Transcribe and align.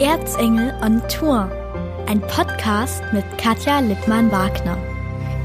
Erzengel 0.00 0.72
on 0.80 1.02
Tour. 1.08 1.50
Ein 2.06 2.20
Podcast 2.20 3.02
mit 3.12 3.24
Katja 3.36 3.80
Lippmann-Wagner. 3.80 4.78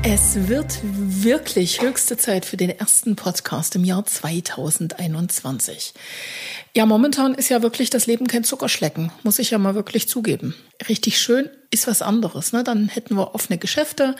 Es 0.03 0.47
wird 0.47 0.79
wirklich 0.83 1.81
höchste 1.81 2.17
Zeit 2.17 2.45
für 2.45 2.55
den 2.55 2.69
ersten 2.69 3.15
Podcast 3.15 3.75
im 3.75 3.83
Jahr 3.83 4.05
2021. 4.05 5.95
Ja, 6.75 6.85
momentan 6.85 7.33
ist 7.33 7.49
ja 7.49 7.63
wirklich 7.63 7.89
das 7.89 8.05
Leben 8.05 8.27
kein 8.27 8.43
Zuckerschlecken, 8.43 9.11
muss 9.23 9.39
ich 9.39 9.49
ja 9.49 9.57
mal 9.57 9.73
wirklich 9.73 10.07
zugeben. 10.07 10.53
Richtig 10.87 11.19
schön 11.19 11.49
ist 11.71 11.87
was 11.87 12.03
anderes. 12.03 12.53
Ne? 12.53 12.63
Dann 12.63 12.89
hätten 12.89 13.15
wir 13.15 13.33
offene 13.33 13.57
Geschäfte, 13.57 14.15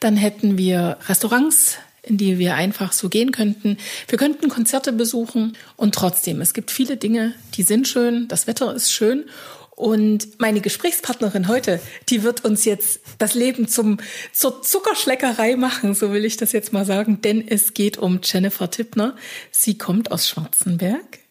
dann 0.00 0.16
hätten 0.16 0.58
wir 0.58 0.96
Restaurants, 1.06 1.78
in 2.02 2.16
die 2.16 2.40
wir 2.40 2.56
einfach 2.56 2.92
so 2.92 3.08
gehen 3.08 3.30
könnten. 3.30 3.78
Wir 4.08 4.18
könnten 4.18 4.48
Konzerte 4.48 4.92
besuchen 4.92 5.56
und 5.76 5.94
trotzdem, 5.94 6.40
es 6.40 6.54
gibt 6.54 6.72
viele 6.72 6.96
Dinge, 6.96 7.34
die 7.54 7.62
sind 7.62 7.86
schön, 7.86 8.26
das 8.26 8.48
Wetter 8.48 8.74
ist 8.74 8.90
schön 8.90 9.26
und 9.76 10.40
meine 10.40 10.62
Gesprächspartnerin 10.62 11.48
heute, 11.48 11.80
die 12.08 12.22
wird 12.22 12.44
uns 12.44 12.64
jetzt 12.64 13.00
das 13.18 13.34
Leben 13.34 13.68
zum, 13.68 13.98
zur 14.32 14.62
Zuckerschleckerei 14.62 15.54
machen, 15.56 15.94
so 15.94 16.12
will 16.12 16.24
ich 16.24 16.38
das 16.38 16.52
jetzt 16.52 16.72
mal 16.72 16.86
sagen, 16.86 17.20
denn 17.20 17.46
es 17.46 17.74
geht 17.74 17.98
um 17.98 18.20
Jennifer 18.24 18.70
Tippner. 18.70 19.14
Sie 19.50 19.76
kommt 19.76 20.10
aus 20.10 20.28
Schwarzenberg 20.28 21.25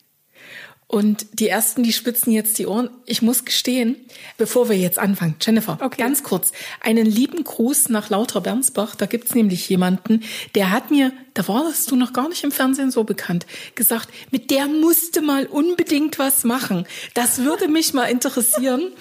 und 0.95 1.41
die 1.41 1.49
ersten, 1.49 1.84
die 1.84 1.91
spitzen 1.91 2.31
jetzt 2.31 2.58
die 2.58 2.67
Ohren. 2.67 2.90
Ich 3.05 3.22
muss 3.22 3.44
gestehen, 3.44 3.98
bevor 4.38 4.70
wir 4.70 4.77
jetzt 4.77 4.98
anfangen, 4.98 5.35
Jennifer, 5.41 5.77
okay. 5.81 6.02
ganz 6.02 6.23
kurz, 6.23 6.54
einen 6.80 7.05
lieben 7.05 7.44
Gruß 7.44 7.90
nach 7.90 8.09
Lauter 8.09 8.40
Bernsbach. 8.40 8.95
Da 8.95 9.05
gibt's 9.05 9.35
nämlich 9.35 9.68
jemanden, 9.68 10.23
der 10.55 10.71
hat 10.71 10.91
mir, 10.91 11.12
da 11.34 11.49
warst 11.49 11.91
du 11.91 11.98
noch 11.98 12.13
gar 12.13 12.30
nicht 12.30 12.45
im 12.45 12.52
Fernsehen 12.54 12.91
so 12.91 13.04
bekannt, 13.04 13.45
gesagt, 13.76 14.08
mit 14.31 14.52
der 14.52 14.68
musste 14.68 15.21
mal 15.21 15.48
unbedingt 15.48 16.18
was 16.18 16.45
machen. 16.45 16.88
Das 17.13 17.40
würde 17.40 17.68
mich 17.68 17.93
mal 17.93 18.05
interessieren. 18.05 18.93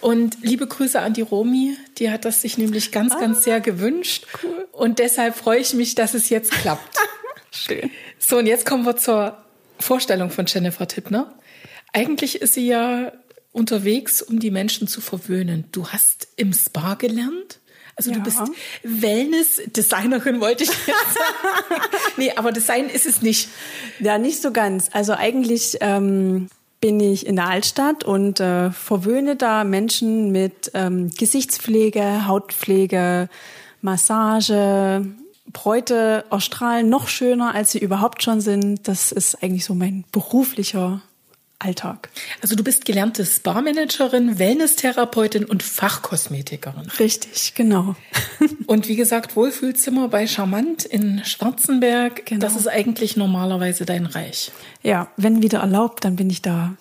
Und 0.00 0.36
liebe 0.42 0.68
Grüße 0.68 1.00
an 1.00 1.14
die 1.14 1.22
Romi, 1.22 1.76
die 1.98 2.12
hat 2.12 2.24
das 2.24 2.42
sich 2.42 2.58
nämlich 2.58 2.92
ganz, 2.92 3.18
ganz 3.18 3.38
ah, 3.38 3.40
sehr 3.40 3.60
gewünscht. 3.60 4.24
Cool. 4.40 4.68
Und 4.70 5.00
deshalb 5.00 5.34
freue 5.34 5.58
ich 5.58 5.74
mich, 5.74 5.96
dass 5.96 6.14
es 6.14 6.28
jetzt 6.28 6.52
klappt. 6.52 6.96
Schön. 7.50 7.90
So, 8.20 8.38
und 8.38 8.46
jetzt 8.46 8.66
kommen 8.66 8.86
wir 8.86 8.96
zur 8.96 9.36
Vorstellung 9.80 10.30
von 10.30 10.46
Jennifer 10.46 10.86
Tippner. 10.86 11.34
Eigentlich 11.92 12.40
ist 12.40 12.54
sie 12.54 12.66
ja 12.66 13.12
unterwegs, 13.52 14.22
um 14.22 14.38
die 14.38 14.50
Menschen 14.50 14.86
zu 14.86 15.00
verwöhnen. 15.00 15.64
Du 15.72 15.88
hast 15.88 16.28
im 16.36 16.52
Spa 16.52 16.94
gelernt? 16.94 17.58
Also 17.96 18.12
ja. 18.12 18.16
du 18.16 18.22
bist 18.22 18.40
Wellness-Designerin, 18.82 20.40
wollte 20.40 20.64
ich 20.64 20.70
jetzt 20.70 20.88
sagen. 20.88 21.82
nee, 22.16 22.32
aber 22.34 22.52
Design 22.52 22.88
ist 22.88 23.06
es 23.06 23.20
nicht. 23.20 23.48
Ja, 23.98 24.18
nicht 24.18 24.40
so 24.40 24.52
ganz. 24.52 24.88
Also 24.92 25.12
eigentlich 25.12 25.76
ähm, 25.80 26.48
bin 26.80 26.98
ich 26.98 27.26
in 27.26 27.36
der 27.36 27.48
Altstadt 27.48 28.04
und 28.04 28.40
äh, 28.40 28.70
verwöhne 28.70 29.36
da 29.36 29.64
Menschen 29.64 30.32
mit 30.32 30.70
ähm, 30.72 31.10
Gesichtspflege, 31.10 32.26
Hautpflege, 32.26 33.28
Massage, 33.82 35.04
Bräute 35.52 36.24
erstrahlen 36.30 36.88
noch 36.88 37.08
schöner, 37.08 37.54
als 37.54 37.72
sie 37.72 37.80
überhaupt 37.80 38.22
schon 38.22 38.40
sind. 38.40 38.88
Das 38.88 39.12
ist 39.12 39.42
eigentlich 39.42 39.64
so 39.64 39.74
mein 39.74 40.04
beruflicher 40.12 41.02
Alltag. 41.60 42.08
Also 42.42 42.56
du 42.56 42.64
bist 42.64 42.84
gelernte 42.84 43.24
Spa-Managerin, 43.24 44.38
Wellness-Therapeutin 44.38 45.44
und 45.44 45.62
Fachkosmetikerin. 45.62 46.90
Richtig, 46.98 47.54
genau. 47.54 47.94
und 48.66 48.88
wie 48.88 48.96
gesagt, 48.96 49.36
Wohlfühlzimmer 49.36 50.08
bei 50.08 50.26
Charmant 50.26 50.84
in 50.84 51.22
Schwarzenberg. 51.24 52.26
Genau. 52.26 52.40
Das 52.40 52.56
ist 52.56 52.66
eigentlich 52.66 53.16
normalerweise 53.16 53.84
dein 53.84 54.06
Reich. 54.06 54.50
Ja, 54.82 55.08
wenn 55.16 55.42
wieder 55.42 55.60
erlaubt, 55.60 56.04
dann 56.04 56.16
bin 56.16 56.30
ich 56.30 56.42
da 56.42 56.74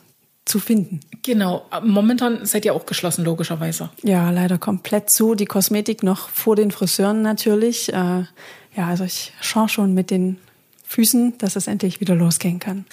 zu 0.45 0.59
finden. 0.59 1.02
Genau. 1.22 1.66
Momentan 1.83 2.45
seid 2.45 2.66
ihr 2.66 2.73
auch 2.73 2.85
geschlossen, 2.85 3.23
logischerweise. 3.23 3.89
Ja, 4.02 4.31
leider 4.31 4.57
komplett 4.57 5.09
zu. 5.09 5.35
Die 5.35 5.45
Kosmetik 5.45 6.03
noch 6.03 6.30
vor 6.30 6.55
den 6.55 6.72
Friseuren 6.72 7.22
natürlich. 7.22 7.89
Äh, 7.94 8.23
ja, 8.75 8.88
also 8.88 9.03
ich 9.03 9.34
schaue 9.41 9.69
schon 9.69 9.94
mit 9.94 10.09
den 10.09 10.38
Füßen, 10.85 11.38
dass 11.38 11.56
es 11.56 11.68
endlich 11.68 12.01
wieder 12.01 12.16
losgehen 12.16 12.57
kann. 12.57 12.85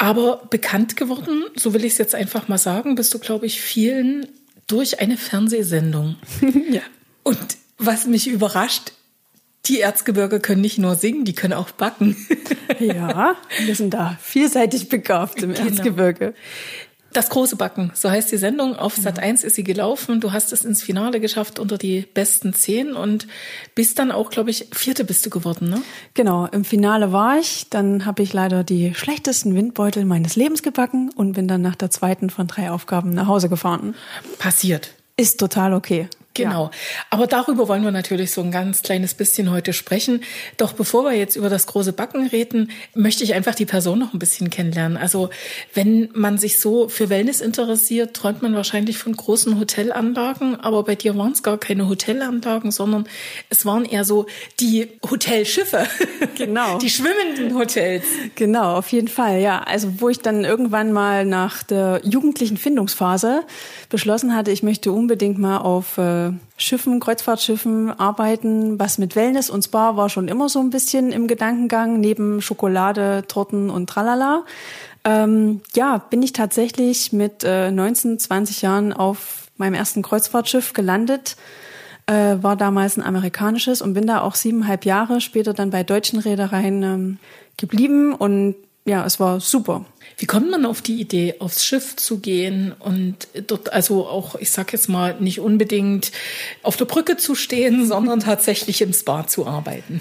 Aber 0.00 0.46
bekannt 0.48 0.96
geworden, 0.96 1.44
so 1.56 1.74
will 1.74 1.84
ich 1.84 1.92
es 1.92 1.98
jetzt 1.98 2.14
einfach 2.14 2.48
mal 2.48 2.56
sagen, 2.56 2.94
bist 2.94 3.12
du, 3.12 3.18
glaube 3.18 3.44
ich, 3.44 3.60
vielen 3.60 4.26
durch 4.66 4.98
eine 4.98 5.18
Fernsehsendung. 5.18 6.16
ja. 6.70 6.80
Und 7.22 7.58
was 7.76 8.06
mich 8.06 8.26
überrascht, 8.26 8.92
die 9.66 9.80
Erzgebirge 9.80 10.40
können 10.40 10.62
nicht 10.62 10.78
nur 10.78 10.94
singen, 10.94 11.26
die 11.26 11.34
können 11.34 11.52
auch 11.52 11.70
backen. 11.70 12.16
ja, 12.78 13.36
wir 13.66 13.74
sind 13.74 13.92
da 13.92 14.18
vielseitig 14.22 14.88
begabt 14.88 15.42
im 15.42 15.52
genau. 15.52 15.68
Erzgebirge. 15.68 16.32
Das 17.12 17.28
große 17.28 17.56
Backen, 17.56 17.90
so 17.94 18.08
heißt 18.08 18.30
die 18.30 18.36
Sendung. 18.36 18.76
Auf 18.76 18.94
genau. 18.94 19.08
Sat 19.08 19.18
1 19.18 19.42
ist 19.42 19.56
sie 19.56 19.64
gelaufen. 19.64 20.20
Du 20.20 20.32
hast 20.32 20.52
es 20.52 20.64
ins 20.64 20.82
Finale 20.82 21.18
geschafft 21.18 21.58
unter 21.58 21.76
die 21.76 22.02
besten 22.02 22.54
zehn 22.54 22.92
und 22.92 23.26
bist 23.74 23.98
dann 23.98 24.12
auch, 24.12 24.30
glaube 24.30 24.50
ich, 24.50 24.68
vierte 24.72 25.04
bist 25.04 25.26
du 25.26 25.30
geworden, 25.30 25.70
ne? 25.70 25.82
Genau, 26.14 26.46
im 26.46 26.64
Finale 26.64 27.12
war 27.12 27.38
ich. 27.38 27.68
Dann 27.68 28.06
habe 28.06 28.22
ich 28.22 28.32
leider 28.32 28.62
die 28.62 28.94
schlechtesten 28.94 29.56
Windbeutel 29.56 30.04
meines 30.04 30.36
Lebens 30.36 30.62
gebacken 30.62 31.10
und 31.14 31.32
bin 31.32 31.48
dann 31.48 31.62
nach 31.62 31.74
der 31.74 31.90
zweiten 31.90 32.30
von 32.30 32.46
drei 32.46 32.70
Aufgaben 32.70 33.10
nach 33.10 33.26
Hause 33.26 33.48
gefahren. 33.48 33.96
Passiert. 34.38 34.94
Ist 35.16 35.40
total 35.40 35.74
okay. 35.74 36.08
Genau. 36.44 36.64
Ja. 36.64 36.70
Aber 37.10 37.26
darüber 37.26 37.68
wollen 37.68 37.84
wir 37.84 37.90
natürlich 37.90 38.30
so 38.30 38.40
ein 38.40 38.50
ganz 38.50 38.82
kleines 38.82 39.14
bisschen 39.14 39.50
heute 39.50 39.72
sprechen. 39.72 40.22
Doch 40.56 40.72
bevor 40.72 41.04
wir 41.04 41.12
jetzt 41.12 41.36
über 41.36 41.48
das 41.48 41.66
große 41.66 41.92
Backen 41.92 42.26
reden, 42.26 42.70
möchte 42.94 43.24
ich 43.24 43.34
einfach 43.34 43.54
die 43.54 43.66
Person 43.66 43.98
noch 43.98 44.12
ein 44.12 44.18
bisschen 44.18 44.50
kennenlernen. 44.50 44.96
Also 44.96 45.30
wenn 45.74 46.08
man 46.14 46.38
sich 46.38 46.58
so 46.58 46.88
für 46.88 47.08
Wellness 47.10 47.40
interessiert, 47.40 48.14
träumt 48.14 48.42
man 48.42 48.54
wahrscheinlich 48.54 48.98
von 48.98 49.16
großen 49.16 49.58
Hotelanlagen. 49.58 50.58
Aber 50.60 50.84
bei 50.84 50.94
dir 50.94 51.16
waren 51.16 51.32
es 51.32 51.42
gar 51.42 51.58
keine 51.58 51.88
Hotelanlagen, 51.88 52.70
sondern 52.70 53.06
es 53.48 53.64
waren 53.66 53.84
eher 53.84 54.04
so 54.04 54.26
die 54.58 54.88
Hotelschiffe. 55.08 55.86
Genau. 56.36 56.78
Die 56.78 56.90
schwimmenden 56.90 57.54
Hotels. 57.58 58.04
Genau, 58.34 58.76
auf 58.76 58.88
jeden 58.92 59.08
Fall. 59.08 59.40
Ja, 59.40 59.62
also 59.62 60.00
wo 60.00 60.08
ich 60.08 60.20
dann 60.20 60.44
irgendwann 60.44 60.92
mal 60.92 61.26
nach 61.26 61.62
der 61.62 62.00
jugendlichen 62.04 62.56
Findungsphase 62.56 63.42
beschlossen 63.88 64.34
hatte, 64.34 64.50
ich 64.50 64.62
möchte 64.62 64.92
unbedingt 64.92 65.38
mal 65.38 65.58
auf 65.58 65.98
äh, 65.98 66.29
Schiffen, 66.56 67.00
Kreuzfahrtschiffen 67.00 67.90
arbeiten. 67.98 68.78
Was 68.78 68.98
mit 68.98 69.16
Wellness 69.16 69.50
und 69.50 69.62
Spa 69.62 69.96
war 69.96 70.08
schon 70.08 70.28
immer 70.28 70.48
so 70.48 70.60
ein 70.60 70.70
bisschen 70.70 71.12
im 71.12 71.26
Gedankengang, 71.26 72.00
neben 72.00 72.42
Schokolade, 72.42 73.24
Torten 73.28 73.70
und 73.70 73.88
Tralala. 73.88 74.44
Ähm, 75.04 75.62
ja, 75.74 75.98
bin 75.98 76.22
ich 76.22 76.32
tatsächlich 76.32 77.12
mit 77.12 77.44
äh, 77.44 77.70
19, 77.70 78.18
20 78.18 78.62
Jahren 78.62 78.92
auf 78.92 79.48
meinem 79.56 79.74
ersten 79.74 80.02
Kreuzfahrtschiff 80.02 80.72
gelandet. 80.72 81.36
Äh, 82.06 82.42
war 82.42 82.56
damals 82.56 82.96
ein 82.96 83.04
amerikanisches 83.04 83.82
und 83.82 83.94
bin 83.94 84.06
da 84.06 84.20
auch 84.20 84.34
siebeneinhalb 84.34 84.84
Jahre 84.84 85.20
später 85.20 85.54
dann 85.54 85.70
bei 85.70 85.84
deutschen 85.84 86.18
Reedereien 86.18 86.82
ähm, 86.82 87.18
geblieben 87.56 88.14
und 88.14 88.56
ja, 88.84 89.04
es 89.04 89.20
war 89.20 89.40
super. 89.40 89.84
Wie 90.20 90.26
kommt 90.26 90.50
man 90.50 90.66
auf 90.66 90.82
die 90.82 91.00
Idee, 91.00 91.36
aufs 91.38 91.64
Schiff 91.64 91.96
zu 91.96 92.18
gehen 92.18 92.74
und 92.78 93.26
dort 93.46 93.72
also 93.72 94.06
auch, 94.06 94.34
ich 94.34 94.50
sag 94.50 94.70
jetzt 94.74 94.90
mal, 94.90 95.16
nicht 95.18 95.40
unbedingt 95.40 96.12
auf 96.62 96.76
der 96.76 96.84
Brücke 96.84 97.16
zu 97.16 97.34
stehen, 97.34 97.86
sondern 97.88 98.20
tatsächlich 98.20 98.82
im 98.82 98.92
Spa 98.92 99.26
zu 99.26 99.46
arbeiten? 99.46 100.00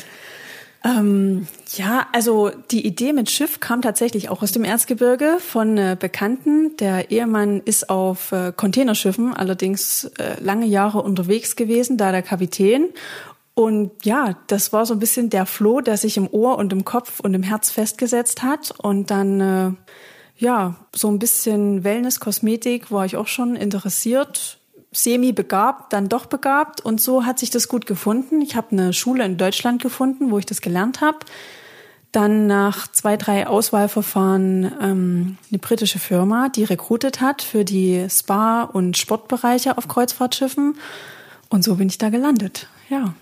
Ähm, 0.84 1.47
ja, 1.75 2.08
also 2.12 2.52
die 2.72 2.85
Idee 2.85 3.13
mit 3.13 3.29
Schiff 3.29 3.62
kam 3.62 3.81
tatsächlich 3.81 4.28
auch 4.28 4.41
aus 4.44 4.52
dem 4.52 4.66
Erzgebirge 4.66 5.38
von 5.40 5.78
äh, 5.78 5.96
Bekannten. 5.97 6.75
Der 6.78 7.12
Ehemann 7.12 7.62
ist 7.63 7.90
auf 7.90 8.34
äh, 8.34 8.52
Containerschiffen 8.53 9.34
allerdings 9.34 10.12
äh, 10.19 10.41
lange 10.41 10.66
Jahre 10.66 11.02
unterwegs 11.02 11.56
gewesen, 11.56 11.96
da 11.97 12.12
der 12.12 12.24
Kapitän. 12.24 12.90
Und 13.59 14.06
ja, 14.06 14.38
das 14.47 14.72
war 14.72 14.86
so 14.86 14.94
ein 14.94 15.00
bisschen 15.00 15.30
der 15.30 15.46
Floh, 15.46 15.81
der 15.81 15.97
sich 15.97 16.16
im 16.16 16.30
Ohr 16.31 16.58
und 16.58 16.72
im 16.72 16.86
Kopf 16.86 17.20
und 17.20 17.34
im 17.34 17.44
Herz 17.44 17.70
festgesetzt 17.70 18.42
hat. 18.42 18.74
Und 18.78 19.12
dann, 19.12 19.42
äh, 19.42 19.72
ja, 20.38 20.75
so 20.96 21.09
ein 21.09 21.20
bisschen 21.20 21.84
Wellness, 21.84 22.22
Kosmetik 22.22 22.90
war 22.90 23.03
ich 23.06 23.17
auch 23.17 23.28
schon 23.28 23.58
interessiert. 23.58 24.59
Semi 24.94 25.34
begabt, 25.34 25.91
dann 25.91 26.08
doch 26.08 26.28
begabt. 26.28 26.79
Und 26.79 27.02
so 27.02 27.26
hat 27.26 27.38
sich 27.38 27.50
das 27.50 27.67
gut 27.67 27.85
gefunden. 27.85 28.41
Ich 28.41 28.56
habe 28.56 28.72
eine 28.72 28.94
Schule 28.94 29.26
in 29.26 29.35
Deutschland 29.35 29.82
gefunden, 29.82 30.32
wo 30.32 30.40
ich 30.40 30.46
das 30.46 30.61
gelernt 30.61 31.02
habe. 31.02 31.17
Dann 32.14 32.47
nach 32.47 32.88
zwei, 32.88 33.17
drei 33.17 33.46
Auswahlverfahren 33.46 34.72
ähm, 34.82 35.38
eine 35.52 35.59
britische 35.59 36.00
Firma, 36.00 36.47
die 36.47 36.64
rekrutet 36.64 37.20
hat 37.20 37.41
für 37.41 37.66
die 37.66 38.08
Spa- 38.09 38.64
und 38.64 38.97
Sportbereiche 38.97 39.78
auf 39.78 39.90
Kreuzfahrtschiffen. 39.90 40.78
Und 41.50 41.66
so 41.66 41.76
bin 41.76 41.90
ich 41.90 41.97
da 41.97 42.08
gelandet. 42.08 42.70
Ja. 42.90 43.16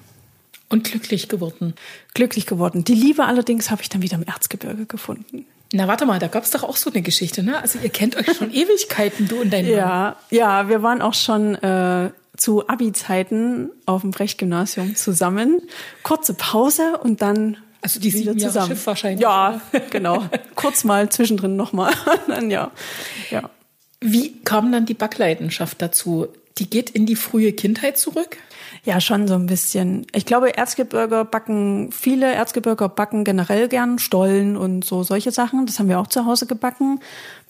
Und 0.70 0.84
glücklich 0.84 1.30
geworden. 1.30 1.76
Glücklich 2.14 2.46
geworden. 2.46 2.84
Die 2.84 2.94
Liebe 2.94 3.26
allerdings 3.26 3.72
habe 3.72 3.82
ich 3.82 3.90
dann 3.90 4.02
wieder 4.02 4.16
im 4.16 4.24
Erzgebirge 4.24 4.86
gefunden. 4.86 5.46
Na, 5.74 5.88
warte 5.88 6.06
mal, 6.06 6.20
da 6.20 6.28
gab 6.28 6.44
es 6.44 6.52
doch 6.52 6.64
auch 6.64 6.78
so 6.78 6.90
eine 6.90 7.02
Geschichte, 7.02 7.44
ne? 7.44 7.62
Also 7.62 7.80
ihr 7.80 7.90
kennt 7.90 8.16
euch 8.16 8.26
schon 8.36 8.52
Ewigkeiten, 8.54 9.28
du 9.28 9.42
und 9.42 9.52
dein 9.52 9.66
Mann. 9.66 9.74
Ja, 9.74 10.16
ja, 10.30 10.70
wir 10.70 10.82
waren 10.82 11.02
auch 11.02 11.14
schon 11.14 11.56
äh, 11.56 12.12
zu 12.38 12.68
Abi-Zeiten 12.68 13.70
auf 13.86 14.02
dem 14.02 14.12
Brecht-Gymnasium 14.12 14.96
zusammen. 14.96 15.62
Kurze 16.04 16.34
Pause 16.34 16.98
und 17.02 17.22
dann 17.22 17.58
also 17.82 18.00
die 18.00 18.12
sieben 18.12 18.38
Jahre 18.38 18.68
Schiff 18.68 18.86
wahrscheinlich. 18.88 19.22
Ja, 19.22 19.62
genau. 19.90 20.26
Kurz 20.56 20.84
mal 20.84 21.10
zwischendrin 21.10 21.56
nochmal. 21.56 21.94
dann 22.28 22.50
ja, 22.50 22.72
ja. 23.30 23.50
Wie 24.00 24.40
kam 24.44 24.72
dann 24.72 24.86
die 24.86 24.94
Backleidenschaft 24.94 25.82
dazu? 25.82 26.28
Die 26.58 26.70
geht 26.70 26.90
in 26.90 27.06
die 27.06 27.16
frühe 27.16 27.54
Kindheit 27.54 27.98
zurück? 27.98 28.38
Ja, 28.88 29.02
schon 29.02 29.28
so 29.28 29.34
ein 29.34 29.48
bisschen. 29.48 30.08
Ich 30.14 30.26
glaube, 30.26 30.56
Erzgebirger 30.56 31.26
backen, 31.26 31.92
viele 31.92 32.34
Erzgebirger 32.34 32.88
backen 32.88 33.26
generell 33.26 33.68
gern 33.68 34.00
Stollen 34.00 34.56
und 34.56 34.86
so 34.86 35.04
solche 35.04 35.32
Sachen. 35.32 35.66
Das 35.66 35.78
haben 35.78 35.90
wir 35.90 36.00
auch 36.00 36.08
zu 36.08 36.26
Hause 36.26 36.46
gebacken. 36.46 37.02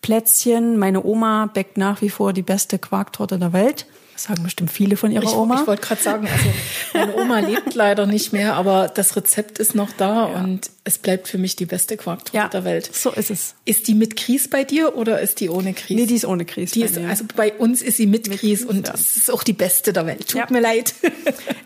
Plätzchen. 0.02 0.80
Meine 0.80 1.04
Oma 1.04 1.46
backt 1.54 1.78
nach 1.78 2.02
wie 2.02 2.10
vor 2.10 2.34
die 2.34 2.42
beste 2.42 2.80
Quarktorte 2.80 3.38
der 3.38 3.54
Welt. 3.54 3.86
Das 4.18 4.24
sagen 4.24 4.42
bestimmt 4.42 4.72
viele 4.72 4.98
von 4.98 5.12
ihrer 5.12 5.26
ich, 5.26 5.30
Oma. 5.30 5.62
Ich 5.62 5.68
wollte 5.68 5.84
gerade 5.84 6.02
sagen, 6.02 6.28
also 6.28 6.50
meine 6.96 7.16
Oma 7.18 7.38
lebt 7.38 7.76
leider 7.76 8.08
nicht 8.08 8.34
mehr, 8.34 8.56
aber 8.56 8.88
das 8.88 9.16
Rezept 9.16 9.60
ist 9.60 9.76
noch 9.76 9.92
da 9.96 10.32
ja. 10.32 10.40
und 10.40 10.72
es 10.86 10.98
bleibt 10.98 11.28
für 11.28 11.38
mich 11.38 11.56
die 11.56 11.68
beste 11.68 11.98
Quarktorte 11.98 12.36
ja, 12.36 12.48
der 12.48 12.64
Welt. 12.64 12.90
So 12.92 13.12
ist 13.12 13.30
es. 13.30 13.54
Ist 13.66 13.88
die 13.88 13.94
mit 13.94 14.16
Kries 14.16 14.50
bei 14.50 14.64
dir 14.64 14.98
oder 14.98 15.22
ist 15.22 15.40
die 15.40 15.50
ohne 15.50 15.76
Kries? 15.76 15.96
Nee, 15.96 16.08
die 16.08 16.16
ist 16.16 16.26
ohne 16.26 16.46
Kries. 16.46 16.72
Die 16.72 16.82
ist, 16.82 16.98
also 16.98 17.26
bei 17.36 17.54
uns 17.54 17.84
ist 17.84 17.98
sie 17.98 18.08
mit, 18.08 18.28
mit 18.28 18.40
Kries 18.40 18.66
und 18.66 18.88
ja. 18.88 18.94
das 18.94 19.18
ist 19.18 19.32
auch 19.32 19.44
die 19.44 19.54
beste 19.54 19.94
der 19.94 20.08
Welt. 20.08 20.28
Tut 20.30 20.50
mir 20.50 20.62
leid. 20.62 20.96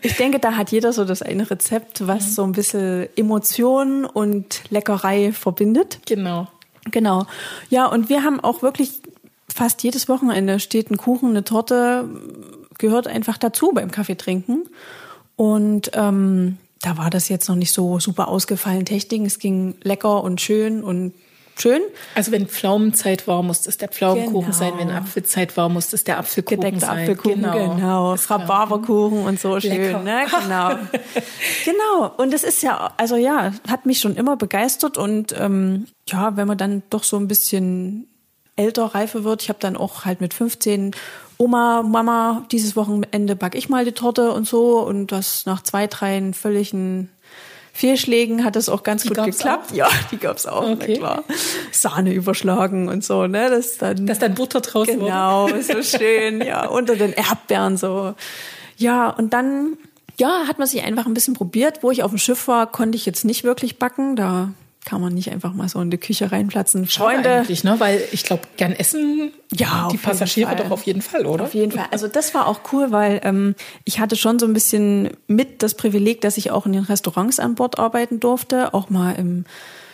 Ich 0.04 0.16
denke, 0.16 0.40
da 0.40 0.56
hat 0.56 0.72
jeder 0.72 0.92
so 0.92 1.04
das 1.04 1.22
eine 1.22 1.48
Rezept, 1.48 2.08
was 2.08 2.26
mhm. 2.26 2.30
so 2.30 2.42
ein 2.42 2.52
bisschen 2.52 3.08
Emotion 3.14 4.04
und 4.04 4.62
Leckerei 4.68 5.32
verbindet. 5.32 6.00
Genau. 6.06 6.48
Genau. 6.90 7.26
Ja, 7.70 7.86
und 7.86 8.08
wir 8.08 8.24
haben 8.24 8.40
auch 8.40 8.62
wirklich 8.62 9.01
fast 9.52 9.82
jedes 9.82 10.08
Wochenende 10.08 10.60
steht 10.60 10.90
ein 10.90 10.96
Kuchen, 10.96 11.30
eine 11.30 11.44
Torte, 11.44 12.08
gehört 12.78 13.06
einfach 13.06 13.38
dazu 13.38 13.70
beim 13.72 13.90
Kaffee 13.90 14.16
trinken. 14.16 14.64
Und 15.36 15.90
ähm, 15.94 16.58
da 16.80 16.98
war 16.98 17.10
das 17.10 17.28
jetzt 17.28 17.48
noch 17.48 17.56
nicht 17.56 17.72
so 17.72 17.98
super 18.00 18.28
ausgefallen 18.28 18.84
Technik. 18.84 19.26
Es 19.26 19.38
ging 19.38 19.76
lecker 19.82 20.22
und 20.22 20.40
schön 20.40 20.82
und 20.82 21.14
schön. 21.58 21.80
Also 22.14 22.32
wenn 22.32 22.46
Pflaumenzeit 22.46 23.26
war, 23.28 23.42
muss 23.42 23.66
es 23.66 23.78
der 23.78 23.88
Pflaumenkuchen 23.88 24.52
genau. 24.52 24.58
sein. 24.58 24.72
Wenn 24.78 24.90
Apfelzeit 24.90 25.56
war, 25.56 25.68
muss 25.68 25.92
es 25.92 26.04
der 26.04 26.18
Apfelkuchen 26.18 26.60
Gedeckte 26.60 26.80
sein. 26.80 26.98
Apfelkuchen, 27.00 27.42
genau. 27.42 27.74
genau. 27.74 28.14
Rhabarberkuchen 28.14 29.24
und 29.24 29.40
so 29.40 29.58
schön. 29.60 30.04
Ne? 30.04 30.26
Genau. 30.42 30.70
genau. 31.64 32.14
Und 32.16 32.34
es 32.34 32.42
ist 32.42 32.62
ja, 32.62 32.92
also 32.96 33.16
ja, 33.16 33.52
hat 33.68 33.86
mich 33.86 34.00
schon 34.00 34.16
immer 34.16 34.36
begeistert. 34.36 34.98
Und 34.98 35.34
ähm, 35.38 35.86
ja, 36.08 36.36
wenn 36.36 36.48
man 36.48 36.58
dann 36.58 36.82
doch 36.90 37.04
so 37.04 37.16
ein 37.16 37.28
bisschen 37.28 38.08
älter, 38.56 38.86
reifer 38.86 39.24
wird. 39.24 39.42
Ich 39.42 39.48
habe 39.48 39.58
dann 39.60 39.76
auch 39.76 40.04
halt 40.04 40.20
mit 40.20 40.34
15 40.34 40.92
Oma, 41.38 41.82
Mama, 41.82 42.46
dieses 42.52 42.76
Wochenende 42.76 43.34
back 43.34 43.54
ich 43.54 43.68
mal 43.68 43.84
die 43.84 43.92
Torte 43.92 44.32
und 44.32 44.46
so. 44.46 44.78
Und 44.80 45.08
das 45.08 45.46
nach 45.46 45.62
zwei, 45.62 45.86
drei 45.86 46.32
völligen 46.32 47.10
Fehlschlägen 47.72 48.44
hat 48.44 48.54
das 48.54 48.68
auch 48.68 48.82
ganz 48.82 49.02
die 49.02 49.08
gut 49.08 49.24
geklappt. 49.24 49.72
Auch? 49.72 49.76
Ja, 49.76 49.88
die 50.10 50.18
gab's 50.18 50.46
auch, 50.46 50.68
okay. 50.68 50.98
klar. 50.98 51.24
Sahne 51.72 52.12
überschlagen 52.12 52.88
und 52.88 53.02
so, 53.02 53.26
ne? 53.26 53.48
Das 53.48 53.78
dann, 53.78 54.06
Dass 54.06 54.18
dann 54.18 54.34
Butter 54.34 54.60
draus 54.60 54.86
Genau, 54.86 55.48
wurde. 55.48 55.62
so 55.62 55.82
schön, 55.82 56.42
ja. 56.42 56.66
Unter 56.68 56.96
den 56.96 57.12
Erdbeeren 57.12 57.78
so. 57.78 58.14
Ja, 58.76 59.08
und 59.08 59.32
dann, 59.32 59.78
ja, 60.18 60.42
hat 60.46 60.58
man 60.58 60.68
sich 60.68 60.82
einfach 60.82 61.06
ein 61.06 61.14
bisschen 61.14 61.34
probiert. 61.34 61.82
Wo 61.82 61.90
ich 61.90 62.02
auf 62.02 62.10
dem 62.10 62.18
Schiff 62.18 62.46
war, 62.46 62.70
konnte 62.70 62.96
ich 62.96 63.06
jetzt 63.06 63.24
nicht 63.24 63.42
wirklich 63.42 63.78
backen. 63.78 64.16
Da 64.16 64.50
kann 64.84 65.00
man 65.00 65.14
nicht 65.14 65.30
einfach 65.30 65.52
mal 65.52 65.68
so 65.68 65.80
in 65.80 65.90
die 65.90 65.98
Küche 65.98 66.32
reinplatzen. 66.32 66.86
Freunde. 66.86 67.30
eigentlich, 67.30 67.62
ne? 67.62 67.78
Weil 67.78 68.02
ich 68.10 68.24
glaube, 68.24 68.42
gern 68.56 68.72
essen 68.72 69.32
ja, 69.52 69.88
die 69.92 69.96
Passagiere 69.96 70.56
doch 70.56 70.70
auf 70.70 70.82
jeden 70.84 71.02
Fall, 71.02 71.26
oder? 71.26 71.44
Auf 71.44 71.54
jeden 71.54 71.72
Fall. 71.72 71.86
Also 71.90 72.08
das 72.08 72.34
war 72.34 72.48
auch 72.48 72.60
cool, 72.72 72.90
weil 72.90 73.20
ähm, 73.22 73.54
ich 73.84 74.00
hatte 74.00 74.16
schon 74.16 74.38
so 74.38 74.46
ein 74.46 74.52
bisschen 74.52 75.10
mit 75.28 75.62
das 75.62 75.74
Privileg, 75.74 76.20
dass 76.20 76.36
ich 76.36 76.50
auch 76.50 76.66
in 76.66 76.72
den 76.72 76.84
Restaurants 76.84 77.38
an 77.38 77.54
Bord 77.54 77.78
arbeiten 77.78 78.18
durfte, 78.18 78.74
auch 78.74 78.90
mal 78.90 79.12
im 79.12 79.44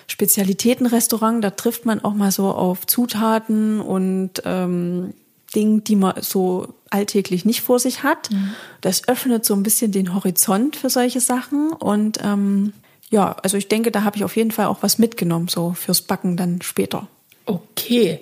Spezialitätenrestaurant. 0.06 1.44
Da 1.44 1.50
trifft 1.50 1.84
man 1.84 2.02
auch 2.02 2.14
mal 2.14 2.30
so 2.30 2.50
auf 2.50 2.86
Zutaten 2.86 3.80
und 3.80 4.42
ähm, 4.46 5.12
Dinge, 5.54 5.80
die 5.82 5.96
man 5.96 6.14
so 6.22 6.74
alltäglich 6.90 7.44
nicht 7.44 7.60
vor 7.60 7.78
sich 7.78 8.02
hat. 8.02 8.30
Mhm. 8.30 8.54
Das 8.80 9.06
öffnet 9.06 9.44
so 9.44 9.54
ein 9.54 9.62
bisschen 9.62 9.92
den 9.92 10.14
Horizont 10.14 10.76
für 10.76 10.88
solche 10.88 11.20
Sachen 11.20 11.72
und 11.72 12.18
ähm, 12.22 12.72
ja, 13.10 13.36
also 13.42 13.56
ich 13.56 13.68
denke, 13.68 13.90
da 13.90 14.04
habe 14.04 14.16
ich 14.16 14.24
auf 14.24 14.36
jeden 14.36 14.50
Fall 14.50 14.66
auch 14.66 14.82
was 14.82 14.98
mitgenommen, 14.98 15.48
so 15.48 15.72
fürs 15.72 16.02
Backen 16.02 16.36
dann 16.36 16.62
später. 16.62 17.08
Okay, 17.46 18.20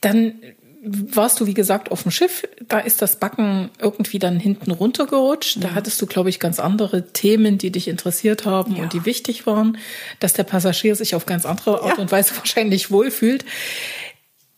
dann 0.00 0.34
warst 0.84 1.40
du, 1.40 1.46
wie 1.46 1.54
gesagt, 1.54 1.92
auf 1.92 2.02
dem 2.02 2.10
Schiff. 2.10 2.46
Da 2.68 2.80
ist 2.80 3.02
das 3.02 3.16
Backen 3.16 3.70
irgendwie 3.80 4.18
dann 4.18 4.40
hinten 4.40 4.72
runtergerutscht. 4.72 5.56
Ja. 5.56 5.62
Da 5.62 5.74
hattest 5.74 6.02
du, 6.02 6.06
glaube 6.06 6.28
ich, 6.28 6.40
ganz 6.40 6.58
andere 6.58 7.12
Themen, 7.12 7.56
die 7.56 7.70
dich 7.70 7.86
interessiert 7.86 8.46
haben 8.46 8.76
ja. 8.76 8.82
und 8.82 8.92
die 8.92 9.04
wichtig 9.04 9.46
waren, 9.46 9.78
dass 10.18 10.32
der 10.32 10.42
Passagier 10.42 10.96
sich 10.96 11.14
auf 11.14 11.24
ganz 11.24 11.46
andere 11.46 11.82
Art 11.82 11.98
ja. 11.98 12.02
und 12.02 12.10
Weise 12.10 12.36
wahrscheinlich 12.36 12.90
wohlfühlt. 12.90 13.44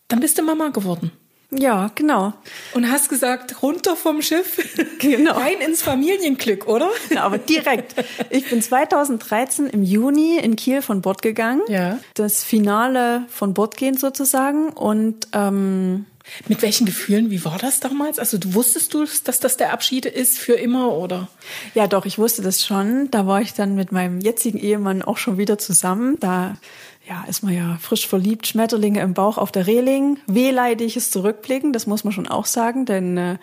Dann 0.07 0.19
bist 0.19 0.37
du 0.37 0.43
Mama 0.43 0.69
geworden. 0.69 1.11
Ja, 1.57 1.91
genau. 1.95 2.33
Und 2.73 2.89
hast 2.89 3.09
gesagt, 3.09 3.61
runter 3.61 3.95
vom 3.95 4.21
Schiff, 4.21 4.57
genau. 4.99 5.33
rein 5.33 5.59
ins 5.65 5.81
Familienglück, 5.81 6.67
oder? 6.67 6.89
Ja, 7.09 7.23
aber 7.23 7.37
direkt. 7.37 7.95
Ich 8.29 8.49
bin 8.49 8.61
2013 8.61 9.67
im 9.67 9.83
Juni 9.83 10.37
in 10.37 10.55
Kiel 10.55 10.81
von 10.81 11.01
Bord 11.01 11.21
gegangen. 11.21 11.61
Ja. 11.67 11.99
Das 12.13 12.43
Finale 12.43 13.25
von 13.29 13.53
Bord 13.53 13.77
gehen 13.77 13.97
sozusagen. 13.97 14.69
Und 14.69 15.27
ähm, 15.33 16.05
mit 16.47 16.61
welchen 16.61 16.85
Gefühlen, 16.85 17.29
wie 17.29 17.45
war 17.45 17.57
das 17.57 17.79
damals? 17.79 18.19
Also 18.19 18.37
du 18.37 18.53
wusstest 18.53 18.93
du, 18.93 19.05
dass 19.23 19.39
das 19.39 19.57
der 19.57 19.73
Abschied 19.73 20.05
ist 20.05 20.37
für 20.37 20.53
immer, 20.53 20.93
oder? 20.93 21.29
Ja, 21.73 21.87
doch, 21.87 22.05
ich 22.05 22.17
wusste 22.17 22.41
das 22.41 22.65
schon. 22.65 23.09
Da 23.11 23.27
war 23.27 23.41
ich 23.41 23.53
dann 23.53 23.75
mit 23.75 23.91
meinem 23.91 24.19
jetzigen 24.19 24.57
Ehemann 24.57 25.01
auch 25.01 25.17
schon 25.17 25.37
wieder 25.37 25.57
zusammen. 25.57 26.17
Da 26.19 26.57
ja, 27.07 27.23
ist 27.27 27.43
man 27.43 27.53
ja 27.53 27.77
frisch 27.79 28.07
verliebt, 28.07 28.47
Schmetterlinge 28.47 29.01
im 29.01 29.13
Bauch 29.13 29.37
auf 29.37 29.51
der 29.51 29.67
Reling, 29.67 30.19
wehleidiges 30.27 31.11
Zurückblicken, 31.11 31.73
das 31.73 31.87
muss 31.87 32.03
man 32.03 32.13
schon 32.13 32.27
auch 32.27 32.45
sagen, 32.45 32.85
denn 32.85 33.17
äh, 33.17 33.37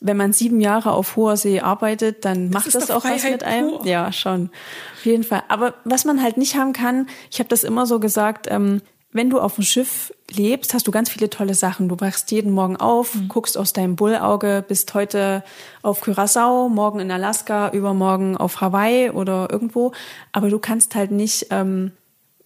wenn 0.00 0.16
man 0.16 0.32
sieben 0.32 0.60
Jahre 0.60 0.92
auf 0.92 1.16
hoher 1.16 1.36
See 1.36 1.60
arbeitet, 1.60 2.24
dann 2.24 2.50
das 2.50 2.64
macht 2.64 2.74
das 2.74 2.90
auch 2.90 3.02
Freiheit 3.02 3.22
was 3.22 3.30
mit 3.30 3.44
einem. 3.44 3.68
Pur. 3.70 3.86
Ja, 3.86 4.12
schon. 4.12 4.50
Auf 4.94 5.06
jeden 5.06 5.22
Fall. 5.22 5.44
Aber 5.48 5.74
was 5.84 6.04
man 6.04 6.22
halt 6.22 6.36
nicht 6.36 6.56
haben 6.56 6.72
kann, 6.72 7.06
ich 7.30 7.38
habe 7.38 7.48
das 7.48 7.62
immer 7.62 7.86
so 7.86 8.00
gesagt, 8.00 8.48
ähm, 8.50 8.82
wenn 9.12 9.30
du 9.30 9.38
auf 9.38 9.56
dem 9.56 9.64
Schiff 9.64 10.12
lebst, 10.30 10.72
hast 10.72 10.86
du 10.86 10.90
ganz 10.90 11.10
viele 11.10 11.28
tolle 11.28 11.54
Sachen. 11.54 11.88
Du 11.88 12.00
wachst 12.00 12.30
jeden 12.30 12.50
Morgen 12.50 12.76
auf, 12.76 13.14
mhm. 13.14 13.28
guckst 13.28 13.58
aus 13.58 13.72
deinem 13.72 13.94
Bullauge, 13.94 14.64
bist 14.66 14.92
heute 14.94 15.44
auf 15.82 16.00
Curacao, 16.00 16.68
morgen 16.68 16.98
in 16.98 17.10
Alaska, 17.10 17.70
übermorgen 17.70 18.36
auf 18.36 18.60
Hawaii 18.60 19.10
oder 19.10 19.48
irgendwo. 19.52 19.92
Aber 20.32 20.48
du 20.48 20.58
kannst 20.58 20.94
halt 20.94 21.10
nicht 21.10 21.48
ähm, 21.50 21.92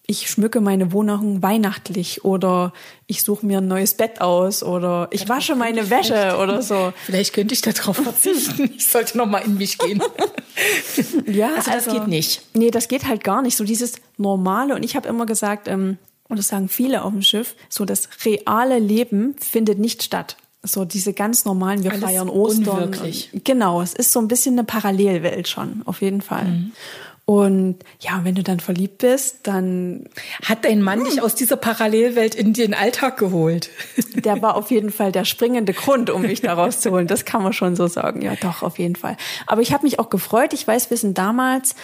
ich 0.07 0.31
schmücke 0.31 0.61
meine 0.61 0.93
Wohnung 0.93 1.43
weihnachtlich 1.43 2.25
oder 2.25 2.73
ich 3.07 3.23
suche 3.23 3.45
mir 3.45 3.59
ein 3.59 3.69
neues 3.69 3.95
Bett 3.95 4.21
aus 4.21 4.63
oder 4.63 5.09
ich 5.11 5.29
wasche 5.29 5.57
meine 5.57 5.91
Wäsche 5.91 6.39
oder 6.41 6.63
so. 6.63 6.93
Vielleicht 7.05 7.33
könnte 7.33 7.55
ich 7.55 7.61
darauf 7.61 7.97
verzichten. 7.97 8.71
Ich 8.77 8.87
sollte 8.87 9.19
noch 9.19 9.27
mal 9.27 9.39
in 9.39 9.57
mich 9.57 9.79
gehen. 9.79 10.03
ja, 11.27 11.49
also 11.49 11.71
das 11.71 11.89
also, 11.89 11.93
geht 11.93 12.09
nicht. 12.09 12.43
Nee, 12.55 12.71
das 12.71 12.89
geht 12.89 13.09
halt 13.09 13.25
gar 13.25 13.43
nicht. 13.43 13.57
So 13.57 13.65
dieses 13.65 13.95
normale 14.17 14.75
und 14.75 14.83
ich 14.83 14.97
habe 14.97 15.09
immer 15.09 15.27
gesagt, 15.27 15.67
ähm, 15.67 15.99
und 16.29 16.39
das 16.39 16.49
sagen 16.49 16.69
viele 16.69 17.03
auf 17.03 17.13
dem 17.13 17.23
Schiff, 17.23 17.55
so 17.69 17.85
das 17.85 18.09
reale 18.25 18.79
Leben 18.79 19.35
findet 19.39 19.79
nicht 19.79 20.03
statt. 20.03 20.37
So 20.63 20.85
diese 20.85 21.13
ganz 21.13 21.45
normalen, 21.45 21.85
wir 21.85 21.93
Alles 21.93 22.05
feiern 22.05 22.29
Ostern. 22.29 22.85
Unwirklich. 22.85 23.31
Und, 23.33 23.45
genau, 23.45 23.83
es 23.83 23.95
ist 23.95 24.13
so 24.13 24.21
ein 24.21 24.29
bisschen 24.29 24.55
eine 24.55 24.65
Parallelwelt 24.65 25.49
schon, 25.49 25.83
auf 25.85 26.03
jeden 26.03 26.23
Fall. 26.23 26.45
Mhm. 26.45 26.73
Und 27.27 27.79
ja, 27.99 28.21
wenn 28.23 28.37
du 28.37 28.45
dann 28.45 28.61
verliebt 28.61 28.99
bist, 28.99 29.49
dann. 29.49 30.09
Hat 30.45 30.65
dein 30.65 30.81
Mann 30.81 31.01
hm. 31.01 31.07
dich 31.07 31.23
aus 31.23 31.35
dieser 31.35 31.57
Parallelwelt 31.57 32.37
in 32.37 32.53
den 32.53 32.73
Alltag 32.73 33.19
geholt? 33.19 33.69
Der 34.15 34.41
war 34.43 34.55
auf 34.55 34.71
jeden 34.71 34.93
Fall 34.93 35.11
der 35.11 35.25
springende 35.25 35.73
Grund, 35.73 36.09
um 36.09 36.23
mich 36.23 36.41
da 36.41 36.53
rauszuholen. 36.55 37.09
Das 37.09 37.25
kann 37.25 37.43
man 37.43 37.53
schon 37.53 37.75
so 37.75 37.89
sagen. 37.89 38.23
Ja, 38.23 38.37
doch, 38.37 38.63
auf 38.63 38.79
jeden 38.79 38.95
Fall. 38.95 39.17
Aber 39.47 39.61
ich 39.61 39.73
habe 39.73 39.85
mich 39.85 39.99
auch 39.99 40.09
gefreut. 40.09 40.53
Ich 40.53 40.67
weiß, 40.67 40.89
wir 40.91 40.97
sind 40.97 41.19
damals 41.19 41.75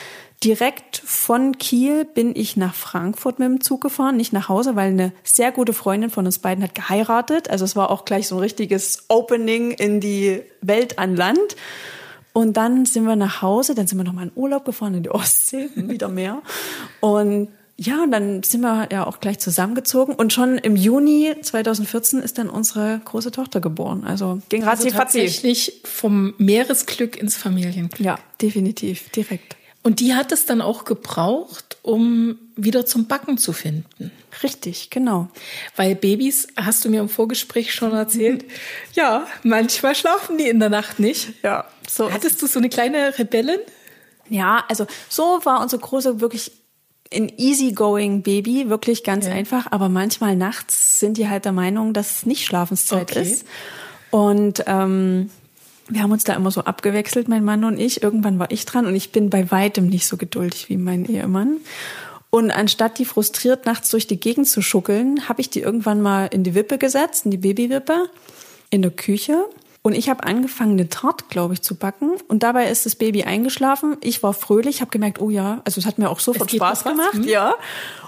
direkt 0.44 1.02
von 1.04 1.58
Kiel 1.58 2.04
bin 2.04 2.34
ich 2.34 2.56
nach 2.56 2.74
Frankfurt 2.74 3.38
mit 3.38 3.48
dem 3.48 3.60
Zug 3.60 3.80
gefahren, 3.80 4.16
nicht 4.16 4.32
nach 4.32 4.48
Hause, 4.48 4.76
weil 4.76 4.88
eine 4.88 5.12
sehr 5.22 5.52
gute 5.52 5.72
Freundin 5.72 6.10
von 6.10 6.26
uns 6.26 6.38
beiden 6.38 6.64
hat 6.64 6.74
geheiratet. 6.74 7.50
Also 7.50 7.64
es 7.64 7.76
war 7.76 7.90
auch 7.90 8.04
gleich 8.04 8.28
so 8.28 8.36
ein 8.36 8.40
richtiges 8.40 9.04
Opening 9.08 9.72
in 9.72 10.00
die 10.00 10.42
Welt 10.60 10.98
an 10.98 11.16
Land. 11.16 11.56
Und 12.32 12.56
dann 12.56 12.86
sind 12.86 13.04
wir 13.04 13.16
nach 13.16 13.42
Hause, 13.42 13.74
dann 13.74 13.86
sind 13.86 13.98
wir 13.98 14.04
nochmal 14.04 14.26
in 14.26 14.32
Urlaub 14.34 14.64
gefahren 14.64 14.94
in 14.94 15.02
die 15.02 15.10
Ostsee, 15.10 15.68
wieder 15.74 16.08
mehr. 16.08 16.42
Und 17.00 17.48
ja, 17.76 18.02
und 18.02 18.12
dann 18.12 18.42
sind 18.42 18.60
wir 18.60 18.88
ja 18.92 19.06
auch 19.06 19.18
gleich 19.18 19.38
zusammengezogen 19.38 20.14
und 20.14 20.32
schon 20.32 20.58
im 20.58 20.76
Juni 20.76 21.34
2014 21.40 22.20
ist 22.20 22.38
dann 22.38 22.48
unsere 22.48 23.00
große 23.04 23.32
Tochter 23.32 23.60
geboren. 23.60 24.04
Also 24.04 24.40
ging 24.50 24.62
also 24.64 24.88
tatsächlich 24.90 25.80
vom 25.84 26.34
Meeresglück 26.38 27.16
ins 27.16 27.36
Familienglück. 27.36 27.98
Ja, 27.98 28.18
definitiv, 28.40 29.08
direkt. 29.10 29.56
Und 29.82 29.98
die 29.98 30.14
hat 30.14 30.30
es 30.30 30.46
dann 30.46 30.60
auch 30.60 30.84
gebraucht, 30.84 31.76
um 31.82 32.38
wieder 32.54 32.86
zum 32.86 33.06
Backen 33.06 33.36
zu 33.36 33.52
finden. 33.52 34.12
Richtig, 34.42 34.90
genau. 34.90 35.28
Weil 35.74 35.96
Babys, 35.96 36.46
hast 36.56 36.84
du 36.84 36.88
mir 36.88 37.00
im 37.00 37.08
Vorgespräch 37.08 37.74
schon 37.74 37.92
erzählt, 37.92 38.44
ja, 38.94 39.26
manchmal 39.42 39.94
schlafen 39.94 40.38
die 40.38 40.48
in 40.48 40.60
der 40.60 40.70
Nacht 40.70 41.00
nicht. 41.00 41.32
Ja, 41.42 41.64
so. 41.88 42.12
Hattest 42.12 42.40
du 42.40 42.46
so 42.46 42.60
eine 42.60 42.68
kleine 42.68 43.18
Rebellin? 43.18 43.58
Ja, 44.28 44.64
also 44.68 44.86
so 45.08 45.40
war 45.44 45.60
unsere 45.60 45.82
große 45.82 46.20
wirklich 46.20 46.52
ein 47.12 47.30
easygoing 47.36 48.22
Baby, 48.22 48.70
wirklich 48.70 49.04
ganz 49.04 49.26
ja. 49.26 49.32
einfach. 49.32 49.66
Aber 49.70 49.88
manchmal 49.88 50.36
nachts 50.36 51.00
sind 51.00 51.18
die 51.18 51.28
halt 51.28 51.44
der 51.44 51.52
Meinung, 51.52 51.92
dass 51.92 52.18
es 52.18 52.26
nicht 52.26 52.46
Schlafenszeit 52.46 53.10
okay. 53.10 53.22
ist. 53.22 53.44
Und 54.10 54.64
ähm, 54.66 55.30
wir 55.88 56.02
haben 56.02 56.12
uns 56.12 56.24
da 56.24 56.34
immer 56.34 56.50
so 56.50 56.62
abgewechselt, 56.62 57.28
mein 57.28 57.44
Mann 57.44 57.64
und 57.64 57.78
ich. 57.78 58.02
Irgendwann 58.02 58.38
war 58.38 58.50
ich 58.50 58.64
dran 58.64 58.86
und 58.86 58.94
ich 58.94 59.12
bin 59.12 59.30
bei 59.30 59.50
weitem 59.50 59.88
nicht 59.88 60.06
so 60.06 60.16
geduldig 60.16 60.68
wie 60.68 60.76
mein 60.76 61.04
Ehemann. 61.04 61.58
Und 62.30 62.50
anstatt 62.50 62.98
die 62.98 63.04
frustriert 63.04 63.66
nachts 63.66 63.90
durch 63.90 64.06
die 64.06 64.18
Gegend 64.18 64.48
zu 64.48 64.62
schuckeln, 64.62 65.28
habe 65.28 65.40
ich 65.42 65.50
die 65.50 65.60
irgendwann 65.60 66.00
mal 66.00 66.26
in 66.26 66.44
die 66.44 66.54
Wippe 66.54 66.78
gesetzt, 66.78 67.26
in 67.26 67.30
die 67.30 67.36
Babywippe, 67.36 68.08
in 68.70 68.80
der 68.80 68.90
Küche. 68.90 69.44
Und 69.84 69.94
ich 69.94 70.08
habe 70.08 70.22
angefangen, 70.22 70.72
eine 70.72 70.88
Tart, 70.88 71.28
glaube 71.28 71.54
ich, 71.54 71.62
zu 71.62 71.74
backen. 71.74 72.12
Und 72.28 72.44
dabei 72.44 72.70
ist 72.70 72.86
das 72.86 72.94
Baby 72.94 73.24
eingeschlafen. 73.24 73.96
Ich 74.00 74.22
war 74.22 74.32
fröhlich, 74.32 74.80
habe 74.80 74.92
gemerkt, 74.92 75.20
oh 75.20 75.28
ja, 75.28 75.60
also 75.64 75.80
es 75.80 75.86
hat 75.86 75.98
mir 75.98 76.08
auch 76.08 76.20
sofort 76.20 76.52
Spaß 76.52 76.84
gemacht, 76.84 77.14
hm? 77.14 77.24
ja. 77.24 77.56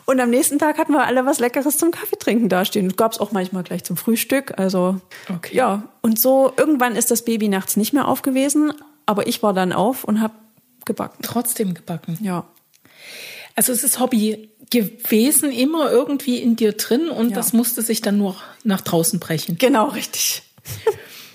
Und 0.07 0.21
am 0.21 0.31
nächsten 0.31 0.61
Tag 0.61 0.79
hatten 0.79 0.93
wir 0.93 1.05
alle 1.05 1.27
was 1.27 1.41
Leckeres 1.41 1.77
zum 1.77 1.91
Kaffeetrinken 1.91 2.49
dastehen. 2.49 2.89
Das 2.89 2.97
gab 2.97 3.13
es 3.13 3.19
auch 3.19 3.33
manchmal 3.33 3.65
gleich 3.65 3.83
zum 3.83 3.97
Frühstück. 3.97 4.57
Also 4.57 5.01
okay. 5.29 5.57
ja. 5.57 5.89
Und 6.01 6.21
so 6.21 6.53
irgendwann 6.57 6.95
ist 6.95 7.11
das 7.11 7.25
Baby 7.25 7.49
nachts 7.49 7.77
nicht 7.77 7.93
mehr 7.93 8.07
aufgewesen, 8.07 8.73
aber 9.07 9.27
ich 9.27 9.43
war 9.43 9.53
dann 9.53 9.73
auf 9.73 10.05
und 10.05 10.21
habe 10.21 10.35
gebacken. 10.85 11.23
Trotzdem 11.23 11.75
gebacken. 11.75 12.19
Ja. 12.21 12.45
Also 13.57 13.73
es 13.73 13.83
ist 13.83 13.99
Hobby 13.99 14.51
gewesen, 14.71 15.51
immer 15.51 15.91
irgendwie 15.91 16.39
in 16.39 16.55
dir 16.55 16.73
drin 16.73 17.09
und 17.09 17.31
ja. 17.31 17.37
das 17.37 17.53
musste 17.53 17.83
sich 17.83 18.01
dann 18.01 18.19
nur 18.19 18.37
nach 18.63 18.81
draußen 18.81 19.19
brechen. 19.19 19.57
Genau, 19.59 19.87
richtig. 19.89 20.43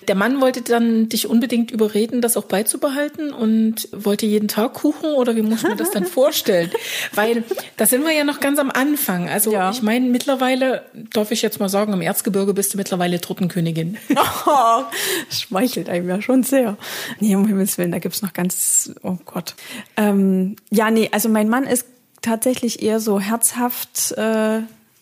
Der 0.09 0.15
Mann 0.15 0.41
wollte 0.41 0.63
dann 0.63 1.07
dich 1.07 1.27
unbedingt 1.27 1.69
überreden, 1.69 2.19
das 2.19 2.35
auch 2.35 2.45
beizubehalten 2.45 3.31
und 3.31 3.87
wollte 3.91 4.25
jeden 4.25 4.47
Tag 4.47 4.73
Kuchen 4.73 5.13
oder 5.13 5.35
wie 5.35 5.43
muss 5.43 5.61
man 5.61 5.77
das 5.77 5.91
dann 5.91 6.05
vorstellen? 6.07 6.71
Weil 7.13 7.43
da 7.77 7.85
sind 7.85 8.03
wir 8.03 8.11
ja 8.11 8.23
noch 8.23 8.39
ganz 8.39 8.57
am 8.57 8.71
Anfang. 8.71 9.29
Also 9.29 9.51
ja. 9.51 9.69
ich 9.69 9.83
meine, 9.83 10.09
mittlerweile, 10.09 10.81
darf 11.13 11.29
ich 11.29 11.43
jetzt 11.43 11.59
mal 11.59 11.69
sagen, 11.69 11.93
im 11.93 12.01
Erzgebirge 12.01 12.55
bist 12.55 12.73
du 12.73 12.77
mittlerweile 12.77 13.21
Truttenkönigin. 13.21 13.97
Oh, 14.45 14.83
schmeichelt 15.29 15.89
einem 15.89 16.09
ja 16.09 16.21
schon 16.21 16.43
sehr. 16.43 16.77
Nee, 17.19 17.35
um 17.35 17.45
Himmels 17.45 17.77
Willen, 17.77 17.91
da 17.91 17.99
gibt's 17.99 18.21
noch 18.21 18.33
ganz, 18.33 18.91
oh 19.03 19.17
Gott. 19.25 19.53
Ähm, 19.95 20.55
ja, 20.71 20.89
nee, 20.89 21.09
also 21.11 21.29
mein 21.29 21.49
Mann 21.49 21.65
ist 21.65 21.85
tatsächlich 22.21 22.81
eher 22.81 22.99
so 22.99 23.19
herzhaft, 23.19 24.13
äh, 24.13 24.61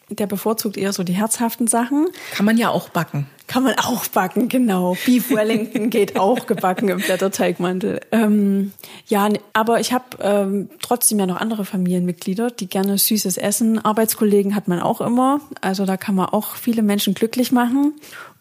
der 0.09 0.27
bevorzugt 0.27 0.77
eher 0.77 0.93
so 0.93 1.03
die 1.03 1.13
herzhaften 1.13 1.67
Sachen. 1.67 2.07
Kann 2.31 2.45
man 2.45 2.57
ja 2.57 2.69
auch 2.69 2.89
backen. 2.89 3.27
Kann 3.47 3.63
man 3.63 3.75
auch 3.77 4.05
backen, 4.07 4.49
genau. 4.49 4.97
Beef 5.05 5.29
Wellington 5.29 5.89
geht 5.89 6.17
auch 6.17 6.47
gebacken 6.47 6.89
im 6.89 6.99
Blätterteigmantel. 6.99 8.01
Ähm, 8.11 8.73
ja, 9.07 9.29
aber 9.53 9.79
ich 9.79 9.93
habe 9.93 10.05
ähm, 10.21 10.69
trotzdem 10.81 11.19
ja 11.19 11.25
noch 11.25 11.37
andere 11.37 11.63
Familienmitglieder, 11.65 12.51
die 12.51 12.67
gerne 12.67 12.97
Süßes 12.97 13.37
essen. 13.37 13.83
Arbeitskollegen 13.83 14.55
hat 14.55 14.67
man 14.67 14.81
auch 14.81 15.01
immer. 15.01 15.39
Also 15.61 15.85
da 15.85 15.97
kann 15.97 16.15
man 16.15 16.27
auch 16.27 16.55
viele 16.55 16.81
Menschen 16.81 17.13
glücklich 17.13 17.51
machen. 17.51 17.93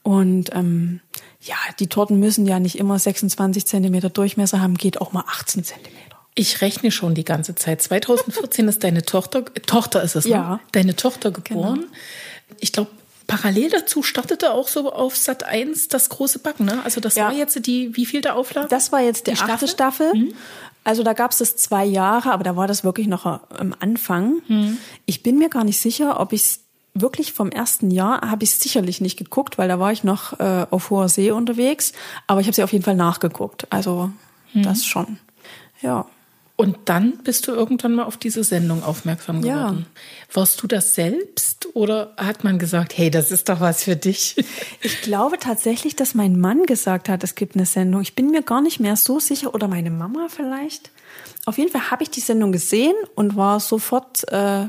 Und 0.02 0.50
ähm, 0.54 1.00
ja, 1.40 1.56
die 1.78 1.88
Torten 1.88 2.18
müssen 2.18 2.46
ja 2.46 2.58
nicht 2.60 2.78
immer 2.78 2.98
26 2.98 3.66
Zentimeter 3.66 4.10
Durchmesser 4.10 4.60
haben, 4.60 4.74
geht 4.74 5.00
auch 5.00 5.12
mal 5.12 5.24
18 5.28 5.64
Zentimeter. 5.64 6.05
Ich 6.38 6.60
rechne 6.60 6.90
schon 6.90 7.14
die 7.14 7.24
ganze 7.24 7.54
Zeit. 7.54 7.80
2014 7.82 8.68
ist 8.68 8.84
deine 8.84 9.02
Tochter, 9.02 9.44
Tochter 9.66 10.02
ist 10.02 10.16
es, 10.16 10.26
ne? 10.26 10.32
ja. 10.32 10.60
Deine 10.72 10.94
Tochter 10.94 11.30
geboren. 11.30 11.80
Genau. 11.80 11.92
Ich 12.60 12.72
glaube, 12.72 12.90
parallel 13.26 13.70
dazu 13.70 14.02
startete 14.02 14.52
auch 14.52 14.68
so 14.68 14.92
auf 14.92 15.16
Sat 15.16 15.44
1 15.44 15.88
das 15.88 16.10
große 16.10 16.40
Backen, 16.40 16.66
ne? 16.66 16.82
Also 16.84 17.00
das 17.00 17.14
ja. 17.14 17.24
war 17.24 17.32
jetzt 17.32 17.66
die, 17.66 17.96
wie 17.96 18.06
viel 18.06 18.20
der 18.20 18.36
Auflage? 18.36 18.68
Das 18.68 18.92
war 18.92 19.00
jetzt 19.00 19.26
die, 19.26 19.32
die 19.32 19.40
achte 19.40 19.66
Staffel. 19.66 20.14
Mhm. 20.14 20.34
Also 20.84 21.02
da 21.02 21.14
gab 21.14 21.32
es 21.32 21.38
das 21.38 21.56
zwei 21.56 21.84
Jahre, 21.84 22.30
aber 22.32 22.44
da 22.44 22.54
war 22.54 22.68
das 22.68 22.84
wirklich 22.84 23.08
noch 23.08 23.24
am 23.24 23.74
Anfang. 23.80 24.42
Mhm. 24.46 24.78
Ich 25.06 25.22
bin 25.22 25.38
mir 25.38 25.48
gar 25.48 25.64
nicht 25.64 25.80
sicher, 25.80 26.20
ob 26.20 26.32
ich 26.32 26.42
es 26.42 26.60
wirklich 26.94 27.32
vom 27.32 27.50
ersten 27.50 27.90
Jahr 27.90 28.20
habe 28.20 28.44
ich 28.44 28.52
sicherlich 28.52 29.00
nicht 29.00 29.16
geguckt, 29.16 29.58
weil 29.58 29.68
da 29.68 29.78
war 29.78 29.90
ich 29.90 30.04
noch 30.04 30.38
äh, 30.38 30.66
auf 30.70 30.90
hoher 30.90 31.08
See 31.08 31.30
unterwegs. 31.30 31.92
Aber 32.26 32.40
ich 32.40 32.46
habe 32.46 32.54
sie 32.54 32.62
auf 32.62 32.72
jeden 32.72 32.84
Fall 32.84 32.94
nachgeguckt. 32.94 33.66
Also 33.70 34.10
mhm. 34.52 34.62
das 34.62 34.84
schon. 34.84 35.18
Ja. 35.82 36.06
Und 36.56 36.76
dann 36.86 37.18
bist 37.18 37.46
du 37.46 37.52
irgendwann 37.52 37.94
mal 37.94 38.04
auf 38.04 38.16
diese 38.16 38.42
Sendung 38.42 38.82
aufmerksam 38.82 39.42
geworden. 39.42 39.86
Ja. 39.86 40.34
Warst 40.34 40.62
du 40.62 40.66
das 40.66 40.94
selbst 40.94 41.68
oder 41.74 42.14
hat 42.16 42.44
man 42.44 42.58
gesagt, 42.58 42.96
hey, 42.96 43.10
das 43.10 43.30
ist 43.30 43.50
doch 43.50 43.60
was 43.60 43.84
für 43.84 43.96
dich? 43.96 44.36
Ich 44.82 45.02
glaube 45.02 45.38
tatsächlich, 45.38 45.96
dass 45.96 46.14
mein 46.14 46.38
Mann 46.38 46.64
gesagt 46.64 47.08
hat, 47.08 47.24
es 47.24 47.34
gibt 47.34 47.56
eine 47.56 47.66
Sendung. 47.66 48.00
Ich 48.02 48.14
bin 48.14 48.30
mir 48.30 48.42
gar 48.42 48.60
nicht 48.60 48.78
mehr 48.78 48.96
so 48.96 49.18
sicher 49.18 49.54
oder 49.54 49.68
meine 49.68 49.90
Mama 49.90 50.28
vielleicht. 50.28 50.90
Auf 51.44 51.58
jeden 51.58 51.70
Fall 51.70 51.90
habe 51.90 52.02
ich 52.02 52.10
die 52.10 52.20
Sendung 52.20 52.52
gesehen 52.52 52.94
und 53.14 53.36
war 53.36 53.58
sofort 53.60 54.30
äh, 54.32 54.66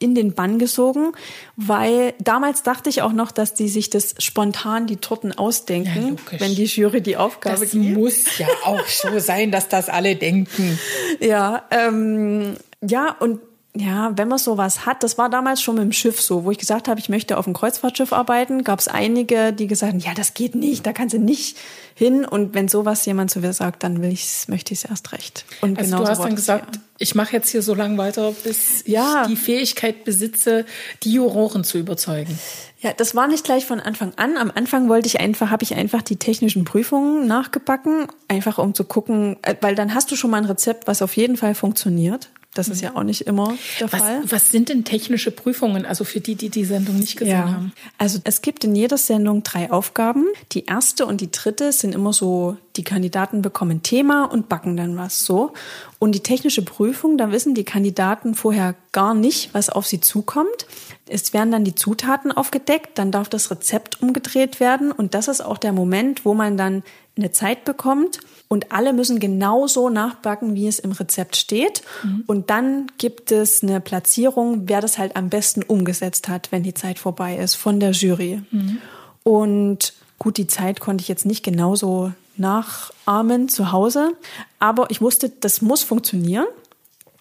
in 0.00 0.14
den 0.14 0.34
Bann 0.34 0.58
gesogen, 0.58 1.12
weil 1.56 2.14
damals 2.18 2.62
dachte 2.62 2.90
ich 2.90 3.02
auch 3.02 3.12
noch, 3.12 3.30
dass 3.30 3.54
die 3.54 3.68
sich 3.68 3.90
das 3.90 4.14
spontan 4.18 4.86
die 4.86 4.96
Torten 4.96 5.36
ausdenken, 5.36 6.16
ja, 6.32 6.40
wenn 6.40 6.54
die 6.54 6.64
Jury 6.64 7.02
die 7.02 7.16
Aufgabe 7.16 7.60
das 7.60 7.70
gibt. 7.70 7.90
Das 7.90 7.96
muss 7.96 8.38
ja 8.38 8.48
auch 8.64 8.86
so 8.86 9.18
sein, 9.18 9.52
dass 9.52 9.68
das 9.68 9.88
alle 9.88 10.16
denken. 10.16 10.78
Ja, 11.20 11.64
ähm, 11.70 12.56
ja 12.80 13.14
und 13.20 13.40
ja, 13.76 14.12
wenn 14.16 14.26
man 14.26 14.38
sowas 14.38 14.84
hat, 14.84 15.04
das 15.04 15.16
war 15.16 15.30
damals 15.30 15.62
schon 15.62 15.76
mit 15.76 15.84
dem 15.84 15.92
Schiff 15.92 16.20
so, 16.20 16.44
wo 16.44 16.50
ich 16.50 16.58
gesagt 16.58 16.88
habe, 16.88 16.98
ich 16.98 17.08
möchte 17.08 17.38
auf 17.38 17.44
dem 17.44 17.54
Kreuzfahrtschiff 17.54 18.12
arbeiten, 18.12 18.64
gab 18.64 18.80
es 18.80 18.88
einige, 18.88 19.52
die 19.52 19.68
gesagt 19.68 19.92
haben, 19.92 20.00
ja, 20.00 20.12
das 20.12 20.34
geht 20.34 20.56
nicht, 20.56 20.86
da 20.86 20.92
kannst 20.92 21.14
du 21.14 21.20
nicht 21.20 21.56
hin. 21.94 22.24
Und 22.24 22.54
wenn 22.54 22.66
sowas 22.66 23.06
jemand 23.06 23.30
zu 23.30 23.40
mir 23.40 23.52
sagt, 23.52 23.84
dann 23.84 24.02
will 24.02 24.10
ich's, 24.10 24.48
möchte 24.48 24.72
ich 24.72 24.82
es 24.82 24.90
erst 24.90 25.12
recht. 25.12 25.44
Und 25.60 25.78
also 25.78 25.90
genau 25.90 26.02
du 26.02 26.10
hast 26.10 26.24
dann 26.24 26.34
gesagt, 26.34 26.76
ja. 26.76 26.82
Ich 27.00 27.14
mache 27.14 27.32
jetzt 27.32 27.48
hier 27.48 27.62
so 27.62 27.74
lange 27.74 27.96
weiter, 27.96 28.32
bis 28.44 28.84
ja. 28.86 29.22
ich 29.22 29.28
die 29.28 29.36
Fähigkeit 29.36 30.04
besitze, 30.04 30.66
die 31.02 31.14
Juroren 31.14 31.64
zu 31.64 31.78
überzeugen. 31.78 32.38
Ja, 32.80 32.92
das 32.92 33.14
war 33.14 33.26
nicht 33.26 33.44
gleich 33.44 33.64
von 33.64 33.80
Anfang 33.80 34.12
an. 34.16 34.36
Am 34.36 34.52
Anfang 34.54 34.88
wollte 34.90 35.06
ich 35.06 35.18
einfach, 35.18 35.50
habe 35.50 35.62
ich 35.62 35.74
einfach 35.74 36.02
die 36.02 36.16
technischen 36.16 36.64
Prüfungen 36.64 37.26
nachgebacken, 37.26 38.06
einfach 38.28 38.58
um 38.58 38.74
zu 38.74 38.84
gucken, 38.84 39.38
äh, 39.42 39.54
weil 39.62 39.74
dann 39.74 39.94
hast 39.94 40.10
du 40.10 40.16
schon 40.16 40.30
mal 40.30 40.36
ein 40.36 40.44
Rezept, 40.44 40.86
was 40.86 41.00
auf 41.00 41.16
jeden 41.16 41.38
Fall 41.38 41.54
funktioniert. 41.54 42.28
Das 42.54 42.66
ist 42.66 42.80
ja 42.80 42.96
auch 42.96 43.04
nicht 43.04 43.22
immer 43.22 43.54
der 43.78 43.92
was, 43.92 44.00
Fall. 44.00 44.22
Was 44.24 44.50
sind 44.50 44.70
denn 44.70 44.84
technische 44.84 45.30
Prüfungen, 45.30 45.86
also 45.86 46.02
für 46.02 46.20
die, 46.20 46.34
die 46.34 46.48
die 46.48 46.64
Sendung 46.64 46.98
nicht 46.98 47.16
gesehen 47.16 47.32
ja. 47.32 47.52
haben? 47.52 47.72
Also 47.96 48.18
es 48.24 48.42
gibt 48.42 48.64
in 48.64 48.74
jeder 48.74 48.98
Sendung 48.98 49.44
drei 49.44 49.70
Aufgaben. 49.70 50.26
Die 50.50 50.66
erste 50.66 51.06
und 51.06 51.20
die 51.20 51.30
dritte 51.30 51.70
sind 51.70 51.94
immer 51.94 52.12
so, 52.12 52.56
die 52.74 52.82
Kandidaten 52.82 53.40
bekommen 53.40 53.70
ein 53.70 53.82
Thema 53.82 54.24
und 54.24 54.48
backen 54.48 54.76
dann 54.76 54.96
was 54.96 55.24
so. 55.24 55.52
Und 56.00 56.12
die 56.12 56.20
technische 56.20 56.62
Prüfung, 56.62 57.18
da 57.18 57.30
wissen 57.30 57.54
die 57.54 57.64
Kandidaten 57.64 58.34
vorher 58.34 58.74
gar 58.90 59.14
nicht, 59.14 59.54
was 59.54 59.70
auf 59.70 59.86
sie 59.86 60.00
zukommt. 60.00 60.66
Es 61.06 61.32
werden 61.32 61.52
dann 61.52 61.64
die 61.64 61.76
Zutaten 61.76 62.32
aufgedeckt, 62.32 62.98
dann 62.98 63.12
darf 63.12 63.28
das 63.28 63.50
Rezept 63.52 64.02
umgedreht 64.02 64.58
werden 64.58 64.90
und 64.90 65.14
das 65.14 65.28
ist 65.28 65.40
auch 65.40 65.58
der 65.58 65.72
Moment, 65.72 66.24
wo 66.24 66.34
man 66.34 66.56
dann 66.56 66.82
eine 67.16 67.32
Zeit 67.32 67.64
bekommt 67.64 68.20
und 68.48 68.72
alle 68.72 68.92
müssen 68.92 69.20
genauso 69.20 69.90
nachbacken, 69.90 70.54
wie 70.54 70.66
es 70.66 70.78
im 70.78 70.92
Rezept 70.92 71.36
steht. 71.36 71.82
Mhm. 72.02 72.24
Und 72.26 72.50
dann 72.50 72.86
gibt 72.98 73.30
es 73.30 73.62
eine 73.62 73.80
Platzierung, 73.80 74.68
wer 74.68 74.80
das 74.80 74.98
halt 74.98 75.16
am 75.16 75.28
besten 75.28 75.62
umgesetzt 75.62 76.28
hat, 76.28 76.50
wenn 76.50 76.62
die 76.62 76.74
Zeit 76.74 76.98
vorbei 76.98 77.36
ist, 77.36 77.54
von 77.54 77.78
der 77.78 77.92
Jury. 77.92 78.42
Mhm. 78.50 78.78
Und 79.22 79.92
gut, 80.18 80.36
die 80.36 80.46
Zeit 80.46 80.80
konnte 80.80 81.02
ich 81.02 81.08
jetzt 81.08 81.26
nicht 81.26 81.44
genauso 81.44 82.12
nachahmen 82.36 83.48
zu 83.48 83.70
Hause, 83.70 84.12
aber 84.58 84.90
ich 84.90 85.00
wusste, 85.00 85.28
das 85.28 85.62
muss 85.62 85.82
funktionieren. 85.82 86.46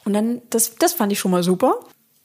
Und 0.05 0.13
dann, 0.13 0.41
das, 0.50 0.75
das 0.75 0.93
fand 0.93 1.12
ich 1.12 1.19
schon 1.19 1.31
mal 1.31 1.43
super. 1.43 1.75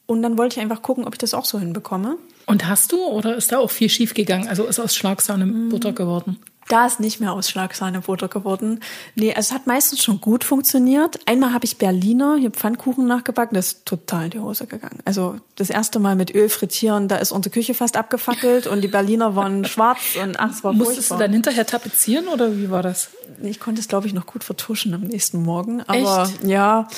Und 0.07 0.23
dann 0.23 0.39
wollte 0.39 0.57
ich 0.57 0.63
einfach 0.63 0.83
gucken, 0.83 1.05
ob 1.05 1.15
ich 1.15 1.19
das 1.19 1.35
auch 1.35 1.45
so 1.45 1.59
hinbekomme. 1.59 2.17
Und 2.47 2.69
hast 2.69 2.93
du 2.93 3.03
oder 3.05 3.37
ist 3.37 3.53
da 3.53 3.59
auch 3.59 3.71
viel 3.71 3.89
schief 3.89 4.15
gegangen? 4.15 4.49
Also 4.49 4.65
ist 4.65 4.79
aus 4.79 4.95
Schlagsahne 4.95 5.47
mhm. 5.47 5.69
Butter 5.71 5.93
geworden? 5.93 6.39
Da 6.69 6.87
ist 6.87 7.01
nicht 7.01 7.21
mehr 7.21 7.33
aus 7.33 7.51
Schlagsahnebutter 7.51 8.29
geworden. 8.29 8.81
Nee, 9.15 9.35
es 9.37 9.53
hat 9.53 9.67
meistens 9.67 10.03
schon 10.03 10.21
gut 10.21 10.45
funktioniert. 10.45 11.21
Einmal 11.27 11.53
habe 11.53 11.65
ich 11.65 11.77
Berliner, 11.79 12.37
hier 12.37 12.51
Pfannkuchen 12.51 13.07
nachgebacken, 13.07 13.55
das 13.55 13.67
ist 13.69 13.87
total 13.87 14.25
in 14.25 14.31
die 14.31 14.41
Hose 14.41 14.67
gegangen. 14.67 15.01
Also 15.05 15.37
das 15.57 15.71
erste 15.71 15.99
Mal 15.99 16.17
mit 16.17 16.35
Öl 16.35 16.49
frittieren, 16.49 17.09
da 17.09 17.17
ist 17.17 17.33
unsere 17.33 17.53
Küche 17.53 17.75
fast 17.75 17.97
abgefackelt 17.97 18.67
und 18.67 18.81
die 18.81 18.89
Berliner 18.89 19.37
waren 19.37 19.65
schwarz 19.67 19.99
und 20.23 20.41
ach, 20.41 20.51
es 20.51 20.65
war 20.65 20.73
Musstest 20.73 21.09
furchtbar. 21.09 21.19
du 21.19 21.25
dann 21.25 21.33
hinterher 21.33 21.67
tapezieren 21.67 22.29
oder 22.29 22.57
wie 22.57 22.71
war 22.71 22.83
das? 22.83 23.11
Ich 23.43 23.61
konnte 23.61 23.81
es, 23.81 23.89
glaube 23.89 24.07
ich, 24.07 24.15
noch 24.15 24.27
gut 24.27 24.45
vertuschen 24.45 24.95
am 24.95 25.03
nächsten 25.03 25.43
Morgen. 25.43 25.83
Aber 25.83 26.23
Echt? 26.25 26.45
ja, 26.45 26.89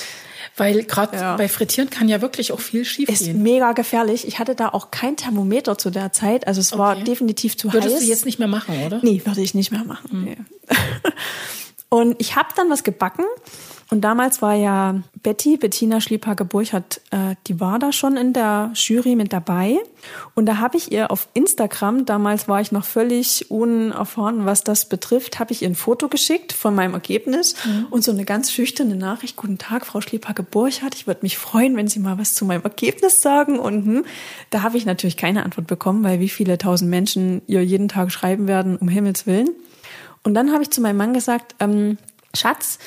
weil 0.55 0.83
gerade 0.83 1.15
ja. 1.17 1.35
bei 1.35 1.47
Frittieren 1.47 1.89
kann 1.89 2.07
ja 2.07 2.21
wirklich 2.21 2.51
auch 2.51 2.59
viel 2.59 2.85
schief 2.85 3.09
ist 3.09 3.25
gehen. 3.25 3.37
Ist 3.37 3.43
mega 3.43 3.73
gefährlich. 3.73 4.27
Ich 4.27 4.39
hatte 4.39 4.55
da 4.55 4.69
auch 4.69 4.91
kein 4.91 5.17
Thermometer 5.17 5.77
zu 5.77 5.89
der 5.89 6.11
Zeit. 6.11 6.47
Also 6.47 6.61
es 6.61 6.73
okay. 6.73 6.79
war 6.79 6.95
definitiv 6.95 7.57
zu 7.57 7.67
Würdest 7.67 7.83
heiß. 7.83 7.91
Würdest 7.91 8.07
du 8.07 8.09
jetzt 8.09 8.25
nicht 8.25 8.39
mehr 8.39 8.47
machen, 8.47 8.75
oder? 8.85 8.99
Nee, 9.01 9.21
würde 9.25 9.41
ich 9.41 9.53
nicht 9.53 9.71
mehr 9.71 9.83
machen. 9.83 10.09
Mhm. 10.11 10.23
Nee. 10.23 10.37
Und 11.89 12.15
ich 12.19 12.35
habe 12.35 12.49
dann 12.55 12.69
was 12.69 12.83
gebacken 12.83 13.23
Und 13.89 14.01
damals 14.01 14.41
war 14.41 14.53
ja 14.53 15.01
Betty, 15.23 15.55
Bettina 15.55 16.01
Schliephake-Burchardt, 16.01 17.01
äh, 17.11 17.35
die 17.47 17.59
war 17.61 17.79
da 17.79 17.93
schon 17.93 18.17
in 18.17 18.33
der 18.33 18.71
Jury 18.73 19.15
mit 19.15 19.31
dabei. 19.31 19.77
Und 20.35 20.45
da 20.45 20.57
habe 20.57 20.75
ich 20.75 20.91
ihr 20.91 21.09
auf 21.09 21.29
Instagram, 21.33 22.05
damals 22.05 22.49
war 22.49 22.59
ich 22.59 22.73
noch 22.73 22.83
völlig 22.83 23.49
unerfahren, 23.49 24.45
was 24.45 24.63
das 24.63 24.89
betrifft, 24.89 25.39
habe 25.39 25.53
ich 25.53 25.61
ihr 25.61 25.69
ein 25.69 25.75
Foto 25.75 26.09
geschickt 26.09 26.51
von 26.51 26.75
meinem 26.75 26.93
Ergebnis 26.93 27.55
mhm. 27.65 27.87
und 27.89 28.03
so 28.03 28.11
eine 28.11 28.25
ganz 28.25 28.51
schüchterne 28.51 28.95
Nachricht. 28.95 29.37
Guten 29.37 29.57
Tag, 29.57 29.85
Frau 29.85 30.01
Schliephake-Burchardt. 30.01 30.95
Ich 30.95 31.07
würde 31.07 31.21
mich 31.21 31.37
freuen, 31.37 31.77
wenn 31.77 31.87
Sie 31.87 31.99
mal 31.99 32.17
was 32.17 32.35
zu 32.35 32.43
meinem 32.43 32.63
Ergebnis 32.63 33.21
sagen. 33.21 33.57
Und 33.57 33.85
hm, 33.85 34.05
da 34.49 34.63
habe 34.63 34.77
ich 34.77 34.85
natürlich 34.85 35.15
keine 35.15 35.43
Antwort 35.43 35.67
bekommen, 35.67 36.03
weil 36.03 36.19
wie 36.19 36.29
viele 36.29 36.57
tausend 36.57 36.89
Menschen 36.89 37.41
ihr 37.47 37.63
jeden 37.63 37.87
Tag 37.87 38.11
schreiben 38.11 38.47
werden, 38.47 38.75
um 38.75 38.89
Himmels 38.89 39.25
Willen. 39.25 39.49
Und 40.23 40.33
dann 40.33 40.51
habe 40.51 40.63
ich 40.63 40.71
zu 40.71 40.81
meinem 40.81 40.97
Mann 40.97 41.13
gesagt, 41.13 41.55
ähm, 41.59 41.97
Schatz, 42.33 42.79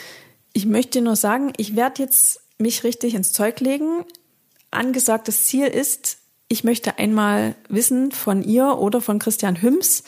ich 0.52 0.66
möchte 0.66 1.00
nur 1.00 1.16
sagen, 1.16 1.52
ich 1.56 1.76
werde 1.76 2.02
jetzt 2.02 2.40
mich 2.58 2.84
richtig 2.84 3.14
ins 3.14 3.32
Zeug 3.32 3.60
legen. 3.60 4.04
Angesagtes 4.70 5.46
Ziel 5.46 5.66
ist, 5.66 6.18
ich 6.48 6.64
möchte 6.64 6.98
einmal 6.98 7.54
wissen 7.68 8.12
von 8.12 8.42
ihr 8.42 8.78
oder 8.78 9.00
von 9.00 9.18
Christian 9.18 9.62
Hüms, 9.62 10.02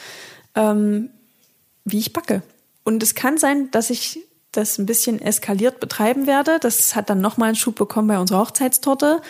ähm, 0.55 1.11
wie 1.85 1.99
ich 1.99 2.13
backe. 2.13 2.43
Und 2.85 3.03
es 3.03 3.15
kann 3.15 3.39
sein, 3.39 3.71
dass 3.71 3.91
ich 3.91 4.21
das 4.51 4.79
ein 4.79 4.87
bisschen 4.87 5.21
eskaliert 5.21 5.81
betreiben 5.81 6.27
werde. 6.27 6.59
Das 6.61 6.95
hat 6.95 7.11
dann 7.11 7.21
nochmal 7.21 7.49
einen 7.49 7.57
Schub 7.57 7.77
bekommen 7.77 8.09
bei 8.09 8.19
unserer 8.19 8.41
Hochzeitstorte. 8.41 9.23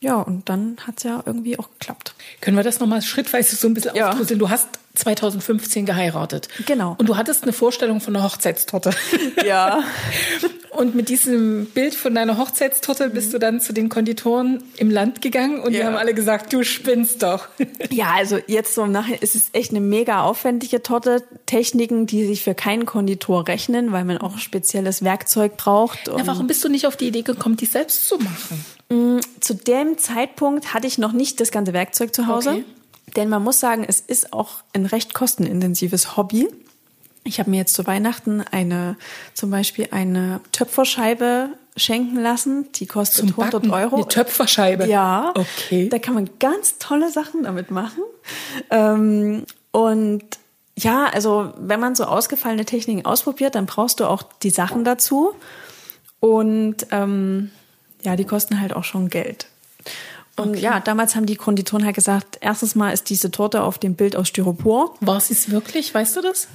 Ja, 0.00 0.16
und 0.16 0.48
dann 0.48 0.76
hat's 0.86 1.02
ja 1.02 1.22
irgendwie 1.26 1.58
auch 1.58 1.70
geklappt. 1.78 2.14
Können 2.40 2.56
wir 2.56 2.62
das 2.62 2.78
nochmal 2.78 3.02
schrittweise 3.02 3.56
so 3.56 3.66
ein 3.66 3.74
bisschen 3.74 3.96
ja. 3.96 4.10
aufdröseln? 4.10 4.38
Du 4.38 4.48
hast 4.48 4.68
2015 4.94 5.86
geheiratet. 5.86 6.48
Genau. 6.66 6.94
Und 6.98 7.08
du 7.08 7.16
hattest 7.16 7.42
eine 7.42 7.52
Vorstellung 7.52 8.00
von 8.00 8.14
einer 8.14 8.24
Hochzeitstorte. 8.24 8.90
Ja. 9.44 9.82
und 10.78 10.94
mit 10.94 11.08
diesem 11.08 11.66
Bild 11.66 11.94
von 11.94 12.14
deiner 12.14 12.38
Hochzeitstorte 12.38 13.10
bist 13.10 13.34
du 13.34 13.38
dann 13.38 13.60
zu 13.60 13.72
den 13.72 13.88
Konditoren 13.88 14.62
im 14.76 14.90
Land 14.90 15.20
gegangen 15.20 15.60
und 15.60 15.72
ja. 15.72 15.80
die 15.80 15.84
haben 15.84 15.96
alle 15.96 16.14
gesagt, 16.14 16.52
du 16.52 16.62
spinnst 16.62 17.22
doch. 17.22 17.48
ja, 17.90 18.14
also 18.16 18.38
jetzt 18.46 18.74
so 18.74 18.84
im 18.84 18.92
Nachhinein 18.92 19.20
ist 19.20 19.34
es 19.34 19.48
echt 19.52 19.70
eine 19.70 19.80
mega 19.80 20.22
aufwendige 20.22 20.82
Torte. 20.82 21.22
Techniken, 21.46 22.06
die 22.06 22.26
sich 22.26 22.44
für 22.44 22.54
keinen 22.54 22.86
Konditor 22.86 23.48
rechnen, 23.48 23.92
weil 23.92 24.04
man 24.04 24.18
auch 24.18 24.38
spezielles 24.38 25.02
Werkzeug 25.02 25.56
braucht. 25.56 26.06
Ja, 26.06 26.26
warum 26.26 26.46
bist 26.46 26.64
du 26.64 26.68
nicht 26.68 26.86
auf 26.86 26.96
die 26.96 27.08
Idee 27.08 27.22
gekommen, 27.22 27.56
die 27.56 27.66
selbst 27.66 28.06
zu 28.06 28.18
machen? 28.18 28.64
Mm, 28.88 29.18
zu 29.40 29.54
dem 29.54 29.98
Zeitpunkt 29.98 30.74
hatte 30.74 30.86
ich 30.86 30.98
noch 30.98 31.12
nicht 31.12 31.40
das 31.40 31.50
ganze 31.50 31.72
Werkzeug 31.72 32.14
zu 32.14 32.26
Hause. 32.26 32.50
Okay. 32.50 32.64
Denn 33.16 33.28
man 33.28 33.42
muss 33.42 33.58
sagen, 33.58 33.84
es 33.86 34.00
ist 34.00 34.32
auch 34.32 34.62
ein 34.72 34.86
recht 34.86 35.14
kostenintensives 35.14 36.16
Hobby. 36.16 36.48
Ich 37.24 37.38
habe 37.38 37.50
mir 37.50 37.58
jetzt 37.58 37.74
zu 37.74 37.86
Weihnachten 37.86 38.42
eine, 38.42 38.96
zum 39.34 39.50
Beispiel 39.50 39.88
eine 39.90 40.40
Töpferscheibe 40.52 41.50
schenken 41.76 42.20
lassen. 42.20 42.70
Die 42.74 42.86
kostet 42.86 43.20
Zum 43.20 43.28
100 43.30 43.52
Backen. 43.52 43.70
Euro. 43.70 43.96
Eine 43.96 44.08
Töpferscheibe? 44.08 44.86
Ja. 44.86 45.32
Okay. 45.34 45.88
Da 45.88 45.98
kann 45.98 46.14
man 46.14 46.30
ganz 46.38 46.78
tolle 46.78 47.10
Sachen 47.10 47.44
damit 47.44 47.70
machen. 47.70 48.02
Ähm, 48.70 49.44
und 49.70 50.24
ja, 50.76 51.06
also 51.06 51.52
wenn 51.58 51.80
man 51.80 51.94
so 51.94 52.04
ausgefallene 52.04 52.64
Techniken 52.64 53.04
ausprobiert, 53.04 53.54
dann 53.54 53.66
brauchst 53.66 54.00
du 54.00 54.06
auch 54.06 54.22
die 54.42 54.50
Sachen 54.50 54.84
dazu. 54.84 55.34
Und 56.20 56.86
ähm, 56.90 57.50
ja, 58.02 58.16
die 58.16 58.24
kosten 58.24 58.60
halt 58.60 58.74
auch 58.74 58.84
schon 58.84 59.08
Geld. 59.08 59.46
Und 60.36 60.50
okay. 60.50 60.60
ja, 60.60 60.80
damals 60.80 61.16
haben 61.16 61.26
die 61.26 61.36
Konditoren 61.36 61.84
halt 61.84 61.96
gesagt, 61.96 62.38
erstes 62.40 62.76
Mal 62.76 62.92
ist 62.92 63.10
diese 63.10 63.30
Torte 63.30 63.62
auf 63.62 63.78
dem 63.78 63.94
Bild 63.94 64.14
aus 64.14 64.28
Styropor. 64.28 64.94
War 65.00 65.16
es 65.16 65.50
wirklich? 65.50 65.92
Weißt 65.92 66.14
du 66.16 66.22
das? 66.22 66.46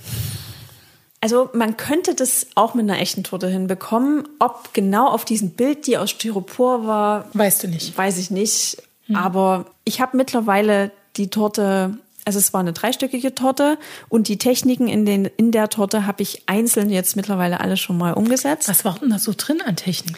Also 1.24 1.50
man 1.54 1.78
könnte 1.78 2.16
das 2.16 2.48
auch 2.56 2.74
mit 2.74 2.84
einer 2.84 3.00
echten 3.00 3.24
Torte 3.24 3.48
hinbekommen. 3.48 4.28
Ob 4.40 4.74
genau 4.74 5.08
auf 5.08 5.24
diesem 5.24 5.52
Bild, 5.52 5.88
die 5.88 5.98
aus 5.98 6.10
Styropor 6.10 6.86
war, 6.86 7.30
weißt 7.32 7.64
du 7.64 7.70
nicht. 7.70 7.98
Weiß 7.98 8.18
ich 8.18 8.30
nicht. 8.30 8.84
Hm. 9.06 9.16
Aber 9.16 9.68
ich 9.86 10.02
habe 10.02 10.18
mittlerweile 10.18 10.92
die 11.16 11.30
Torte 11.30 11.98
also 12.26 12.40
es 12.40 12.54
war 12.54 12.62
eine 12.62 12.74
dreistöckige 12.74 13.36
Torte 13.36 13.78
und 14.08 14.28
die 14.28 14.38
Techniken 14.38 14.88
in, 14.88 15.06
den, 15.06 15.26
in 15.26 15.52
der 15.52 15.70
Torte 15.70 16.06
habe 16.06 16.22
ich 16.24 16.44
einzeln 16.46 16.90
jetzt 16.90 17.16
mittlerweile 17.16 17.60
alle 17.60 17.76
schon 17.76 17.98
mal 17.98 18.14
umgesetzt. 18.14 18.70
Was 18.70 18.86
war 18.86 18.98
denn 18.98 19.10
da 19.10 19.20
so 19.20 19.34
drin 19.36 19.62
an 19.66 19.76
Technik? 19.76 20.18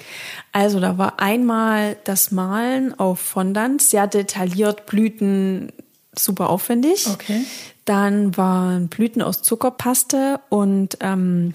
Also 0.52 0.80
da 0.80 1.00
war 1.00 1.20
einmal 1.20 1.98
das 2.04 2.32
Malen 2.32 2.98
auf 3.00 3.20
Fondant, 3.20 3.82
sehr 3.82 4.06
detailliert, 4.06 4.86
Blüten, 4.86 5.72
super 6.20 6.50
aufwendig. 6.50 7.08
Okay. 7.08 7.46
Dann 7.86 8.36
waren 8.36 8.88
Blüten 8.88 9.22
aus 9.22 9.42
Zuckerpaste 9.42 10.40
und 10.50 10.98
ähm, 11.02 11.54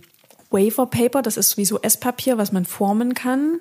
Wafer 0.50 0.86
Paper, 0.86 1.22
das 1.22 1.36
ist 1.36 1.56
wie 1.56 1.64
so 1.64 1.80
Esspapier, 1.80 2.38
was 2.38 2.52
man 2.52 2.64
formen 2.64 3.14
kann 3.14 3.60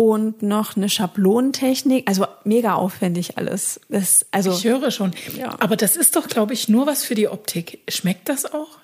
und 0.00 0.42
noch 0.42 0.78
eine 0.78 0.88
Schablonentechnik. 0.88 2.08
Also 2.08 2.26
mega 2.44 2.74
aufwendig 2.74 3.36
alles. 3.36 3.80
Das, 3.90 4.24
also, 4.30 4.50
ich 4.50 4.64
höre 4.64 4.90
schon. 4.90 5.12
Ja. 5.36 5.56
Aber 5.60 5.76
das 5.76 5.96
ist 5.96 6.16
doch, 6.16 6.26
glaube 6.26 6.54
ich, 6.54 6.70
nur 6.70 6.86
was 6.86 7.04
für 7.04 7.14
die 7.14 7.28
Optik. 7.28 7.80
Schmeckt 7.86 8.30
das 8.30 8.50
auch? 8.50 8.78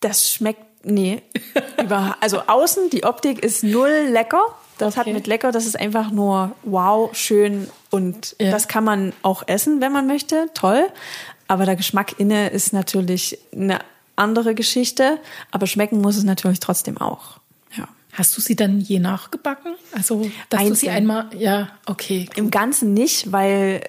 Das 0.00 0.32
schmeckt, 0.32 0.64
nee. 0.84 1.22
Über, 1.80 2.16
also 2.20 2.40
außen, 2.44 2.90
die 2.90 3.04
Optik 3.04 3.38
ist 3.44 3.62
null 3.62 4.08
lecker. 4.10 4.44
Das 4.78 4.96
okay. 4.96 5.10
hat 5.10 5.14
mit 5.14 5.28
lecker, 5.28 5.52
das 5.52 5.64
ist 5.64 5.78
einfach 5.78 6.10
nur 6.10 6.56
wow, 6.64 7.16
schön 7.16 7.70
und 7.96 8.36
ja. 8.40 8.50
das 8.50 8.68
kann 8.68 8.84
man 8.84 9.12
auch 9.22 9.42
essen, 9.46 9.80
wenn 9.80 9.92
man 9.92 10.06
möchte. 10.06 10.48
Toll. 10.54 10.86
Aber 11.48 11.64
der 11.64 11.76
Geschmack 11.76 12.18
inne 12.18 12.48
ist 12.48 12.72
natürlich 12.72 13.38
eine 13.52 13.78
andere 14.16 14.54
Geschichte. 14.54 15.18
Aber 15.50 15.66
schmecken 15.66 16.00
muss 16.00 16.16
es 16.16 16.24
natürlich 16.24 16.60
trotzdem 16.60 16.98
auch. 16.98 17.40
Hast 18.16 18.34
du 18.34 18.40
sie 18.40 18.56
dann 18.56 18.80
je 18.80 18.98
nachgebacken? 18.98 19.74
Also, 19.92 20.30
dass 20.48 20.60
Einzeln. 20.60 20.70
du 20.70 20.74
sie 20.80 20.88
einmal, 20.88 21.26
ja, 21.36 21.68
okay. 21.84 22.24
Gut. 22.24 22.38
Im 22.38 22.50
Ganzen 22.50 22.94
nicht, 22.94 23.30
weil 23.30 23.82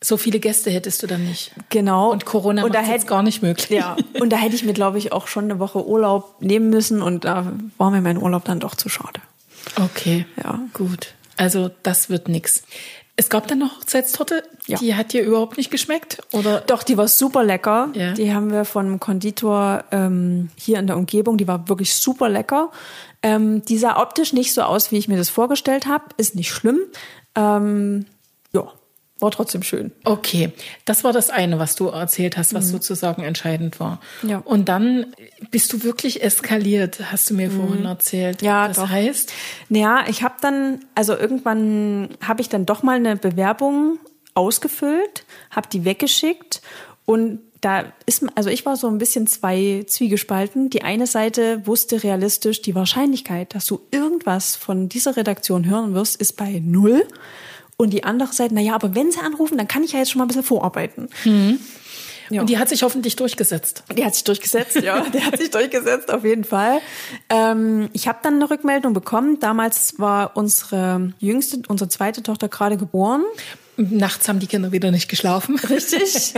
so 0.00 0.16
viele 0.16 0.40
Gäste 0.40 0.70
hättest 0.70 1.02
du 1.02 1.06
dann 1.06 1.24
nicht. 1.24 1.52
Genau. 1.68 2.10
Und 2.10 2.24
Corona 2.24 2.64
und 2.64 2.74
da 2.74 2.80
hätte 2.80 3.06
gar 3.06 3.22
nicht 3.22 3.42
möglich. 3.42 3.70
Ja. 3.70 3.96
Und 4.18 4.30
da 4.30 4.38
hätte 4.38 4.56
ich 4.56 4.64
mir, 4.64 4.72
glaube 4.72 4.98
ich, 4.98 5.12
auch 5.12 5.28
schon 5.28 5.44
eine 5.44 5.60
Woche 5.60 5.86
Urlaub 5.86 6.42
nehmen 6.42 6.68
müssen 6.70 7.00
und 7.00 7.24
da 7.24 7.52
war 7.78 7.90
mir 7.92 8.00
mein 8.00 8.18
Urlaub 8.18 8.44
dann 8.44 8.58
doch 8.58 8.74
zu 8.74 8.88
schade. 8.88 9.20
Okay. 9.76 10.26
Ja. 10.42 10.58
Gut. 10.72 11.14
Also 11.36 11.70
das 11.84 12.10
wird 12.10 12.28
nix. 12.28 12.64
Es 13.20 13.28
gab 13.28 13.46
dann 13.48 13.58
noch 13.58 13.76
Hochzeitstorte, 13.76 14.42
ja. 14.66 14.78
die 14.78 14.94
hat 14.94 15.12
dir 15.12 15.22
überhaupt 15.22 15.58
nicht 15.58 15.70
geschmeckt, 15.70 16.22
oder? 16.32 16.62
Doch, 16.62 16.82
die 16.82 16.96
war 16.96 17.06
super 17.06 17.44
lecker. 17.44 17.90
Ja. 17.92 18.14
Die 18.14 18.32
haben 18.32 18.50
wir 18.50 18.64
von 18.64 18.86
einem 18.86 18.98
Konditor 18.98 19.84
ähm, 19.92 20.48
hier 20.56 20.78
in 20.78 20.86
der 20.86 20.96
Umgebung. 20.96 21.36
Die 21.36 21.46
war 21.46 21.68
wirklich 21.68 21.94
super 21.94 22.30
lecker. 22.30 22.70
Ähm, 23.22 23.62
die 23.66 23.76
sah 23.76 24.00
optisch 24.00 24.32
nicht 24.32 24.54
so 24.54 24.62
aus, 24.62 24.90
wie 24.90 24.96
ich 24.96 25.06
mir 25.06 25.18
das 25.18 25.28
vorgestellt 25.28 25.86
habe. 25.86 26.06
Ist 26.16 26.34
nicht 26.34 26.50
schlimm. 26.50 26.78
Ähm, 27.34 28.06
ja, 28.54 28.72
war 29.20 29.30
trotzdem 29.30 29.62
schön. 29.62 29.92
Okay, 30.04 30.52
das 30.84 31.04
war 31.04 31.12
das 31.12 31.30
eine, 31.30 31.58
was 31.58 31.74
du 31.74 31.88
erzählt 31.88 32.36
hast, 32.36 32.54
was 32.54 32.66
mhm. 32.66 32.70
sozusagen 32.70 33.22
entscheidend 33.22 33.80
war. 33.80 34.00
Ja. 34.22 34.38
Und 34.38 34.68
dann 34.68 35.06
bist 35.50 35.72
du 35.72 35.82
wirklich 35.82 36.22
eskaliert, 36.22 37.12
hast 37.12 37.30
du 37.30 37.34
mir 37.34 37.48
mhm. 37.48 37.66
vorhin 37.66 37.84
erzählt. 37.84 38.42
Ja, 38.42 38.68
das 38.68 38.76
doch. 38.76 38.88
heißt? 38.88 39.32
Naja, 39.68 40.04
ich 40.08 40.22
habe 40.22 40.34
dann, 40.40 40.80
also 40.94 41.16
irgendwann 41.16 42.10
habe 42.22 42.40
ich 42.40 42.48
dann 42.48 42.66
doch 42.66 42.82
mal 42.82 42.96
eine 42.96 43.16
Bewerbung 43.16 43.98
ausgefüllt, 44.34 45.24
habe 45.50 45.68
die 45.68 45.84
weggeschickt 45.84 46.62
und 47.04 47.40
da 47.60 47.92
ist, 48.06 48.24
also 48.34 48.48
ich 48.48 48.64
war 48.64 48.76
so 48.76 48.88
ein 48.88 48.98
bisschen 48.98 49.26
zwei 49.26 49.84
Zwiegespalten. 49.86 50.70
Die 50.70 50.82
eine 50.82 51.06
Seite 51.06 51.66
wusste 51.66 52.02
realistisch, 52.02 52.62
die 52.62 52.74
Wahrscheinlichkeit, 52.74 53.54
dass 53.54 53.66
du 53.66 53.80
irgendwas 53.90 54.56
von 54.56 54.88
dieser 54.88 55.16
Redaktion 55.16 55.68
hören 55.68 55.94
wirst, 55.94 56.20
ist 56.20 56.36
bei 56.36 56.62
null. 56.64 57.06
Und 57.80 57.94
die 57.94 58.04
andere 58.04 58.30
Seite, 58.30 58.54
na 58.54 58.60
ja, 58.60 58.74
aber 58.74 58.94
wenn 58.94 59.10
sie 59.10 59.20
anrufen, 59.20 59.56
dann 59.56 59.66
kann 59.66 59.82
ich 59.82 59.92
ja 59.92 60.00
jetzt 60.00 60.10
schon 60.10 60.18
mal 60.18 60.26
ein 60.26 60.28
bisschen 60.28 60.42
vorarbeiten. 60.42 61.08
Mhm. 61.24 61.58
Ja. 62.28 62.42
Und 62.42 62.50
die 62.50 62.58
hat 62.58 62.68
sich 62.68 62.82
hoffentlich 62.82 63.16
durchgesetzt. 63.16 63.84
Die 63.96 64.04
hat 64.04 64.14
sich 64.14 64.24
durchgesetzt, 64.24 64.82
ja. 64.82 65.00
die 65.14 65.22
hat 65.22 65.38
sich 65.38 65.50
durchgesetzt, 65.50 66.12
auf 66.12 66.22
jeden 66.22 66.44
Fall. 66.44 66.82
Ähm, 67.30 67.88
ich 67.94 68.06
habe 68.06 68.18
dann 68.22 68.34
eine 68.34 68.50
Rückmeldung 68.50 68.92
bekommen. 68.92 69.40
Damals 69.40 69.98
war 69.98 70.36
unsere 70.36 71.14
jüngste, 71.20 71.62
unsere 71.68 71.88
zweite 71.88 72.22
Tochter 72.22 72.50
gerade 72.50 72.76
geboren. 72.76 73.24
Nachts 73.78 74.28
haben 74.28 74.40
die 74.40 74.46
Kinder 74.46 74.72
wieder 74.72 74.90
nicht 74.90 75.08
geschlafen. 75.08 75.58
Richtig, 75.70 76.34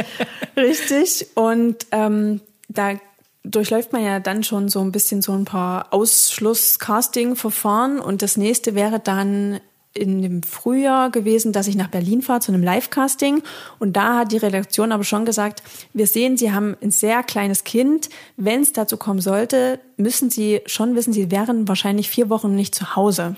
richtig. 0.57 1.27
Und 1.35 1.87
ähm, 1.91 2.41
da 2.69 3.01
durchläuft 3.43 3.93
man 3.93 4.05
ja 4.05 4.21
dann 4.21 4.45
schon 4.45 4.69
so 4.69 4.81
ein 4.81 4.93
bisschen 4.93 5.23
so 5.23 5.33
ein 5.33 5.45
paar 5.45 5.93
Ausschluss-Casting-Verfahren. 5.93 7.99
Und 7.99 8.23
das 8.23 8.37
nächste 8.37 8.77
wäre 8.77 9.01
dann 9.01 9.59
in 9.95 10.23
dem 10.23 10.43
Frühjahr 10.43 11.11
gewesen, 11.11 11.53
dass 11.53 11.67
ich 11.67 11.77
nach 11.77 11.89
Berlin 11.89 12.23
fahre 12.23 12.41
zu 12.41 12.53
einem 12.53 12.63
Live-Casting. 12.63 13.43
Und 13.79 13.95
da 13.97 14.19
hat 14.21 14.33
die 14.33 14.39
Redaktion 14.39 14.91
aber 14.93 15.05
schon 15.05 15.25
gesagt, 15.25 15.63
wir 15.93 16.07
sehen, 16.07 16.37
Sie 16.37 16.53
haben 16.53 16.77
ein 16.83 16.91
sehr 16.91 17.23
kleines 17.23 17.65
Kind. 17.65 18.09
Wenn 18.37 18.63
es 18.63 18.73
dazu 18.73 18.97
kommen 18.97 19.21
sollte, 19.21 19.81
müssen 19.97 20.31
Sie 20.31 20.61
schon 20.67 20.95
wissen, 20.95 21.13
Sie 21.13 21.31
wären 21.31 21.69
wahrscheinlich 21.69 22.09
vier 22.09 22.31
Wochen 22.31 22.55
nicht 22.55 22.75
zu 22.75 22.97
Hause. 22.97 23.37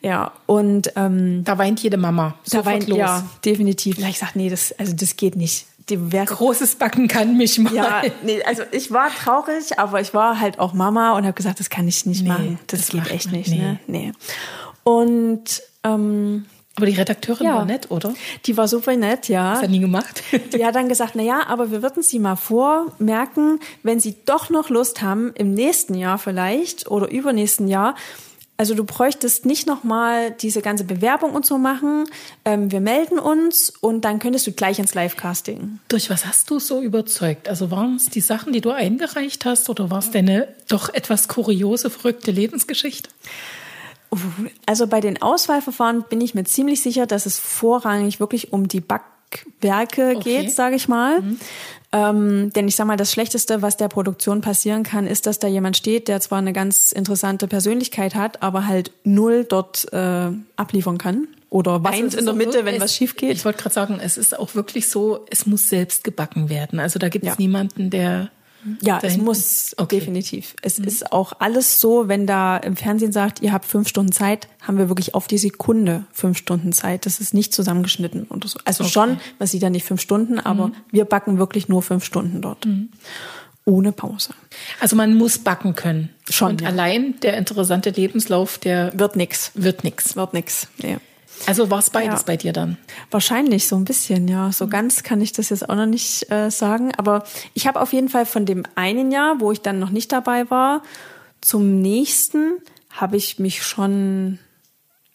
Ja, 0.00 0.32
und 0.46 0.92
ähm, 0.96 1.42
da 1.44 1.58
weint 1.58 1.80
jede 1.82 1.96
Mama. 1.96 2.34
Da 2.50 2.64
weint 2.64 2.86
los. 2.88 2.98
ja 2.98 3.24
definitiv. 3.44 3.96
Da 4.00 4.06
ich 4.06 4.14
gesagt, 4.14 4.36
nee, 4.36 4.48
das 4.48 4.72
also 4.78 4.92
das 4.94 5.16
geht 5.16 5.34
nicht. 5.34 5.66
die 5.88 6.12
wäre 6.12 6.24
Großes 6.26 6.76
Backen 6.76 7.08
kann 7.08 7.36
mich 7.36 7.58
mal. 7.58 7.74
ja, 7.74 8.02
nee, 8.22 8.40
also 8.44 8.62
ich 8.70 8.92
war 8.92 9.08
traurig, 9.10 9.76
aber 9.78 10.00
ich 10.00 10.14
war 10.14 10.38
halt 10.38 10.60
auch 10.60 10.72
Mama 10.72 11.16
und 11.16 11.24
habe 11.24 11.32
gesagt, 11.34 11.58
das 11.58 11.68
kann 11.68 11.88
ich 11.88 12.06
nicht 12.06 12.22
Nee, 12.22 12.28
machen. 12.28 12.58
Das, 12.68 12.80
das 12.82 12.88
geht 12.90 13.10
echt 13.10 13.26
man- 13.26 13.34
nicht. 13.40 13.50
nee. 13.50 13.58
Ne? 13.58 13.80
Nee. 13.88 14.12
Und 14.88 15.44
ähm, 15.84 16.46
Aber 16.76 16.86
die 16.86 16.94
Redakteurin 16.94 17.46
Ja. 17.46 17.56
war 17.56 17.64
nett, 17.66 17.90
oder? 17.90 18.14
die 18.46 18.56
war 18.56 18.68
super 18.68 18.96
nett, 18.96 19.28
ja. 19.28 19.50
Hast 19.50 19.64
du 19.64 19.68
nie 19.68 19.80
gemacht? 19.80 20.22
Die 20.54 20.64
hat 20.64 20.76
dann 20.76 20.88
gesagt, 20.88 21.12
na 21.14 21.22
ja, 21.22 21.46
aber 21.46 21.70
wir 21.70 21.82
würden 21.82 22.02
Sie 22.02 22.18
mal 22.18 22.36
vormerken, 22.36 23.60
wenn 23.82 24.00
Sie 24.00 24.14
doch 24.24 24.48
noch 24.48 24.70
Lust 24.70 25.02
haben, 25.02 25.32
im 25.34 25.52
nächsten 25.52 25.92
Jahr 25.94 26.16
vielleicht 26.18 26.90
oder 26.90 27.10
übernächsten 27.10 27.68
Jahr, 27.68 27.96
also 28.56 28.74
du 28.74 28.82
bräuchtest 28.84 29.44
nicht 29.44 29.66
nochmal 29.66 30.32
diese 30.32 30.62
ganze 30.62 30.84
Bewerbung 30.84 31.32
und 31.32 31.44
so 31.46 31.58
machen. 31.58 32.06
Ähm, 32.44 32.72
wir 32.72 32.80
melden 32.80 33.18
uns 33.18 33.70
und 33.80 34.04
dann 34.04 34.18
könntest 34.18 34.46
du 34.48 34.52
gleich 34.52 34.78
ins 34.80 34.94
Live-Casting. 34.94 35.78
Durch 35.88 36.10
was 36.10 36.26
hast 36.26 36.50
du 36.50 36.58
so 36.58 36.80
überzeugt? 36.80 37.48
Also 37.48 37.70
waren 37.70 37.96
es 37.96 38.06
die 38.06 38.20
Sachen, 38.20 38.52
die 38.52 38.60
du 38.60 38.70
eingereicht 38.70 39.44
hast, 39.44 39.68
oder 39.68 39.90
war 39.90 39.98
es 39.98 40.10
deine 40.10 40.48
doch 40.68 40.88
etwas 40.92 41.28
kuriose, 41.28 41.88
verrückte 41.90 42.30
Lebensgeschichte? 42.32 43.10
Also 44.66 44.86
bei 44.86 45.00
den 45.00 45.20
Auswahlverfahren 45.22 46.04
bin 46.08 46.20
ich 46.20 46.34
mir 46.34 46.44
ziemlich 46.44 46.82
sicher, 46.82 47.06
dass 47.06 47.26
es 47.26 47.38
vorrangig 47.38 48.20
wirklich 48.20 48.52
um 48.52 48.66
die 48.68 48.80
Backwerke 48.80 50.14
Okay. 50.16 50.42
geht, 50.42 50.52
sage 50.52 50.76
ich 50.76 50.88
mal. 50.88 51.22
Ähm, 51.92 52.52
denn 52.52 52.68
ich 52.68 52.76
sag 52.76 52.86
mal, 52.86 52.96
das 52.98 53.10
Schlechteste, 53.12 53.62
was 53.62 53.76
der 53.78 53.88
Produktion 53.88 54.40
passieren 54.42 54.82
kann, 54.82 55.06
ist, 55.06 55.26
dass 55.26 55.38
da 55.38 55.48
jemand 55.48 55.76
steht, 55.76 56.08
der 56.08 56.20
zwar 56.20 56.38
eine 56.38 56.52
ganz 56.52 56.92
interessante 56.92 57.48
Persönlichkeit 57.48 58.14
hat, 58.14 58.42
aber 58.42 58.66
halt 58.66 58.92
null 59.04 59.44
dort 59.48 59.90
äh, 59.92 60.28
abliefern 60.56 60.98
kann. 60.98 61.28
Oder 61.50 61.82
weint 61.82 62.04
Also 62.04 62.18
in 62.18 62.24
der 62.26 62.34
Mitte, 62.34 62.52
wirklich- 62.52 62.64
wenn 62.66 62.74
es- 62.74 62.82
was 62.82 62.94
schief 62.94 63.16
geht. 63.16 63.32
Ich 63.32 63.44
wollte 63.46 63.62
gerade 63.62 63.74
sagen, 63.74 64.00
es 64.02 64.18
ist 64.18 64.38
auch 64.38 64.54
wirklich 64.54 64.88
so, 64.90 65.24
es 65.30 65.46
muss 65.46 65.68
selbst 65.70 66.04
gebacken 66.04 66.50
werden. 66.50 66.78
Also 66.78 66.98
da 66.98 67.08
gibt 67.08 67.24
es 67.24 67.30
Ja. 67.30 67.36
niemanden, 67.38 67.88
der. 67.88 68.30
Ja, 68.80 68.98
es 69.02 69.16
muss 69.16 69.74
Okay. 69.76 69.96
Mhm. 69.96 70.00
definitiv. 70.00 70.54
Es 70.62 70.78
ist 70.78 71.12
auch 71.12 71.32
alles 71.38 71.80
so, 71.80 72.08
wenn 72.08 72.26
da 72.26 72.56
im 72.56 72.76
Fernsehen 72.76 73.12
sagt, 73.12 73.40
ihr 73.40 73.52
habt 73.52 73.64
fünf 73.64 73.88
Stunden 73.88 74.12
Zeit, 74.12 74.48
haben 74.60 74.78
wir 74.78 74.88
wirklich 74.88 75.14
auf 75.14 75.26
die 75.26 75.38
Sekunde 75.38 76.04
fünf 76.12 76.38
Stunden 76.38 76.72
Zeit. 76.72 77.06
Das 77.06 77.20
ist 77.20 77.34
nicht 77.34 77.54
zusammengeschnitten 77.54 78.24
oder 78.24 78.48
so. 78.48 78.58
Also 78.64 78.84
schon, 78.84 79.18
man 79.38 79.46
sieht 79.48 79.62
ja 79.62 79.70
nicht 79.70 79.86
fünf 79.86 80.00
Stunden, 80.00 80.38
aber 80.40 80.68
Mhm. 80.68 80.72
wir 80.90 81.04
backen 81.04 81.38
wirklich 81.38 81.68
nur 81.68 81.82
fünf 81.82 82.04
Stunden 82.04 82.40
dort. 82.42 82.66
Ohne 83.64 83.92
Pause. 83.92 84.30
Also 84.80 84.96
man 84.96 85.14
muss 85.14 85.38
backen 85.38 85.74
können. 85.74 86.08
Schon, 86.30 86.52
Und 86.52 86.60
ja. 86.62 86.68
allein 86.68 87.20
der 87.20 87.36
interessante 87.36 87.90
Lebenslauf, 87.90 88.56
der 88.58 88.98
Wird 88.98 89.14
nix. 89.14 89.50
wird 89.54 89.84
nix. 89.84 90.16
Wird 90.16 90.32
nix. 90.32 90.68
Ja. 90.78 90.96
Also 91.46 91.70
war 91.70 91.78
es 91.78 91.90
beides 91.90 92.20
Ja. 92.20 92.24
bei 92.26 92.36
dir 92.36 92.52
dann? 92.52 92.76
Wahrscheinlich 93.10 93.66
so 93.68 93.76
ein 93.76 93.84
bisschen, 93.84 94.28
ja. 94.28 94.46
Mhm. 94.48 94.52
So 94.52 94.66
ganz 94.68 95.02
kann 95.02 95.20
ich 95.20 95.32
das 95.32 95.48
jetzt 95.50 95.68
auch 95.68 95.74
noch 95.76 95.86
nicht 95.86 96.30
äh, 96.30 96.50
sagen. 96.50 96.92
Aber 96.96 97.24
ich 97.54 97.66
habe 97.66 97.80
auf 97.80 97.92
jeden 97.92 98.08
Fall 98.08 98.26
von 98.26 98.44
dem 98.46 98.64
einen 98.74 99.10
Jahr, 99.10 99.40
wo 99.40 99.52
ich 99.52 99.60
dann 99.60 99.78
noch 99.78 99.90
nicht 99.90 100.12
dabei 100.12 100.50
war, 100.50 100.82
zum 101.40 101.80
nächsten 101.80 102.58
habe 102.90 103.16
ich 103.16 103.38
mich 103.38 103.62
schon 103.62 104.38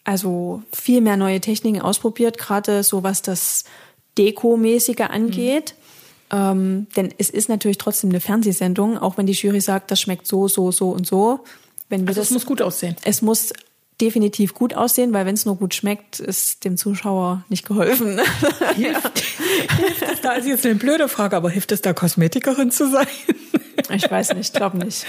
also 0.04 0.62
viel 0.72 1.00
mehr 1.00 1.16
neue 1.16 1.40
Techniken 1.40 1.80
ausprobiert, 1.80 2.36
gerade 2.38 2.82
so 2.82 3.02
was 3.02 3.22
das 3.22 3.64
Deko-mäßige 4.18 5.00
angeht. 5.10 5.74
Ähm, 6.30 6.86
denn 6.96 7.12
es 7.18 7.30
ist 7.30 7.48
natürlich 7.48 7.78
trotzdem 7.78 8.10
eine 8.10 8.20
Fernsehsendung, 8.20 8.98
auch 8.98 9.16
wenn 9.18 9.26
die 9.26 9.32
Jury 9.34 9.60
sagt, 9.60 9.90
das 9.90 10.00
schmeckt 10.00 10.26
so, 10.26 10.48
so, 10.48 10.72
so 10.72 10.90
und 10.90 11.06
so. 11.06 11.40
Wenn 11.88 12.02
wir 12.02 12.08
Also 12.08 12.20
das 12.22 12.28
es 12.28 12.34
muss 12.34 12.46
gut 12.46 12.62
aussehen. 12.62 12.96
es 13.04 13.20
muss 13.22 13.52
definitiv 14.00 14.54
gut 14.54 14.74
aussehen, 14.74 15.12
weil 15.12 15.24
wenn 15.26 15.34
es 15.34 15.44
nur 15.46 15.56
gut 15.56 15.74
schmeckt, 15.74 16.18
ist 16.20 16.64
dem 16.64 16.76
Zuschauer 16.76 17.44
nicht 17.48 17.66
geholfen. 17.66 18.20
Da 20.22 20.32
ist 20.32 20.46
jetzt 20.46 20.64
eine 20.64 20.74
blöde 20.76 21.08
Frage, 21.08 21.36
aber 21.36 21.50
hilft 21.50 21.72
es 21.72 21.82
da 21.82 21.92
Kosmetikerin 21.92 22.70
zu 22.70 22.90
sein? 22.90 23.06
ich 23.90 24.10
weiß 24.10 24.34
nicht, 24.34 24.54
glaube 24.54 24.78
nicht. 24.78 25.04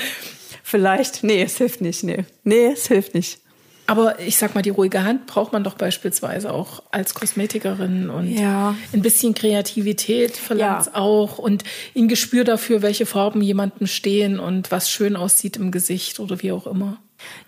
Vielleicht. 0.64 1.24
Nee, 1.24 1.42
es 1.44 1.58
hilft 1.58 1.82
nicht. 1.82 2.04
Nee. 2.04 2.26
Nee, 2.44 2.68
es 2.74 2.88
hilft 2.88 3.14
nicht. 3.14 3.40
Aber 3.88 4.20
ich 4.20 4.38
sag 4.38 4.56
mal, 4.56 4.64
die 4.64 4.72
ruhige 4.72 5.04
Hand 5.04 5.28
braucht 5.28 5.54
man 5.54 5.64
doch 5.64 5.76
beispielsweise 5.76 6.52
auch 6.52 6.82
als 6.92 7.14
Kosmetikerin 7.14 8.10
und 8.10 8.28
Ja. 8.32 8.76
ein 8.94 9.02
bisschen 9.04 9.36
Kreativität 9.36 10.36
verlangt 10.38 10.88
Ja. 10.88 10.96
auch 10.96 11.38
und 11.38 11.64
ein 11.96 12.08
Gespür 12.08 12.44
dafür, 12.44 12.82
welche 12.82 13.06
Farben 13.06 13.42
jemandem 13.42 13.86
stehen 13.86 14.40
und 14.40 14.72
was 14.72 14.90
schön 14.90 15.16
aussieht 15.16 15.58
im 15.58 15.70
Gesicht 15.72 16.20
oder 16.20 16.42
wie 16.42 16.52
auch 16.52 16.66
immer. 16.66 16.98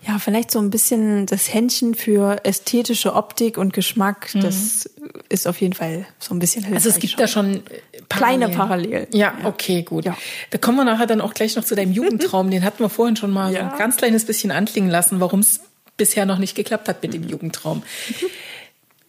Ja, 0.06 0.18
vielleicht 0.18 0.50
so 0.50 0.58
ein 0.60 0.70
bisschen 0.70 1.26
das 1.26 1.52
Händchen 1.52 1.94
für 1.94 2.44
ästhetische 2.44 3.14
Optik 3.14 3.58
und 3.58 3.72
Geschmack, 3.72 4.30
das 4.34 4.88
ist 5.28 5.46
auf 5.48 5.60
jeden 5.60 5.74
Fall 5.74 6.06
so 6.18 6.34
ein 6.34 6.38
bisschen 6.38 6.62
hilfreich. 6.64 6.84
Also 6.84 6.88
es 6.90 6.98
gibt 7.00 7.12
schon. 7.12 7.18
da 7.20 7.26
schon 7.28 7.54
äh, 7.56 8.00
Kleine 8.08 8.48
Parallelen. 8.48 9.06
Ja, 9.12 9.34
okay, 9.44 9.82
gut. 9.82 10.04
Ja. 10.04 10.16
Da 10.50 10.58
kommen 10.58 10.78
wir 10.78 10.84
nachher 10.84 11.06
dann 11.06 11.20
auch 11.20 11.34
gleich 11.34 11.56
noch 11.56 11.64
zu 11.64 11.74
deinem 11.74 11.92
Jugendtraum. 11.92 12.50
Den 12.50 12.64
hatten 12.64 12.78
wir 12.82 12.88
vorhin 12.88 13.16
schon 13.16 13.30
mal 13.30 13.50
so 13.50 13.58
Ja. 13.58 13.72
ein 13.72 13.78
ganz 13.78 13.96
kleines 13.96 14.24
bisschen 14.24 14.50
anklingen 14.50 14.88
lassen, 14.90 15.20
warum 15.20 15.40
es 15.40 15.60
bisher 15.96 16.24
noch 16.24 16.38
nicht 16.38 16.54
geklappt 16.54 16.88
hat 16.88 17.02
mit 17.02 17.12
dem 17.12 17.28
Jugendtraum. 17.28 17.82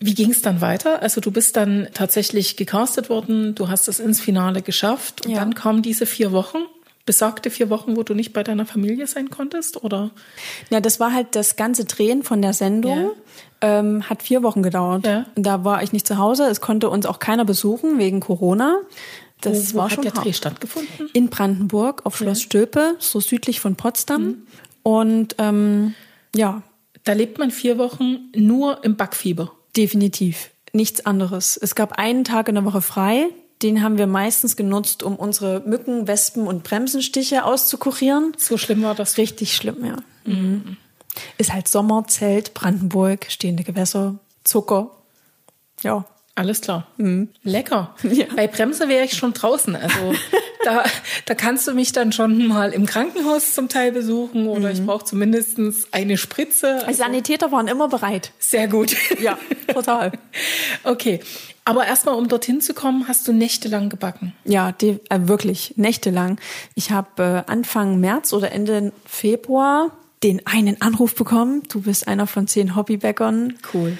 Wie 0.01 0.13
ging 0.13 0.31
es 0.31 0.41
dann 0.41 0.61
weiter? 0.61 1.01
Also 1.01 1.19
du 1.21 1.29
bist 1.29 1.55
dann 1.57 1.87
tatsächlich 1.93 2.55
gecastet 2.55 3.09
worden, 3.09 3.53
du 3.55 3.67
hast 3.67 3.87
es 3.89 3.99
ins 3.99 4.21
Finale 4.21 4.61
geschafft 4.61 5.25
und 5.25 5.31
Ja. 5.33 5.39
dann 5.39 5.53
kamen 5.55 5.81
diese 5.81 6.05
vier 6.05 6.31
Wochen, 6.31 6.57
besagte 7.09 7.49
vier 7.49 7.71
Wochen, 7.71 7.97
wo 7.97 8.03
du 8.03 8.13
nicht 8.13 8.33
bei 8.33 8.43
deiner 8.43 8.67
Familie 8.67 9.07
sein 9.07 9.31
konntest, 9.31 9.83
oder? 9.83 10.11
Ja, 10.69 10.79
das 10.79 10.99
war 10.99 11.11
halt 11.11 11.35
das 11.35 11.55
ganze 11.55 11.85
Drehen 11.85 12.21
von 12.21 12.39
der 12.39 12.53
Sendung. 12.53 13.13
Ähm, 13.61 14.07
hat 14.07 14.21
vier 14.21 14.43
Wochen 14.43 14.61
gedauert. 14.61 15.07
Ja. 15.07 15.25
Und 15.35 15.43
da 15.43 15.63
war 15.65 15.81
ich 15.81 15.91
nicht 15.91 16.05
zu 16.05 16.19
Hause. 16.19 16.43
Es 16.45 16.61
konnte 16.61 16.87
uns 16.87 17.07
auch 17.07 17.17
keiner 17.17 17.45
besuchen 17.45 17.97
wegen 17.97 18.19
Corona. 18.19 18.77
Das 19.41 19.73
wo, 19.73 19.73
wo 19.73 19.77
war 19.79 19.85
hat 19.85 19.93
schon 19.95 20.03
der. 20.03 20.11
Dreh 20.11 20.33
stattgefunden? 20.33 21.09
In 21.13 21.29
Brandenburg 21.29 22.05
auf 22.05 22.15
Schloss 22.15 22.43
Stülpe, 22.43 22.93
so 22.99 23.19
südlich 23.19 23.59
von 23.59 23.75
Potsdam. 23.75 24.21
Mhm. 24.21 24.37
Und 24.83 25.35
ähm, 25.39 25.95
ja, 26.35 26.61
Da 27.05 27.13
lebt 27.13 27.39
man 27.39 27.49
vier 27.49 27.79
Wochen 27.79 28.31
nur 28.35 28.83
im 28.83 28.97
Backfieber. 28.97 29.51
definitiv 29.75 30.51
nichts 30.73 31.07
anderes. 31.07 31.57
Es 31.57 31.73
gab 31.73 31.93
einen 31.97 32.23
Tag 32.23 32.49
in 32.49 32.53
der 32.53 32.65
Woche 32.65 32.81
frei. 32.83 33.29
Den 33.61 33.83
haben 33.83 33.97
wir 33.97 34.07
meistens 34.07 34.55
genutzt, 34.55 35.03
um 35.03 35.15
unsere 35.15 35.59
Mücken, 35.61 36.07
Wespen 36.07 36.47
und 36.47 36.63
Bremsenstiche 36.63 37.43
auszukurieren. 37.43 38.33
So 38.37 38.57
schlimm 38.57 38.83
war 38.83 38.95
das. 38.95 39.17
Richtig 39.17 39.55
schlimm, 39.55 39.85
ja. 39.85 39.97
Mhm. 40.23 40.77
Ist 41.37 41.51
halt 41.51 41.67
Sommerzelt, 41.67 42.53
Brandenburg, 42.53 43.25
stehende 43.29 43.63
Gewässer, 43.63 44.15
Zucker. 44.43 44.91
Ja. 45.81 46.05
Alles 46.39 46.61
klar. 46.61 46.87
Lecker. 47.43 47.95
Mhm. 48.03 48.11
Ja. 48.13 48.25
Bei 48.35 48.47
Bremse 48.47 48.87
wäre 48.87 49.03
ich 49.05 49.13
schon 49.13 49.33
draußen. 49.33 49.75
Also 49.75 50.13
da, 50.63 50.83
da 51.25 51.35
kannst 51.35 51.67
du 51.67 51.73
mich 51.73 51.91
dann 51.91 52.11
schon 52.11 52.47
mal 52.47 52.71
im 52.71 52.85
Krankenhaus 52.85 53.53
zum 53.53 53.67
Teil 53.69 53.91
besuchen 53.91 54.47
oder 54.47 54.69
Mhm. 54.69 54.73
ich 54.73 54.85
brauche 54.85 55.03
zumindest 55.05 55.57
eine 55.91 56.17
Spritze. 56.17 56.83
Die 56.89 56.93
Sanitäter 56.93 57.51
waren 57.51 57.67
immer 57.67 57.87
bereit. 57.89 58.31
Sehr 58.39 58.67
gut. 58.67 58.95
Ja, 59.21 59.37
total. 59.73 60.11
Okay. 60.83 61.19
Aber 61.65 61.85
erstmal, 61.85 62.15
um 62.15 62.27
dorthin 62.27 62.61
zu 62.61 62.73
kommen, 62.73 63.07
hast 63.07 63.27
du 63.27 63.33
nächtelang 63.33 63.89
gebacken. 63.89 64.33
Ja, 64.45 64.71
die, 64.71 64.99
äh, 65.09 65.19
wirklich 65.27 65.73
nächtelang. 65.75 66.39
Ich 66.73 66.89
habe 66.91 67.43
äh, 67.47 67.51
Anfang 67.51 67.99
März 67.99 68.33
oder 68.33 68.51
Ende 68.51 68.91
Februar 69.05 69.91
den 70.23 70.45
einen 70.47 70.81
Anruf 70.81 71.15
bekommen. 71.15 71.63
Du 71.71 71.81
bist 71.81 72.07
einer 72.07 72.27
von 72.27 72.47
zehn 72.47 72.75
Hobbybäckern. 72.75 73.53
Cool. 73.73 73.97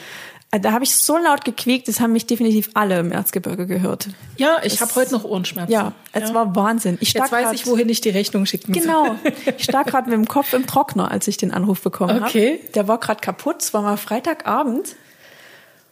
Äh, 0.52 0.60
Da 0.60 0.72
habe 0.72 0.84
ich 0.84 0.96
so 0.96 1.18
laut 1.18 1.46
gequiekt, 1.46 1.88
das 1.88 2.00
haben 2.00 2.14
mich 2.14 2.26
definitiv 2.26 2.70
alle 2.74 3.00
im 3.00 3.12
Erzgebirge 3.12 3.68
gehört. 3.68 4.08
Ja, 4.38 4.58
ich 4.64 4.82
habe 4.82 4.94
heute 4.96 5.12
noch 5.14 5.24
Ohrenschmerzen. 5.24 5.72
Ja, 5.72 5.94
es 6.12 6.34
war 6.34 6.56
Wahnsinn. 6.56 6.98
Ich 7.02 7.14
Jetzt 7.14 7.32
weiß 7.32 7.44
grad- 7.46 7.54
ich, 7.56 7.68
wohin 7.68 7.88
ich 7.90 8.02
die 8.02 8.10
Rechnung 8.10 8.46
schicken 8.46 8.74
soll. 8.74 8.82
Genau. 8.82 9.16
Ich 9.58 9.64
stark 9.66 9.88
gerade 9.88 10.10
mit 10.10 10.18
dem 10.18 10.28
Kopf 10.28 10.54
im 10.54 10.66
Trockner, 10.66 11.12
als 11.12 11.28
ich 11.28 11.38
den 11.38 11.52
Anruf 11.52 11.82
bekommen 11.82 12.24
Okay. 12.24 12.60
habe. 12.62 12.72
Der 12.74 12.88
war 12.88 13.00
gerade 13.00 13.20
kaputt. 13.22 13.62
Es 13.62 13.74
war 13.74 13.82
mal 13.82 13.98
Freitagabend. 13.98 14.96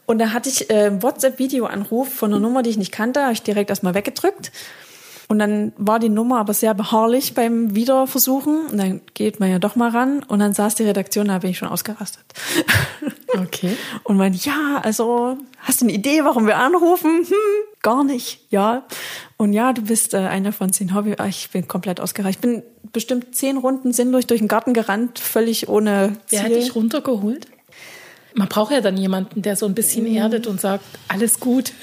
Und 0.06 0.18
da 0.18 0.32
hatte 0.32 0.48
ich 0.48 0.70
äh, 0.70 0.86
einen 0.86 1.02
WhatsApp-Video-Anruf 1.02 2.12
von 2.12 2.32
einer 2.32 2.40
Nummer, 2.40 2.62
die 2.62 2.70
ich 2.70 2.78
nicht 2.78 2.92
kannte. 2.92 3.22
Habe 3.22 3.34
ich 3.34 3.42
direkt 3.42 3.68
erstmal 3.70 3.94
weggedrückt. 3.94 4.50
Und 5.30 5.38
dann 5.40 5.72
war 5.76 5.98
die 5.98 6.08
Nummer 6.08 6.38
aber 6.38 6.54
sehr 6.54 6.72
beharrlich 6.72 7.34
beim 7.34 7.74
Wiederversuchen. 7.74 8.66
Und 8.68 8.78
dann 8.78 9.02
geht 9.12 9.40
man 9.40 9.50
ja 9.50 9.58
doch 9.58 9.76
mal 9.76 9.90
ran. 9.90 10.22
Und 10.26 10.38
dann 10.38 10.54
saß 10.54 10.74
die 10.76 10.84
Redaktion, 10.84 11.28
da 11.28 11.38
bin 11.38 11.50
ich 11.50 11.58
schon 11.58 11.68
ausgerastet. 11.68 12.24
Okay. 13.38 13.76
Und 14.04 14.16
meinte, 14.16 14.38
ja, 14.42 14.80
also, 14.82 15.36
hast 15.58 15.80
du 15.80 15.84
eine 15.84 15.92
Idee, 15.92 16.24
warum 16.24 16.46
wir 16.46 16.56
anrufen? 16.56 17.24
Hm, 17.24 17.34
gar 17.82 18.02
nicht, 18.02 18.40
ja. 18.50 18.84
Und 19.36 19.52
ja, 19.52 19.72
du 19.74 19.82
bist 19.82 20.14
äh, 20.14 20.16
einer 20.16 20.50
von 20.52 20.72
zehn 20.72 20.94
Hobby. 20.94 21.14
Ah, 21.18 21.26
Ich 21.26 21.50
bin 21.50 21.68
komplett 21.68 22.00
ausgereicht. 22.00 22.38
Ich 22.38 22.40
bin 22.50 22.62
bestimmt 22.92 23.36
zehn 23.36 23.58
Runden 23.58 23.92
sinnlos 23.92 24.26
durch 24.26 24.40
den 24.40 24.48
Garten 24.48 24.72
gerannt, 24.72 25.18
völlig 25.18 25.68
ohne 25.68 26.14
Wer 26.30 26.40
Ziel. 26.40 26.48
hat 26.48 26.56
dich 26.56 26.74
runtergeholt? 26.74 27.46
Man 28.34 28.48
braucht 28.48 28.72
ja 28.72 28.80
dann 28.80 28.96
jemanden, 28.96 29.42
der 29.42 29.56
so 29.56 29.66
ein 29.66 29.74
bisschen 29.74 30.06
Mhm. 30.08 30.16
erdet 30.16 30.46
und 30.46 30.60
sagt, 30.60 30.84
alles 31.08 31.38
gut. 31.38 31.72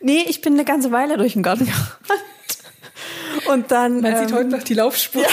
Nee, 0.00 0.24
ich 0.28 0.40
bin 0.40 0.54
eine 0.54 0.64
ganze 0.64 0.92
Weile 0.92 1.16
durch 1.16 1.34
den 1.34 1.42
Garten 1.42 1.66
gerannt. 1.66 2.28
Und 3.46 3.70
dann. 3.70 4.00
Man 4.00 4.16
sieht 4.16 4.30
ähm, 4.30 4.36
heute 4.36 4.48
noch 4.48 4.62
die 4.62 4.74
Laufspur. 4.74 5.24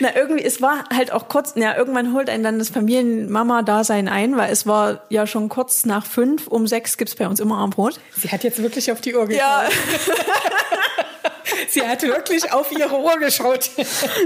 Na, 0.00 0.14
irgendwie, 0.14 0.44
es 0.44 0.62
war 0.62 0.84
halt 0.94 1.10
auch 1.10 1.28
kurz, 1.28 1.54
ja, 1.56 1.76
irgendwann 1.76 2.14
holt 2.14 2.30
einen 2.30 2.44
dann 2.44 2.58
das 2.58 2.68
Familienmama-Dasein 2.68 4.08
ein, 4.08 4.36
weil 4.36 4.52
es 4.52 4.66
war 4.66 5.02
ja 5.08 5.26
schon 5.26 5.48
kurz 5.48 5.86
nach 5.86 6.06
fünf, 6.06 6.46
um 6.46 6.68
sechs 6.68 6.96
gibt's 6.96 7.16
bei 7.16 7.26
uns 7.26 7.40
immer 7.40 7.58
Armbrot. 7.58 7.98
Sie 8.16 8.28
hat 8.28 8.44
jetzt 8.44 8.62
wirklich 8.62 8.92
auf 8.92 9.00
die 9.00 9.16
Uhr 9.16 9.26
geschaut. 9.26 9.40
Ja. 9.40 9.68
Sie 11.68 11.82
hat 11.82 12.02
wirklich 12.02 12.52
auf 12.52 12.70
ihre 12.70 13.00
Uhr 13.00 13.18
geschaut. 13.18 13.70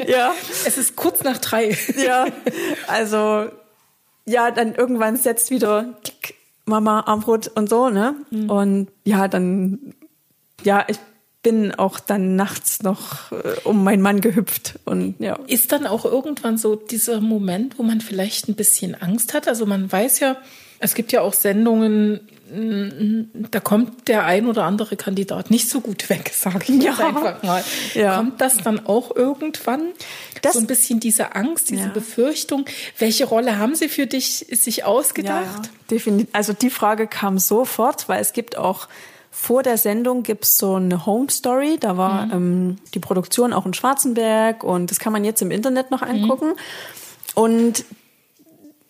Ja. 0.06 0.34
Es 0.66 0.76
ist 0.76 0.96
kurz 0.96 1.22
nach 1.22 1.38
drei. 1.38 1.76
Ja, 1.96 2.26
also, 2.86 3.48
ja, 4.26 4.50
dann 4.50 4.74
irgendwann 4.74 5.16
setzt 5.16 5.50
wieder 5.50 5.94
klick, 6.04 6.34
Mama 6.64 7.00
Armbrot 7.00 7.48
und 7.48 7.68
so, 7.68 7.88
ne? 7.88 8.14
Mhm. 8.30 8.50
Und 8.50 8.88
ja, 9.04 9.28
dann, 9.28 9.94
ja, 10.62 10.84
ich 10.88 10.98
bin 11.42 11.74
auch 11.74 11.98
dann 11.98 12.36
nachts 12.36 12.82
noch 12.82 13.32
äh, 13.32 13.56
um 13.64 13.82
meinen 13.82 14.02
Mann 14.02 14.20
gehüpft 14.20 14.78
und 14.84 15.16
ja. 15.18 15.38
Ist 15.48 15.72
dann 15.72 15.86
auch 15.86 16.04
irgendwann 16.04 16.56
so 16.56 16.76
dieser 16.76 17.20
Moment, 17.20 17.78
wo 17.78 17.82
man 17.82 18.00
vielleicht 18.00 18.48
ein 18.48 18.54
bisschen 18.54 18.94
Angst 18.94 19.34
hat? 19.34 19.48
Also 19.48 19.66
man 19.66 19.90
weiß 19.90 20.20
ja, 20.20 20.36
es 20.78 20.94
gibt 20.94 21.12
ja 21.12 21.20
auch 21.20 21.32
Sendungen, 21.32 22.20
da 23.50 23.60
kommt 23.60 24.08
der 24.08 24.24
ein 24.24 24.46
oder 24.46 24.64
andere 24.64 24.96
Kandidat 24.96 25.50
nicht 25.50 25.68
so 25.70 25.80
gut 25.80 26.10
weg, 26.10 26.30
sage 26.34 26.64
ich 26.72 26.82
Ja. 26.82 26.92
einfach 26.98 27.42
mal. 27.42 27.64
Ja. 27.94 28.16
Kommt 28.16 28.40
das 28.40 28.58
dann 28.58 28.84
auch 28.86 29.14
irgendwann? 29.14 29.92
Das- 30.42 30.54
so 30.54 30.58
ein 30.60 30.66
bisschen 30.66 31.00
diese 31.00 31.34
Angst, 31.34 31.70
diese 31.70 31.84
Ja. 31.84 31.88
Befürchtung. 31.88 32.64
Welche 32.98 33.24
Rolle 33.24 33.58
haben 33.58 33.74
sie 33.74 33.88
für 33.88 34.06
dich 34.06 34.46
sich 34.50 34.84
ausgedacht? 34.84 35.70
definitiv. 35.90 36.28
Also 36.34 36.52
die 36.52 36.70
Frage 36.70 37.06
kam 37.06 37.38
sofort, 37.38 38.08
weil 38.08 38.20
es 38.20 38.32
gibt 38.32 38.56
auch 38.58 38.88
vor 39.30 39.62
der 39.62 39.78
Sendung 39.78 40.22
gibt's 40.22 40.58
so 40.58 40.74
eine 40.74 41.06
Home 41.06 41.30
Story. 41.30 41.78
Da 41.80 41.96
war 41.96 42.28
ähm, 42.32 42.76
die 42.94 42.98
Produktion 42.98 43.52
auch 43.54 43.64
in 43.66 43.72
Schwarzenberg 43.74 44.62
und 44.62 44.90
das 44.90 44.98
kann 45.00 45.12
man 45.12 45.24
jetzt 45.24 45.40
im 45.42 45.50
Internet 45.50 45.90
noch 45.90 46.02
angucken. 46.02 46.52
Und 47.34 47.84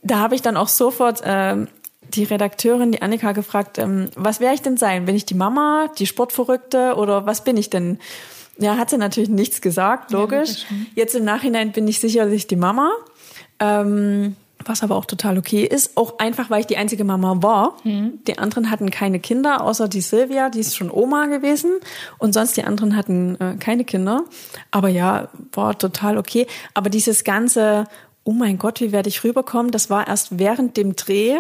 da 0.02 0.18
habe 0.18 0.34
ich 0.34 0.42
dann 0.42 0.56
auch 0.56 0.66
sofort 0.68 1.22
ähm, 1.24 1.68
die 2.14 2.24
Redakteurin, 2.24 2.92
die 2.92 3.02
Annika, 3.02 3.32
gefragt, 3.32 3.78
ähm, 3.78 4.08
was 4.14 4.40
wäre 4.40 4.54
ich 4.54 4.62
denn 4.62 4.76
sein? 4.76 5.04
Bin 5.04 5.16
ich 5.16 5.26
die 5.26 5.34
Mama, 5.34 5.88
die 5.98 6.06
Sportverrückte 6.06 6.94
oder 6.96 7.26
was 7.26 7.44
bin 7.44 7.56
ich 7.56 7.70
denn? 7.70 7.98
Ja, 8.58 8.76
hat 8.76 8.90
sie 8.90 8.98
natürlich 8.98 9.30
nichts 9.30 9.60
gesagt, 9.60 10.10
logisch. 10.10 10.66
Jetzt 10.94 11.14
im 11.14 11.24
Nachhinein 11.24 11.72
bin 11.72 11.88
ich 11.88 12.00
sicherlich 12.00 12.46
die 12.46 12.56
Mama. 12.56 12.90
Ähm, 13.58 14.36
was 14.68 14.82
aber 14.82 14.96
auch 14.96 15.04
total 15.04 15.38
okay 15.38 15.64
ist, 15.64 15.96
auch 15.96 16.18
einfach, 16.18 16.50
weil 16.50 16.60
ich 16.60 16.66
die 16.66 16.76
einzige 16.76 17.04
Mama 17.04 17.42
war. 17.42 17.76
Die 18.26 18.38
anderen 18.38 18.70
hatten 18.70 18.90
keine 18.90 19.20
Kinder, 19.20 19.62
außer 19.62 19.88
die 19.88 20.00
Silvia, 20.00 20.50
die 20.50 20.60
ist 20.60 20.76
schon 20.76 20.90
Oma 20.90 21.26
gewesen. 21.26 21.72
Und 22.18 22.32
sonst 22.32 22.56
die 22.56 22.64
anderen 22.64 22.96
hatten 22.96 23.36
äh, 23.40 23.56
keine 23.58 23.84
Kinder. 23.84 24.24
Aber 24.70 24.88
ja, 24.88 25.28
war 25.52 25.78
total 25.78 26.18
okay. 26.18 26.46
Aber 26.74 26.90
dieses 26.90 27.24
ganze, 27.24 27.86
oh 28.24 28.32
mein 28.32 28.58
Gott, 28.58 28.80
wie 28.80 28.92
werde 28.92 29.08
ich 29.08 29.24
rüberkommen, 29.24 29.72
das 29.72 29.90
war 29.90 30.06
erst 30.06 30.38
während 30.38 30.76
dem 30.76 30.96
Dreh. 30.96 31.36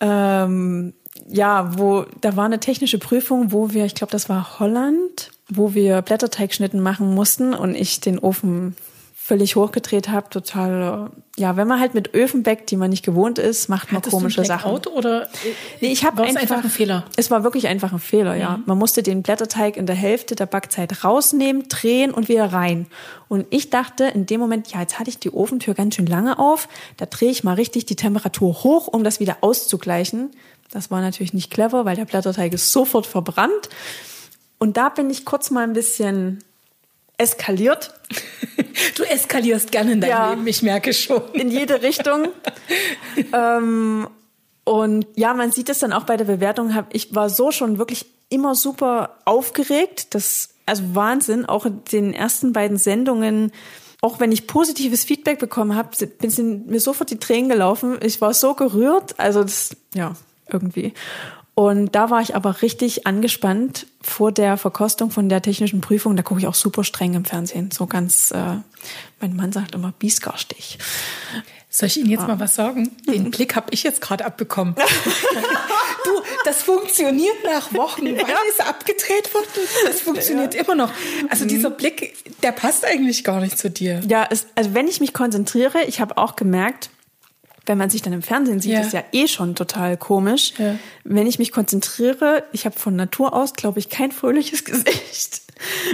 Ähm, 0.00 0.94
ja, 1.28 1.78
wo 1.78 2.06
da 2.20 2.36
war 2.36 2.46
eine 2.46 2.60
technische 2.60 2.98
Prüfung, 2.98 3.52
wo 3.52 3.72
wir, 3.72 3.84
ich 3.84 3.94
glaube, 3.94 4.12
das 4.12 4.28
war 4.28 4.58
Holland, 4.58 5.30
wo 5.48 5.74
wir 5.74 6.02
Blätterteigschnitten 6.02 6.80
machen 6.80 7.14
mussten 7.14 7.54
und 7.54 7.74
ich 7.74 8.00
den 8.00 8.18
Ofen 8.18 8.74
völlig 9.22 9.54
hochgedreht 9.54 10.08
habe, 10.08 10.30
total, 10.30 11.10
äh, 11.36 11.40
ja, 11.40 11.56
wenn 11.56 11.68
man 11.68 11.78
halt 11.78 11.94
mit 11.94 12.14
Öfen 12.14 12.42
backt, 12.42 12.70
die 12.70 12.76
man 12.76 12.88
nicht 12.90 13.04
gewohnt 13.04 13.38
ist, 13.38 13.68
macht 13.68 13.92
man 13.92 13.98
Hattest 13.98 14.16
komische 14.16 14.44
Sachen. 14.44 14.72
Blackout 14.72 14.86
oder 14.88 15.28
Nee, 15.80 15.92
ich 15.92 16.04
habe 16.04 16.22
einfach, 16.22 16.40
einfach 16.40 16.64
ein 16.64 16.70
Fehler? 16.70 17.04
Es 17.16 17.30
war 17.30 17.44
wirklich 17.44 17.68
einfach 17.68 17.92
ein 17.92 18.00
Fehler, 18.00 18.34
ja. 18.34 18.60
Man 18.64 18.78
musste 18.78 19.02
den 19.02 19.22
Blätterteig 19.22 19.76
in 19.76 19.84
der 19.84 19.94
Hälfte 19.94 20.34
der 20.34 20.46
Backzeit 20.46 21.04
rausnehmen, 21.04 21.68
drehen 21.68 22.12
und 22.12 22.28
wieder 22.28 22.52
rein. 22.52 22.86
Und 23.28 23.46
ich 23.50 23.68
dachte 23.68 24.04
in 24.04 24.24
dem 24.24 24.40
Moment, 24.40 24.72
ja, 24.72 24.80
jetzt 24.80 24.98
hatte 24.98 25.10
ich 25.10 25.18
die 25.18 25.32
Ofentür 25.32 25.74
ganz 25.74 25.96
schön 25.96 26.06
lange 26.06 26.38
auf, 26.38 26.66
da 26.96 27.04
drehe 27.04 27.30
ich 27.30 27.44
mal 27.44 27.54
richtig 27.54 27.84
die 27.84 27.96
Temperatur 27.96 28.64
hoch, 28.64 28.88
um 28.88 29.04
das 29.04 29.20
wieder 29.20 29.36
auszugleichen. 29.42 30.30
Das 30.72 30.90
war 30.90 31.02
natürlich 31.02 31.34
nicht 31.34 31.50
clever, 31.50 31.84
weil 31.84 31.94
der 31.94 32.06
Blätterteig 32.06 32.54
ist 32.54 32.72
sofort 32.72 33.06
verbrannt. 33.06 33.68
Und 34.58 34.76
da 34.76 34.88
bin 34.88 35.10
ich 35.10 35.24
kurz 35.24 35.50
mal 35.50 35.62
ein 35.62 35.74
bisschen 35.74 36.42
eskaliert 37.20 37.92
Du 38.96 39.02
eskalierst 39.04 39.72
gerne 39.72 39.92
in 39.92 40.00
deinem 40.00 40.10
Ja. 40.10 40.30
Leben, 40.30 40.46
ich 40.46 40.62
merke 40.62 40.92
schon. 40.92 41.22
in 41.32 41.50
jede 41.50 41.82
Richtung. 41.82 42.28
ähm, 43.32 44.08
und 44.64 45.06
ja, 45.16 45.34
man 45.34 45.52
sieht 45.52 45.68
es 45.68 45.80
dann 45.80 45.92
auch 45.92 46.04
bei 46.04 46.16
der 46.16 46.24
Bewertung. 46.24 46.72
Ich 46.92 47.14
war 47.14 47.28
so 47.30 47.50
schon 47.50 47.78
wirklich 47.78 48.06
immer 48.28 48.54
super 48.54 49.18
aufgeregt. 49.24 50.14
Das, 50.14 50.50
also 50.66 50.82
Wahnsinn. 50.94 51.46
Auch 51.46 51.66
in 51.66 51.82
den 51.92 52.14
ersten 52.14 52.52
beiden 52.52 52.76
Sendungen, 52.76 53.52
auch 54.00 54.20
wenn 54.20 54.32
ich 54.32 54.46
positives 54.46 55.04
Feedback 55.04 55.38
bekommen 55.38 55.74
habe, 55.74 55.90
sind 55.96 56.68
mir 56.68 56.80
sofort 56.80 57.10
die 57.10 57.18
Tränen 57.18 57.50
gelaufen. 57.50 57.98
Ich 58.02 58.20
war 58.20 58.32
so 58.32 58.54
gerührt. 58.54 59.18
Also 59.18 59.42
das, 59.42 59.76
ja, 59.94 60.14
irgendwie. 60.50 60.94
Und 61.60 61.94
da 61.94 62.08
war 62.08 62.22
ich 62.22 62.34
aber 62.34 62.62
richtig 62.62 63.06
angespannt 63.06 63.86
vor 64.00 64.32
der 64.32 64.56
Verkostung 64.56 65.10
von 65.10 65.28
der 65.28 65.42
technischen 65.42 65.82
Prüfung. 65.82 66.16
Da 66.16 66.22
gucke 66.22 66.40
ich 66.40 66.46
auch 66.46 66.54
super 66.54 66.84
streng 66.84 67.12
im 67.12 67.26
Fernsehen. 67.26 67.70
So 67.70 67.86
ganz, 67.86 68.30
äh, 68.30 68.56
mein 69.20 69.36
Mann 69.36 69.52
sagt 69.52 69.74
immer 69.74 69.92
Biesgarstich. 69.92 70.78
Soll 71.68 71.88
ich 71.88 71.98
Ihnen 71.98 72.08
jetzt 72.08 72.26
mal 72.26 72.40
was 72.40 72.54
sagen? 72.54 72.96
Den 73.06 73.30
Blick 73.30 73.56
habe 73.56 73.66
ich 73.72 73.82
jetzt 73.82 74.00
gerade 74.00 74.24
abbekommen. 74.24 74.74
du, 76.04 76.10
das 76.46 76.62
funktioniert 76.62 77.44
nach 77.44 77.74
Wochen. 77.74 78.06
Wann 78.06 78.48
ist 78.48 78.66
abgedreht 78.66 79.34
worden? 79.34 79.68
Das 79.84 80.00
funktioniert 80.00 80.54
immer 80.54 80.74
noch. 80.74 80.90
Also 81.28 81.44
dieser 81.44 81.68
Blick, 81.68 82.14
der 82.42 82.52
passt 82.52 82.86
eigentlich 82.86 83.22
gar 83.22 83.38
nicht 83.38 83.58
zu 83.58 83.68
dir. 83.68 84.00
Ja, 84.08 84.26
es, 84.30 84.46
also 84.54 84.72
wenn 84.72 84.88
ich 84.88 85.00
mich 85.00 85.12
konzentriere, 85.12 85.82
ich 85.84 86.00
habe 86.00 86.16
auch 86.16 86.36
gemerkt, 86.36 86.88
wenn 87.70 87.78
man 87.78 87.88
sich 87.88 88.02
dann 88.02 88.12
im 88.12 88.22
Fernsehen 88.22 88.58
sieht, 88.58 88.72
Ja. 88.72 88.80
ist 88.80 88.92
ja 88.92 89.04
eh 89.12 89.28
schon 89.28 89.54
total 89.54 89.96
komisch. 89.96 90.54
Ja. 90.58 90.74
Wenn 91.04 91.28
ich 91.28 91.38
mich 91.38 91.52
konzentriere, 91.52 92.42
ich 92.52 92.66
habe 92.66 92.76
von 92.76 92.96
Natur 92.96 93.32
aus, 93.32 93.52
glaube 93.54 93.78
ich, 93.78 93.88
kein 93.88 94.10
fröhliches 94.10 94.64
Gesicht. 94.64 95.42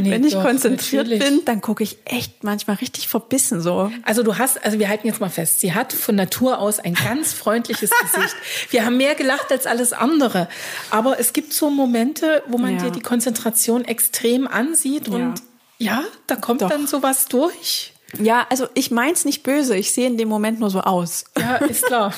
Nee, 0.00 0.10
wenn 0.12 0.24
ich 0.24 0.32
doch, 0.32 0.42
konzentriert 0.44 1.08
natürlich. 1.08 1.22
bin, 1.22 1.44
dann 1.44 1.60
gucke 1.60 1.82
ich 1.82 1.98
echt 2.06 2.44
manchmal 2.44 2.76
richtig 2.76 3.08
verbissen 3.08 3.60
so. 3.60 3.90
Also 4.04 4.22
du 4.22 4.38
hast, 4.38 4.64
also 4.64 4.78
wir 4.78 4.88
halten 4.88 5.06
jetzt 5.06 5.20
mal 5.20 5.28
fest, 5.28 5.60
sie 5.60 5.74
hat 5.74 5.92
von 5.92 6.14
Natur 6.14 6.60
aus 6.60 6.78
ein 6.78 6.94
ganz 6.94 7.34
freundliches 7.34 7.90
Gesicht. 8.00 8.36
Wir 8.70 8.86
haben 8.86 8.96
mehr 8.96 9.14
gelacht 9.16 9.50
als 9.52 9.66
alles 9.66 9.92
andere. 9.92 10.48
Aber 10.90 11.20
es 11.20 11.34
gibt 11.34 11.52
so 11.52 11.68
Momente, 11.68 12.42
wo 12.46 12.56
man 12.56 12.76
Ja. 12.78 12.84
dir 12.84 12.90
die 12.92 13.00
Konzentration 13.00 13.84
extrem 13.84 14.46
ansieht 14.46 15.08
und 15.10 15.34
ja, 15.78 16.02
da 16.26 16.36
kommt 16.36 16.62
Doch. 16.62 16.70
dann 16.70 16.86
sowas 16.86 17.26
durch. 17.26 17.92
Ja, 18.20 18.46
also 18.50 18.68
ich 18.74 18.90
mein's 18.90 19.24
nicht 19.24 19.42
böse, 19.42 19.76
ich 19.76 19.90
sehe 19.92 20.06
in 20.06 20.16
dem 20.16 20.28
Moment 20.28 20.60
nur 20.60 20.70
so 20.70 20.80
aus. 20.80 21.24
Ja, 21.38 21.56
ist 21.56 21.84
klar. 21.86 22.14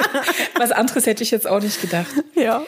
Was 0.56 0.72
anderes 0.72 1.06
hätte 1.06 1.22
ich 1.22 1.30
jetzt 1.30 1.46
auch 1.46 1.60
nicht 1.60 1.80
gedacht. 1.80 2.10
Ja. 2.34 2.62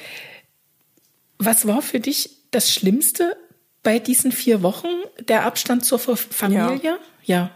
Was 1.39 1.67
war 1.67 1.83
für 1.83 2.01
dich 2.01 2.31
das 2.51 2.73
Schlimmste 2.73 3.37
bei 3.83 3.99
diesen 3.99 4.33
vier 4.33 4.63
Wochen? 4.63 4.89
Der 5.21 5.45
Abstand 5.45 5.85
zur 5.85 5.99
Fa- 5.99 6.17
Familie? 6.17 6.81
Ja. 6.83 6.97
Ja, 7.27 7.51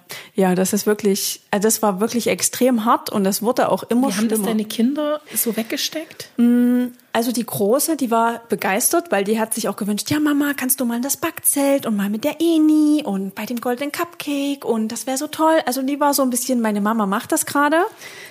das 0.55 0.73
ist 0.73 0.87
wirklich, 0.87 1.41
also 1.51 1.67
das 1.67 1.83
war 1.83 2.01
wirklich 2.01 2.29
extrem 2.29 2.85
hart 2.85 3.11
und 3.11 3.25
das 3.25 3.43
wurde 3.43 3.71
auch 3.71 3.83
immer 3.85 4.09
Wie 4.09 4.15
haben 4.15 4.29
das 4.29 4.39
schlimmer. 4.39 4.49
deine 4.49 4.65
Kinder 4.65 5.21
so 5.35 5.57
weggesteckt? 5.57 6.31
Also 7.13 7.33
die 7.33 7.45
Große, 7.45 7.97
die 7.97 8.11
war 8.11 8.43
begeistert, 8.49 9.11
weil 9.11 9.25
die 9.25 9.41
hat 9.41 9.55
sich 9.55 9.69
auch 9.69 9.77
gewünscht, 9.77 10.11
ja 10.11 10.21
Mama, 10.21 10.53
kannst 10.57 10.81
du 10.81 10.85
mal 10.85 10.97
in 10.97 11.03
das 11.03 11.17
Backzelt 11.17 11.87
und 11.87 11.97
mal 11.97 12.09
mit 12.09 12.25
der 12.25 12.41
Eni 12.41 13.03
und 13.05 13.35
bei 13.35 13.47
dem 13.47 13.61
Golden 13.61 13.93
Cupcake 13.93 14.65
und 14.65 14.89
das 14.89 15.07
wäre 15.07 15.19
so 15.19 15.27
toll. 15.27 15.59
Also 15.67 15.83
die 15.83 15.99
war 16.01 16.15
so 16.15 16.23
ein 16.23 16.31
bisschen, 16.31 16.61
meine 16.61 16.81
Mama 16.81 17.07
macht 17.07 17.33
das 17.33 17.45
gerade. 17.45 17.79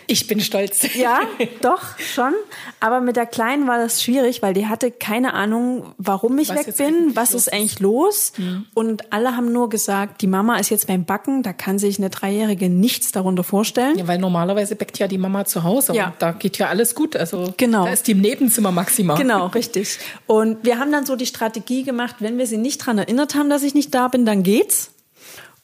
Ich 0.09 0.27
bin 0.27 0.39
stolz. 0.39 0.95
Ja, 0.95 1.19
doch, 1.61 1.81
schon. 1.99 2.33
Aber 2.79 3.01
mit 3.01 3.17
der 3.17 3.25
Kleinen 3.25 3.67
war 3.67 3.77
das 3.77 4.01
schwierig, 4.01 4.41
weil 4.41 4.53
die 4.53 4.67
hatte 4.67 4.89
keine 4.89 5.33
Ahnung, 5.33 5.93
warum 5.97 6.37
ich 6.39 6.47
Was 6.49 6.65
weg 6.67 6.77
bin, 6.77 7.13
was 7.15 7.33
ist 7.33 7.51
eigentlich 7.51 7.81
los. 7.81 8.31
Und 8.73 9.11
alle 9.11 9.35
haben 9.35 9.51
nur 9.51 9.67
gesagt, 9.69 10.21
die 10.21 10.27
Mama 10.27 10.57
ist 10.57 10.69
jetzt 10.69 10.87
beim 10.87 11.03
Backen, 11.03 11.43
da 11.43 11.51
kann 11.51 11.77
sich 11.77 11.97
eine 11.97 12.09
Dreijährige 12.09 12.69
nichts 12.69 13.11
darunter 13.11 13.43
vorstellen. 13.43 13.97
Ja, 13.97 14.07
weil 14.07 14.17
normalerweise 14.17 14.75
backt 14.77 14.97
ja 14.97 15.07
die 15.09 15.17
Mama 15.17 15.43
zu 15.43 15.63
Hause 15.63 15.93
Ja. 15.93 16.07
und 16.07 16.13
da 16.19 16.31
geht 16.31 16.57
ja 16.57 16.67
alles 16.69 16.95
gut. 16.95 17.15
Also 17.17 17.53
Genau. 17.57 17.83
da 17.85 17.91
ist 17.91 18.07
die 18.07 18.11
im 18.13 18.21
Nebenzimmer 18.21 18.71
maximal. 18.71 19.17
Genau, 19.17 19.47
richtig. 19.47 19.99
Und 20.25 20.63
wir 20.63 20.79
haben 20.79 20.91
dann 20.91 21.05
so 21.05 21.17
die 21.17 21.25
Strategie 21.25 21.83
gemacht, 21.83 22.15
wenn 22.19 22.37
wir 22.37 22.47
sie 22.47 22.57
nicht 22.57 22.77
dran 22.77 22.97
erinnert 22.97 23.35
haben, 23.35 23.49
dass 23.49 23.61
ich 23.63 23.73
nicht 23.73 23.93
da 23.93 24.07
bin, 24.07 24.25
dann 24.25 24.43
geht's. 24.43 24.91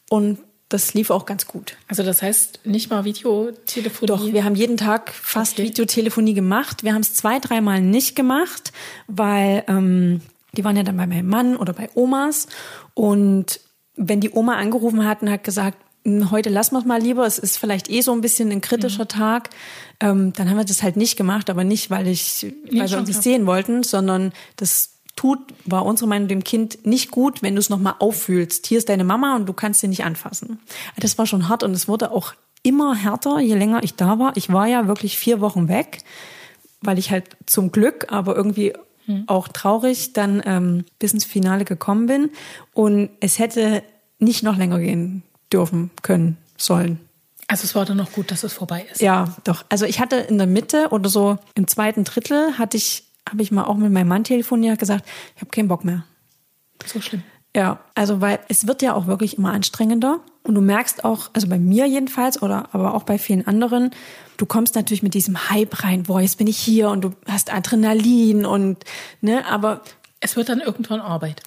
Und 0.10 0.38
das 0.73 0.93
lief 0.93 1.09
auch 1.12 1.25
ganz 1.25 1.45
gut. 1.47 1.77
Also 1.88 2.03
das 2.03 2.21
heißt 2.21 2.62
nicht 2.65 2.89
mal 2.89 3.05
Videotelefonie. 3.05 4.07
Doch, 4.07 4.25
wir 4.25 4.43
haben 4.43 4.55
jeden 4.55 4.77
Tag 4.77 5.13
fast 5.13 5.53
Okay. 5.53 5.63
Videotelefonie 5.69 6.33
gemacht. 6.33 6.83
Wir 6.83 6.93
haben 6.93 7.01
es 7.01 7.13
zwei, 7.13 7.39
dreimal 7.39 7.81
nicht 7.81 8.15
gemacht, 8.15 8.73
weil 9.07 9.63
ähm, 9.67 10.21
die 10.57 10.63
waren 10.63 10.75
ja 10.75 10.83
dann 10.83 10.97
bei 10.97 11.05
meinem 11.07 11.27
Mann 11.29 11.55
oder 11.55 11.73
bei 11.73 11.89
Omas. 11.93 12.47
Und 12.95 13.59
wenn 13.95 14.19
die 14.19 14.31
Oma 14.31 14.55
angerufen 14.55 15.05
hat 15.05 15.21
und 15.21 15.29
hat 15.29 15.43
gesagt, 15.43 15.77
"Hm, 16.05 16.31
heute 16.31 16.49
lassen 16.49 16.73
wir 16.75 16.79
es 16.79 16.86
mal 16.86 17.01
lieber, 17.01 17.25
es 17.25 17.38
ist 17.38 17.57
vielleicht 17.57 17.89
eh 17.89 18.01
so 18.01 18.12
ein 18.12 18.21
bisschen 18.21 18.51
ein 18.51 18.62
kritischer 18.62 19.07
Tag, 19.07 19.51
ähm, 19.99 20.33
dann 20.33 20.49
haben 20.49 20.57
wir 20.57 20.65
das 20.65 20.81
halt 20.81 20.97
nicht 20.97 21.15
gemacht, 21.17 21.49
aber 21.49 21.63
nicht, 21.63 21.89
weil 21.91 22.07
ich, 22.07 22.47
weil 22.71 22.89
wir 22.89 22.97
uns 22.97 23.07
nicht 23.07 23.21
sehen 23.23 23.45
wollten, 23.45 23.83
sondern 23.83 24.33
das 24.55 24.92
tut, 25.15 25.39
war 25.65 25.86
unsere 25.86 26.08
Meinung 26.08 26.28
dem 26.28 26.43
Kind 26.43 26.86
nicht 26.86 27.12
gut, 27.12 27.41
wenn 27.41 27.56
du 27.56 27.60
es 27.60 27.69
nochmal 27.69 27.95
auffühlst. 27.99 28.67
Hier 28.67 28.78
ist 28.78 28.89
deine 28.89 29.04
Mama 29.04 29.36
und 29.36 29.45
du 29.45 29.54
kannst 29.54 29.82
sie 29.82 29.88
nicht 29.88 30.04
anfassen. 30.04 30.60
Das 30.97 31.17
war 31.17 31.26
schon 31.26 31.49
hart 31.49 31.63
und 31.63 31.71
es 31.71 31.88
wurde 31.88 32.12
auch 32.12 32.34
immer 32.63 32.95
härter, 32.95 33.39
je 33.39 33.56
länger 33.56 33.84
ich 33.84 33.95
da 33.95 34.19
war. 34.19 34.36
Ich 34.36 34.52
war 34.52 34.67
ja 34.67 34.88
wirklich 34.88 35.17
vier 35.17 35.41
Wochen 35.41 35.67
weg, 35.67 35.99
weil 36.82 36.97
ich 36.97 37.12
halt 37.12 37.26
zum 37.45 37.71
Glück, 37.71 38.08
aber 38.10 38.36
irgendwie 38.36 38.73
hm. 39.06 39.26
auch 39.28 39.47
traurig 39.47 40.13
dann 40.13 40.41
ähm, 40.45 40.86
bis 40.97 41.13
ins 41.13 41.26
Finale 41.26 41.65
gekommen 41.65 42.08
bin. 42.08 42.30
Und 42.73 43.10
es 43.19 43.38
hätte 43.38 43.84
nicht 44.19 44.43
noch 44.43 44.58
länger 44.58 44.80
gehen 44.80 45.23
dürfen, 45.52 45.91
können, 46.02 46.38
sollen. 46.58 46.99
Also 47.47 47.65
es 47.65 47.76
war 47.76 47.86
dann 47.86 47.97
noch 47.97 48.13
gut, 48.13 48.32
dass 48.32 48.43
es 48.43 48.54
vorbei 48.54 48.86
ist. 48.91 49.02
Ja, 49.02 49.36
doch. 49.43 49.65
Also 49.69 49.86
ich 49.86 49.99
hatte 49.99 50.15
in 50.15 50.38
der 50.38 50.47
Mitte 50.47 50.88
oder 50.91 51.10
so 51.10 51.38
im 51.56 51.67
zweiten 51.67 52.04
Drittel 52.04 52.58
hatte 52.58 52.78
ich, 52.78 53.04
habe 53.29 53.41
ich 53.41 53.51
mal 53.51 53.63
auch 53.63 53.77
mit 53.77 53.91
meinem 53.91 54.07
Mann 54.07 54.23
telefoniert 54.23 54.79
gesagt, 54.79 55.05
ich 55.36 55.41
habe 55.41 55.51
keinen 55.51 55.67
Bock 55.67 55.86
mehr. 55.86 56.03
So 56.86 57.01
schlimm. 57.01 57.23
Ja, 57.55 57.79
also 57.93 58.19
weil 58.19 58.39
es 58.49 58.65
wird 58.67 58.81
ja 58.81 58.95
auch 58.95 59.05
wirklich 59.05 59.38
immer 59.38 59.53
anstrengender 59.53 60.21
und 60.43 60.55
du 60.55 60.62
merkst 60.62 61.05
auch, 61.05 61.29
also 61.33 61.47
bei 61.47 61.59
mir 61.59 61.86
jedenfalls 61.86 62.41
oder 62.41 62.69
aber 62.73 62.95
auch 62.95 63.03
bei 63.03 63.19
vielen 63.19 63.45
anderen, 63.45 63.91
du 64.38 64.47
kommst 64.47 64.73
natürlich 64.73 65.03
mit 65.03 65.13
diesem 65.13 65.51
Hype 65.51 65.83
rein, 65.83 66.03
boah, 66.03 66.19
jetzt 66.19 66.39
bin 66.39 66.47
ich 66.47 66.57
hier 66.57 66.89
und 66.89 67.01
du 67.01 67.12
hast 67.27 67.53
Adrenalin 67.53 68.45
und 68.45 68.83
ne, 69.21 69.45
aber 69.45 69.81
es 70.19 70.36
wird 70.36 70.49
dann 70.49 70.62
irgendwann 70.62 70.99
Arbeit. 70.99 71.43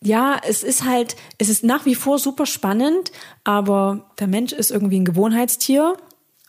Ja, 0.00 0.36
es 0.46 0.62
ist 0.62 0.84
halt, 0.84 1.16
es 1.38 1.48
ist 1.48 1.64
nach 1.64 1.86
wie 1.86 1.96
vor 1.96 2.20
super 2.20 2.46
spannend, 2.46 3.10
aber 3.42 4.10
der 4.20 4.28
Mensch 4.28 4.52
ist 4.52 4.70
irgendwie 4.70 5.00
ein 5.00 5.04
Gewohnheitstier 5.04 5.96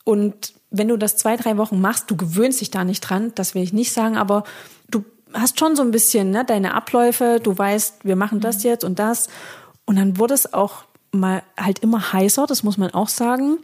und 0.04 0.54
wenn 0.72 0.88
du 0.88 0.98
das 0.98 1.18
zwei, 1.18 1.36
drei 1.36 1.58
Wochen 1.58 1.82
machst, 1.82 2.12
du 2.12 2.16
gewöhnst 2.16 2.62
dich 2.62 2.72
da 2.72 2.84
nicht 2.84 3.02
dran, 3.02 3.32
das 3.36 3.56
will 3.56 3.64
ich 3.64 3.74
nicht 3.74 3.92
sagen, 3.92 4.18
aber 4.18 4.44
du 4.90 5.04
hast 5.34 5.60
schon 5.60 5.76
so 5.76 5.82
ein 5.82 5.92
bisschen 5.92 6.32
ne, 6.32 6.46
deine 6.46 6.74
Abläufe, 6.74 7.40
du 7.42 7.58
weißt, 7.58 8.06
wir 8.06 8.16
machen 8.16 8.40
das 8.40 8.58
mhm. 8.58 8.70
jetzt 8.70 8.84
und 8.84 9.00
das. 9.00 9.30
Und 9.86 9.96
dann 9.96 10.18
wurde 10.18 10.34
es 10.34 10.54
auch 10.54 10.84
mal 11.12 11.44
halt 11.58 11.80
immer 11.80 12.14
heißer, 12.14 12.46
das 12.46 12.64
muss 12.64 12.78
man 12.78 12.94
auch 12.94 13.10
sagen. 13.10 13.58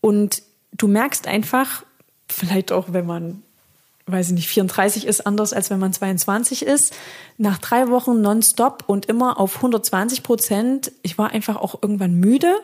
Und 0.00 0.42
du 0.72 0.88
merkst 0.88 1.26
einfach, 1.26 1.84
vielleicht 2.28 2.72
auch, 2.72 2.86
wenn 2.92 3.06
man, 3.06 3.42
weiß 4.06 4.28
ich 4.28 4.34
nicht, 4.34 4.48
34 4.48 5.06
ist, 5.06 5.26
anders 5.26 5.52
als 5.52 5.70
wenn 5.70 5.78
man 5.78 5.92
22 5.92 6.64
ist, 6.64 6.94
nach 7.38 7.58
drei 7.58 7.88
Wochen 7.88 8.20
nonstop 8.20 8.84
und 8.86 9.06
immer 9.06 9.38
auf 9.38 9.56
120 9.56 10.22
Prozent, 10.22 10.92
ich 11.02 11.18
war 11.18 11.30
einfach 11.30 11.56
auch 11.56 11.82
irgendwann 11.82 12.14
müde 12.14 12.54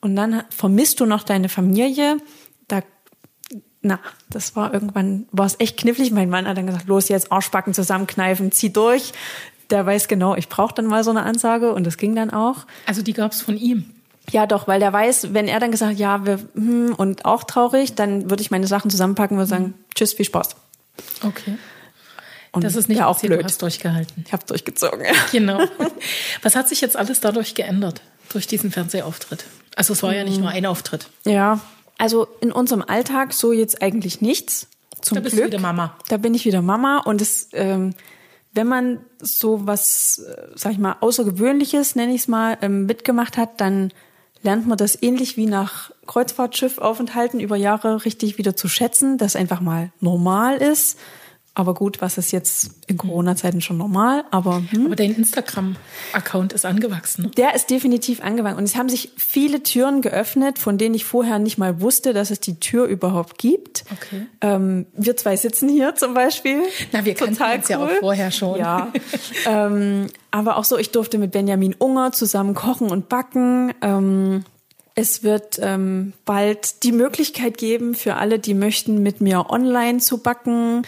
und 0.00 0.16
dann 0.16 0.42
vermisst 0.50 1.00
du 1.00 1.06
noch 1.06 1.22
deine 1.22 1.48
Familie. 1.48 2.16
Da 2.68 2.82
na, 3.82 3.98
das 4.30 4.54
war 4.54 4.72
irgendwann, 4.72 5.26
war 5.32 5.46
es 5.46 5.56
echt 5.58 5.76
knifflig. 5.76 6.12
Mein 6.12 6.30
Mann 6.30 6.46
hat 6.46 6.56
dann 6.56 6.66
gesagt, 6.66 6.86
los 6.86 7.08
jetzt 7.08 7.32
Arschbacken 7.32 7.74
zusammenkneifen, 7.74 8.52
zieh 8.52 8.72
durch. 8.72 9.12
Der 9.70 9.84
weiß 9.84 10.08
genau, 10.08 10.36
ich 10.36 10.48
brauche 10.48 10.74
dann 10.74 10.86
mal 10.86 11.02
so 11.02 11.10
eine 11.10 11.22
Ansage 11.22 11.72
und 11.72 11.84
das 11.84 11.96
ging 11.96 12.14
dann 12.14 12.30
auch. 12.30 12.66
Also 12.86 13.02
die 13.02 13.12
gab 13.12 13.32
es 13.32 13.42
von 13.42 13.56
ihm? 13.56 13.90
Ja, 14.30 14.46
doch, 14.46 14.68
weil 14.68 14.78
der 14.78 14.92
weiß, 14.92 15.34
wenn 15.34 15.48
er 15.48 15.58
dann 15.58 15.72
gesagt, 15.72 15.98
ja, 15.98 16.24
wir, 16.24 16.38
hm, 16.54 16.94
und 16.96 17.24
auch 17.24 17.42
traurig, 17.42 17.94
dann 17.94 18.30
würde 18.30 18.42
ich 18.42 18.50
meine 18.50 18.68
Sachen 18.68 18.90
zusammenpacken 18.90 19.38
und 19.38 19.46
sagen, 19.46 19.74
tschüss, 19.94 20.12
viel 20.12 20.26
Spaß. 20.26 20.54
Okay. 21.24 21.58
Und 22.52 22.64
das 22.64 22.76
ist 22.76 22.88
nicht 22.88 22.98
ja 22.98 23.06
auch 23.06 23.18
blöd. 23.18 23.40
Du 23.40 23.44
hast 23.44 23.62
durchgehalten. 23.62 24.24
Ich 24.26 24.32
habe 24.32 24.44
durchgezogen. 24.46 25.04
Ja. 25.04 25.12
Genau. 25.32 25.58
Was 26.42 26.54
hat 26.54 26.68
sich 26.68 26.82
jetzt 26.82 26.96
alles 26.96 27.20
dadurch 27.20 27.54
geändert 27.54 28.02
durch 28.28 28.46
diesen 28.46 28.70
Fernsehauftritt? 28.70 29.44
Also 29.74 29.94
es 29.94 30.02
war 30.02 30.14
ja 30.14 30.22
nicht 30.22 30.38
nur 30.38 30.50
ein 30.50 30.66
Auftritt. 30.66 31.08
Ja, 31.24 31.60
also 32.02 32.26
in 32.40 32.50
unserem 32.50 32.82
Alltag 32.84 33.32
so 33.32 33.52
jetzt 33.52 33.80
eigentlich 33.80 34.20
nichts. 34.20 34.66
Zum 35.02 35.14
da 35.14 35.20
bist 35.20 35.36
Glück. 35.36 35.52
du 35.52 35.52
wieder 35.52 35.62
Mama. 35.62 35.96
Da 36.08 36.16
bin 36.16 36.34
ich 36.34 36.44
wieder 36.44 36.60
Mama 36.60 36.98
und 36.98 37.20
es, 37.20 37.48
ähm, 37.52 37.94
wenn 38.52 38.66
man 38.66 39.04
so 39.20 39.68
was, 39.68 40.18
äh, 40.18 40.48
sag 40.56 40.72
ich 40.72 40.78
mal, 40.78 40.96
Außergewöhnliches, 40.98 41.94
nenne 41.94 42.12
ich 42.12 42.22
es 42.22 42.28
mal, 42.28 42.58
ähm, 42.60 42.86
mitgemacht 42.86 43.36
hat, 43.36 43.60
dann 43.60 43.92
lernt 44.42 44.66
man 44.66 44.76
das 44.76 45.00
ähnlich 45.00 45.36
wie 45.36 45.46
nach 45.46 45.92
Kreuzfahrtschiffaufenthalten 46.08 47.38
über 47.38 47.54
Jahre 47.54 48.04
richtig 48.04 48.36
wieder 48.36 48.56
zu 48.56 48.66
schätzen, 48.66 49.16
dass 49.16 49.36
einfach 49.36 49.60
mal 49.60 49.92
normal 50.00 50.56
ist 50.56 50.98
aber 51.54 51.74
gut, 51.74 52.00
was 52.00 52.16
ist 52.16 52.32
jetzt 52.32 52.70
in 52.86 52.96
Corona-Zeiten 52.96 53.60
schon 53.60 53.76
normal, 53.76 54.24
aber. 54.30 54.62
Hm. 54.70 54.86
Aber 54.86 54.96
dein 54.96 55.14
Instagram-Account 55.14 56.54
ist 56.54 56.64
angewachsen. 56.64 57.30
Der 57.36 57.54
ist 57.54 57.68
definitiv 57.68 58.22
angewachsen. 58.22 58.56
Und 58.56 58.64
es 58.64 58.74
haben 58.74 58.88
sich 58.88 59.12
viele 59.16 59.62
Türen 59.62 60.00
geöffnet, 60.00 60.58
von 60.58 60.78
denen 60.78 60.94
ich 60.94 61.04
vorher 61.04 61.38
nicht 61.38 61.58
mal 61.58 61.82
wusste, 61.82 62.14
dass 62.14 62.30
es 62.30 62.40
die 62.40 62.58
Tür 62.58 62.86
überhaupt 62.86 63.36
gibt. 63.36 63.84
Okay. 63.92 64.26
Ähm, 64.40 64.86
wir 64.94 65.14
zwei 65.18 65.36
sitzen 65.36 65.68
hier 65.68 65.94
zum 65.94 66.14
Beispiel. 66.14 66.62
Na, 66.92 67.04
wir 67.04 67.14
kannten 67.14 67.42
uns 67.42 67.68
cool. 67.68 67.70
ja 67.70 67.78
auch 67.84 67.90
vorher 68.00 68.30
schon. 68.30 68.58
Ja. 68.58 68.90
ähm, 69.46 70.06
aber 70.30 70.56
auch 70.56 70.64
so, 70.64 70.78
ich 70.78 70.90
durfte 70.90 71.18
mit 71.18 71.32
Benjamin 71.32 71.74
Unger 71.78 72.12
zusammen 72.12 72.54
kochen 72.54 72.90
und 72.90 73.10
backen. 73.10 73.74
Ähm, 73.82 74.44
es 74.94 75.22
wird 75.22 75.58
ähm, 75.62 76.12
bald 76.24 76.82
die 76.82 76.92
Möglichkeit 76.92 77.56
geben 77.56 77.94
für 77.94 78.16
alle, 78.16 78.38
die 78.38 78.54
möchten, 78.54 79.02
mit 79.02 79.20
mir 79.20 79.48
online 79.48 79.98
zu 79.98 80.18
backen. 80.18 80.82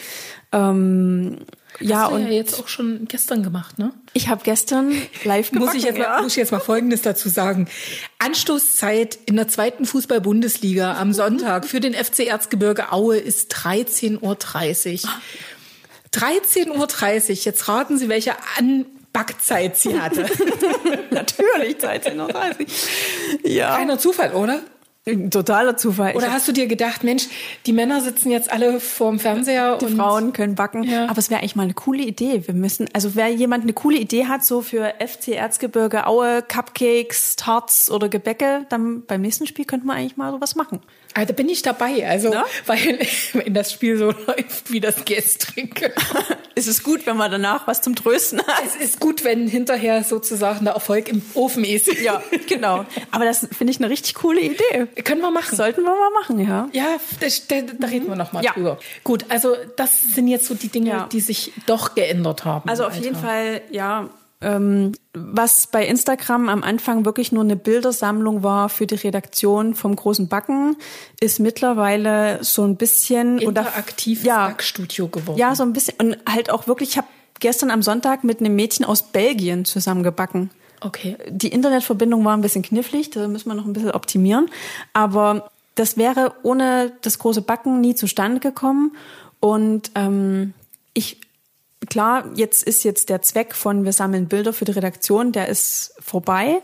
Ähm, 0.55 1.38
ja, 1.81 2.07
und 2.07 2.23
ja 2.23 2.29
jetzt 2.29 2.61
auch 2.61 2.69
schon 2.69 3.07
gestern 3.09 3.43
gemacht, 3.43 3.79
ne? 3.79 3.93
Ich 4.12 4.29
habe 4.29 4.43
gestern 4.45 4.93
live 5.25 5.51
gebacken, 5.51 5.67
muss 5.67 5.75
ich 5.75 5.83
jetzt 5.83 5.99
ja. 5.99 6.09
mal, 6.09 6.23
muss 6.23 6.33
ich 6.33 6.37
jetzt 6.37 6.53
mal 6.53 6.61
Folgendes 6.61 7.03
dazu 7.03 7.29
sagen: 7.29 7.69
Anstoßzeit 8.19 9.19
in 9.27 9.35
der 9.37 9.49
zweiten 9.49 9.85
Fußball-Bundesliga 9.85 10.97
am 10.97 11.12
Sonntag 11.12 11.67
für 11.67 11.81
den 11.81 11.95
FC 11.95 12.21
Erzgebirge 12.21 12.93
Aue 12.93 13.17
ist 13.17 13.53
13:30 13.55 14.21
Uhr. 14.23 14.37
13.30 16.12 16.71
Uhr. 17.31 17.37
Jetzt 17.45 17.69
raten 17.69 17.99
Sie, 17.99 18.09
welche 18.09 18.35
An 18.57 18.87
Backzeit 19.12 19.77
sie 19.77 19.99
hatte. 19.99 20.23
Natürlich, 21.11 21.77
13.30 21.79 22.17
Uhr. 22.19 23.51
Ja. 23.51 23.77
Keiner 23.77 23.99
Zufall, 23.99 24.33
oder? 24.33 24.61
Totaler 25.05 25.77
Zufall. 25.77 26.17
Oder 26.17 26.33
hast 26.33 26.49
du 26.49 26.53
dir 26.53 26.67
gedacht, 26.67 27.05
Mensch, 27.05 27.29
die 27.67 27.75
Männer 27.75 28.01
sitzen 28.01 28.31
jetzt 28.31 28.51
alle 28.51 28.81
vorm 28.81 29.19
Fernseher 29.19 29.77
die 29.77 29.85
und 29.85 29.97
Frauen 29.97 30.33
können 30.33 30.55
backen. 30.55 30.83
Ja. 30.85 31.09
Aber 31.09 31.19
es 31.19 31.29
wäre 31.29 31.40
eigentlich 31.40 31.57
mal 31.57 31.64
eine 31.64 31.75
coole 31.75 32.03
Idee. 32.03 32.47
Wir 32.47 32.55
müssen, 32.55 32.88
also 32.95 33.14
wer 33.14 33.29
jemand 33.29 33.64
eine 33.64 33.75
coole 33.75 33.99
Idee 33.99 34.27
hat, 34.27 34.47
so 34.47 34.62
für 34.62 34.95
FC 35.07 35.29
Erzgebirge 35.29 36.07
Aue, 36.07 36.43
Cupcakes, 36.43 37.37
Tarts 37.37 37.90
oder 37.90 38.09
Gebäcke, 38.09 38.64
dann 38.71 39.05
beim 39.05 39.21
nächsten 39.21 39.47
Spiel 39.47 39.67
könnte 39.67 39.87
man 39.87 39.99
eigentlich 39.99 40.17
mal 40.17 40.33
sowas 40.33 40.55
machen. 40.55 40.81
Also 41.12 41.33
bin 41.33 41.49
ich 41.49 41.62
dabei, 41.62 42.09
also 42.09 42.31
Na? 42.33 42.45
weil 42.67 42.99
wenn 43.35 43.55
das 43.55 43.73
Spiel 43.73 43.97
so 43.97 44.07
läuft 44.27 44.73
wie 44.73 44.81
das 44.81 45.05
gestrige. 45.05 45.93
ist 46.57 46.67
es 46.67 46.83
gut, 46.83 47.07
wenn 47.07 47.17
man 47.17 47.31
danach 47.31 47.67
was 47.67 47.83
zum 47.83 47.95
Trösten 47.95 48.40
hat. 48.45 48.62
Es 48.67 48.77
ist 48.77 49.01
gut, 49.01 49.23
wenn 49.23 49.47
hinterher 49.47 50.03
sozusagen 50.03 50.64
der 50.64 50.75
Erfolg 50.75 51.09
im 51.09 51.23
Ofen 51.35 51.64
ist. 51.64 52.01
Ja, 52.01 52.23
genau. 52.49 52.85
Aber 53.12 53.25
das 53.25 53.47
finde 53.57 53.71
ich 53.71 53.79
eine 53.79 53.90
richtig 53.90 54.14
coole 54.14 54.40
Idee. 54.40 54.88
Können 55.02 55.20
wir 55.20 55.30
machen. 55.30 55.57
Sollten 55.57 55.83
wir 55.83 55.90
mal 55.90 56.11
machen, 56.20 56.38
ja. 56.38 56.68
Ja, 56.72 56.96
da, 57.20 57.57
da 57.78 57.87
reden 57.88 58.09
wir 58.09 58.16
noch 58.16 58.33
mal 58.33 58.44
ja. 58.44 58.52
drüber. 58.52 58.78
Gut, 59.02 59.24
also 59.28 59.57
das 59.76 60.14
sind 60.14 60.28
jetzt 60.28 60.46
so 60.46 60.54
die 60.54 60.68
Dinge, 60.68 60.90
ja. 60.90 61.09
die 61.11 61.20
sich 61.20 61.52
doch 61.66 61.94
geändert 61.94 62.44
haben. 62.44 62.68
Also 62.68 62.85
auf 62.85 62.92
Alter. 62.92 63.04
jeden 63.04 63.16
Fall, 63.16 63.62
ja, 63.70 64.09
ähm, 64.40 64.92
was 65.14 65.66
bei 65.68 65.87
Instagram 65.87 66.48
am 66.48 66.62
Anfang 66.62 67.04
wirklich 67.04 67.33
nur 67.33 67.42
eine 67.42 67.57
Bildersammlung 67.57 68.42
war 68.42 68.68
für 68.68 68.87
die 68.87 68.96
Redaktion 68.96 69.74
vom 69.74 69.96
großen 69.96 70.28
Backen, 70.28 70.76
ist 71.20 71.40
mittlerweile 71.40 72.44
so 72.44 72.62
ein 72.64 72.76
bisschen 72.76 73.38
interaktives 73.38 74.24
ja, 74.24 74.48
Backstudio 74.48 75.09
geworden. 75.09 75.38
Ja, 75.38 75.54
so 75.54 75.62
ein 75.62 75.72
bisschen 75.72 75.94
und 75.98 76.16
halt 76.28 76.50
auch 76.50 76.66
wirklich. 76.66 76.90
Ich 76.90 76.98
habe 76.98 77.09
gestern 77.40 77.70
am 77.70 77.83
Sonntag 77.83 78.22
mit 78.22 78.40
einem 78.40 78.54
Mädchen 78.54 78.85
aus 78.85 79.02
Belgien 79.11 79.64
zusammengebacken. 79.64 80.50
Okay. 80.85 81.16
Die 81.29 81.49
Internetverbindung 81.49 82.23
war 82.27 82.37
ein 82.37 82.42
bisschen 82.42 82.62
knifflig, 82.62 83.09
da 83.09 83.27
müssen 83.27 83.49
wir 83.49 83.55
noch 83.55 83.64
ein 83.64 83.73
bisschen 83.73 83.92
optimieren. 83.92 84.51
Aber 84.92 85.51
das 85.77 85.97
wäre 85.97 86.35
ohne 86.42 86.92
das 87.01 87.18
große 87.18 87.40
Backen 87.40 87.81
nie 87.81 87.94
zustande 87.94 88.38
gekommen. 88.38 88.94
Und 89.40 89.90
ähm, 89.94 90.53
ich 90.92 91.20
klar, 91.88 92.25
jetzt 92.35 92.62
ist 92.62 92.85
jetzt 92.85 93.09
der 93.09 93.23
Zweck 93.23 93.55
von 93.55 93.85
wir 93.85 93.92
sammeln 93.92 94.29
Bilder 94.29 94.53
für 94.53 94.66
die 94.66 94.73
Redaktion, 94.73 95.33
der 95.33 95.49
ist 95.49 95.94
vorbei. 96.01 96.61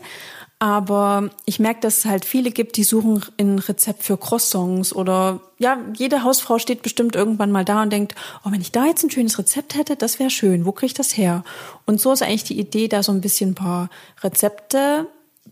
Aber 0.61 1.31
ich 1.45 1.59
merke, 1.59 1.79
dass 1.79 1.97
es 1.97 2.05
halt 2.05 2.23
viele 2.23 2.51
gibt, 2.51 2.77
die 2.77 2.83
suchen 2.83 3.25
ein 3.39 3.57
Rezept 3.57 4.03
für 4.03 4.15
Croissants 4.15 4.93
oder 4.93 5.41
ja, 5.57 5.79
jede 5.97 6.23
Hausfrau 6.23 6.59
steht 6.59 6.83
bestimmt 6.83 7.15
irgendwann 7.15 7.49
mal 7.49 7.65
da 7.65 7.81
und 7.81 7.91
denkt, 7.91 8.13
oh, 8.45 8.51
wenn 8.51 8.61
ich 8.61 8.71
da 8.71 8.85
jetzt 8.85 9.03
ein 9.03 9.09
schönes 9.09 9.39
Rezept 9.39 9.73
hätte, 9.73 9.95
das 9.95 10.19
wäre 10.19 10.29
schön. 10.29 10.63
Wo 10.67 10.71
kriege 10.71 10.85
ich 10.85 10.93
das 10.93 11.17
her? 11.17 11.43
Und 11.87 11.99
so 11.99 12.11
ist 12.11 12.21
eigentlich 12.21 12.43
die 12.43 12.59
Idee, 12.59 12.87
da 12.87 13.01
so 13.01 13.11
ein 13.11 13.21
bisschen 13.21 13.51
ein 13.51 13.55
paar 13.55 13.89
Rezepte 14.21 15.07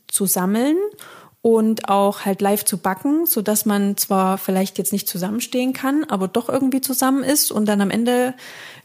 zu 0.07 0.27
sammeln 0.27 0.77
und 1.41 1.87
auch 1.87 2.25
halt 2.25 2.41
live 2.41 2.65
zu 2.65 2.77
backen, 2.77 3.25
so 3.25 3.41
dass 3.41 3.65
man 3.65 3.95
zwar 3.95 4.37
vielleicht 4.37 4.77
jetzt 4.77 4.91
nicht 4.91 5.07
zusammenstehen 5.07 5.71
kann, 5.71 6.03
aber 6.03 6.27
doch 6.27 6.49
irgendwie 6.49 6.81
zusammen 6.81 7.23
ist 7.23 7.51
und 7.51 7.65
dann 7.65 7.79
am 7.79 7.91
Ende, 7.91 8.33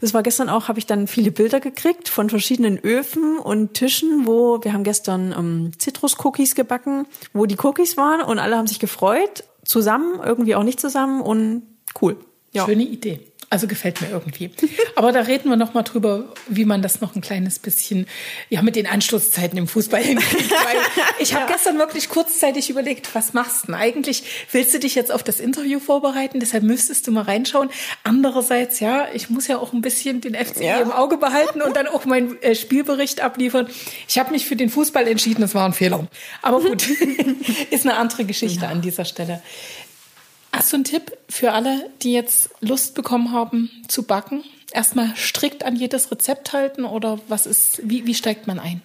das 0.00 0.14
war 0.14 0.22
gestern 0.22 0.48
auch, 0.48 0.68
habe 0.68 0.78
ich 0.78 0.86
dann 0.86 1.08
viele 1.08 1.32
Bilder 1.32 1.58
gekriegt 1.58 2.08
von 2.08 2.30
verschiedenen 2.30 2.78
Öfen 2.78 3.38
und 3.38 3.74
Tischen, 3.74 4.26
wo 4.26 4.62
wir 4.62 4.72
haben 4.72 4.84
gestern 4.84 5.34
ähm, 5.36 5.72
Zitrus-Cookies 5.78 6.54
gebacken, 6.54 7.06
wo 7.32 7.46
die 7.46 7.58
Cookies 7.60 7.96
waren 7.96 8.20
und 8.20 8.38
alle 8.38 8.56
haben 8.56 8.68
sich 8.68 8.78
gefreut, 8.78 9.44
zusammen, 9.64 10.20
irgendwie 10.22 10.54
auch 10.54 10.62
nicht 10.62 10.78
zusammen 10.78 11.22
und 11.22 11.62
cool. 12.00 12.16
Ja. 12.52 12.66
Schöne 12.66 12.84
Idee. 12.84 13.20
Also 13.54 13.68
gefällt 13.68 14.00
mir 14.00 14.10
irgendwie. 14.10 14.50
Aber 14.96 15.12
da 15.12 15.20
reden 15.20 15.48
wir 15.48 15.54
noch 15.54 15.74
mal 15.74 15.84
drüber, 15.84 16.24
wie 16.48 16.64
man 16.64 16.82
das 16.82 17.00
noch 17.00 17.14
ein 17.14 17.20
kleines 17.20 17.60
bisschen, 17.60 18.08
ja, 18.48 18.62
mit 18.62 18.74
den 18.74 18.88
Anstoßzeiten 18.88 19.56
im 19.56 19.68
Fußball 19.68 20.02
hinkriegt. 20.02 20.50
Weil 20.64 20.76
ich 21.20 21.34
habe 21.34 21.48
ja. 21.48 21.52
gestern 21.54 21.78
wirklich 21.78 22.08
kurzzeitig 22.08 22.68
überlegt, 22.68 23.14
was 23.14 23.32
machst 23.32 23.62
du 23.62 23.66
denn? 23.66 23.76
Eigentlich 23.76 24.24
willst 24.50 24.74
du 24.74 24.80
dich 24.80 24.96
jetzt 24.96 25.12
auf 25.12 25.22
das 25.22 25.38
Interview 25.38 25.78
vorbereiten, 25.78 26.40
deshalb 26.40 26.64
müsstest 26.64 27.06
du 27.06 27.12
mal 27.12 27.22
reinschauen. 27.22 27.70
Andererseits, 28.02 28.80
ja, 28.80 29.06
ich 29.14 29.30
muss 29.30 29.46
ja 29.46 29.58
auch 29.58 29.72
ein 29.72 29.82
bisschen 29.82 30.20
den 30.20 30.34
FC 30.34 30.62
ja. 30.62 30.78
im 30.78 30.90
Auge 30.90 31.16
behalten 31.16 31.62
und 31.62 31.76
dann 31.76 31.86
auch 31.86 32.06
meinen 32.06 32.42
äh, 32.42 32.56
Spielbericht 32.56 33.20
abliefern. 33.20 33.68
Ich 34.08 34.18
habe 34.18 34.32
mich 34.32 34.46
für 34.46 34.56
den 34.56 34.68
Fußball 34.68 35.06
entschieden, 35.06 35.42
das 35.42 35.54
war 35.54 35.64
ein 35.64 35.74
Fehler. 35.74 36.08
Aber 36.42 36.60
gut, 36.60 36.88
ist 37.70 37.86
eine 37.86 37.98
andere 37.98 38.24
Geschichte 38.24 38.64
ja. 38.64 38.70
an 38.70 38.82
dieser 38.82 39.04
Stelle. 39.04 39.42
Hast 40.56 40.72
du 40.72 40.76
einen 40.76 40.84
Tipp 40.84 41.16
für 41.28 41.52
alle, 41.52 41.90
die 42.02 42.12
jetzt 42.12 42.50
Lust 42.60 42.94
bekommen 42.94 43.32
haben 43.32 43.70
zu 43.88 44.04
backen? 44.04 44.44
Erstmal 44.72 45.14
strikt 45.16 45.64
an 45.64 45.76
jedes 45.76 46.10
Rezept 46.10 46.52
halten 46.52 46.84
oder 46.84 47.18
was 47.28 47.46
ist, 47.46 47.80
wie, 47.88 48.06
wie 48.06 48.14
steigt 48.14 48.46
man 48.46 48.58
ein? 48.58 48.82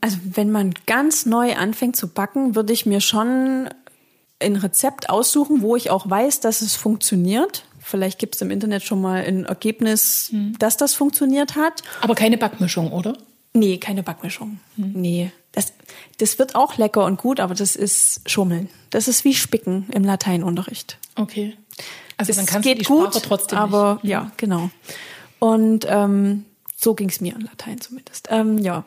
Also 0.00 0.18
wenn 0.24 0.50
man 0.50 0.74
ganz 0.86 1.26
neu 1.26 1.54
anfängt 1.54 1.96
zu 1.96 2.08
backen, 2.08 2.54
würde 2.54 2.72
ich 2.72 2.86
mir 2.86 3.00
schon 3.00 3.68
ein 4.40 4.56
Rezept 4.56 5.10
aussuchen, 5.10 5.62
wo 5.62 5.76
ich 5.76 5.90
auch 5.90 6.08
weiß, 6.08 6.40
dass 6.40 6.60
es 6.60 6.74
funktioniert. 6.74 7.64
Vielleicht 7.78 8.18
gibt 8.18 8.34
es 8.34 8.40
im 8.40 8.50
Internet 8.50 8.82
schon 8.82 9.00
mal 9.00 9.22
ein 9.24 9.44
Ergebnis, 9.44 10.28
hm. 10.30 10.56
dass 10.58 10.76
das 10.76 10.94
funktioniert 10.94 11.56
hat. 11.56 11.82
Aber 12.00 12.14
keine 12.14 12.38
Backmischung, 12.38 12.90
oder? 12.92 13.16
Nee, 13.52 13.78
keine 13.78 14.02
Backmischung. 14.02 14.58
Hm. 14.76 14.92
Nee. 14.94 15.32
Das, 15.54 15.72
das 16.18 16.38
wird 16.38 16.54
auch 16.54 16.76
lecker 16.78 17.04
und 17.04 17.18
gut, 17.18 17.40
aber 17.40 17.54
das 17.54 17.76
ist 17.76 18.28
Schummeln. 18.28 18.68
Das 18.90 19.08
ist 19.08 19.24
wie 19.24 19.34
Spicken 19.34 19.86
im 19.92 20.04
Lateinunterricht. 20.04 20.98
Okay. 21.16 21.56
Also 22.16 22.30
das 22.30 22.36
dann 22.36 22.46
kannst 22.46 22.66
geht 22.66 22.76
du 22.76 22.78
die 22.80 22.84
Sprache 22.84 23.10
gut, 23.12 23.24
trotzdem 23.24 23.58
aber 23.58 23.94
nicht. 24.02 24.10
ja, 24.10 24.30
genau. 24.36 24.70
Und 25.38 25.86
ähm, 25.88 26.44
so 26.76 26.94
ging 26.94 27.08
es 27.08 27.20
mir 27.20 27.34
in 27.34 27.42
Latein 27.42 27.80
zumindest. 27.80 28.28
Ähm, 28.30 28.58
ja. 28.58 28.84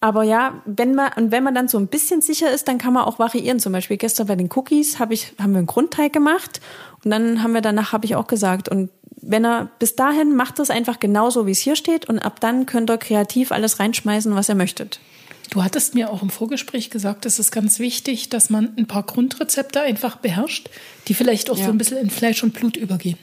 Aber 0.00 0.24
ja, 0.24 0.60
wenn 0.64 0.96
man 0.96 1.12
und 1.14 1.30
wenn 1.30 1.44
man 1.44 1.54
dann 1.54 1.68
so 1.68 1.78
ein 1.78 1.86
bisschen 1.86 2.22
sicher 2.22 2.50
ist, 2.50 2.66
dann 2.66 2.78
kann 2.78 2.92
man 2.92 3.04
auch 3.04 3.20
variieren. 3.20 3.60
Zum 3.60 3.72
Beispiel 3.72 3.96
gestern 3.96 4.26
bei 4.26 4.34
den 4.34 4.50
Cookies 4.52 4.98
habe 4.98 5.14
ich 5.14 5.32
haben 5.38 5.52
wir 5.52 5.58
einen 5.58 5.68
Grundteig 5.68 6.12
gemacht 6.12 6.60
und 7.04 7.12
dann 7.12 7.42
haben 7.42 7.54
wir 7.54 7.60
danach 7.60 7.92
habe 7.92 8.04
ich 8.04 8.16
auch 8.16 8.26
gesagt 8.26 8.68
und 8.68 8.90
wenn 9.22 9.44
er 9.44 9.70
bis 9.78 9.94
dahin 9.94 10.34
macht 10.34 10.58
es 10.58 10.70
einfach 10.70 10.98
genauso 10.98 11.46
wie 11.46 11.52
es 11.52 11.60
hier 11.60 11.76
steht 11.76 12.08
und 12.08 12.18
ab 12.18 12.40
dann 12.40 12.66
könnt 12.66 12.90
ihr 12.90 12.98
kreativ 12.98 13.52
alles 13.52 13.78
reinschmeißen, 13.78 14.34
was 14.34 14.48
ihr 14.48 14.56
möchtet. 14.56 14.98
Du 15.52 15.62
hattest 15.62 15.94
mir 15.94 16.10
auch 16.10 16.22
im 16.22 16.30
Vorgespräch 16.30 16.88
gesagt, 16.88 17.26
es 17.26 17.38
ist 17.38 17.50
ganz 17.50 17.78
wichtig, 17.78 18.30
dass 18.30 18.48
man 18.48 18.72
ein 18.78 18.86
paar 18.86 19.02
Grundrezepte 19.02 19.82
einfach 19.82 20.16
beherrscht, 20.16 20.70
die 21.08 21.12
vielleicht 21.12 21.50
auch 21.50 21.58
ja. 21.58 21.66
so 21.66 21.70
ein 21.70 21.76
bisschen 21.76 21.98
in 21.98 22.08
Fleisch 22.08 22.42
und 22.42 22.54
Blut 22.54 22.78
übergehen. 22.78 23.18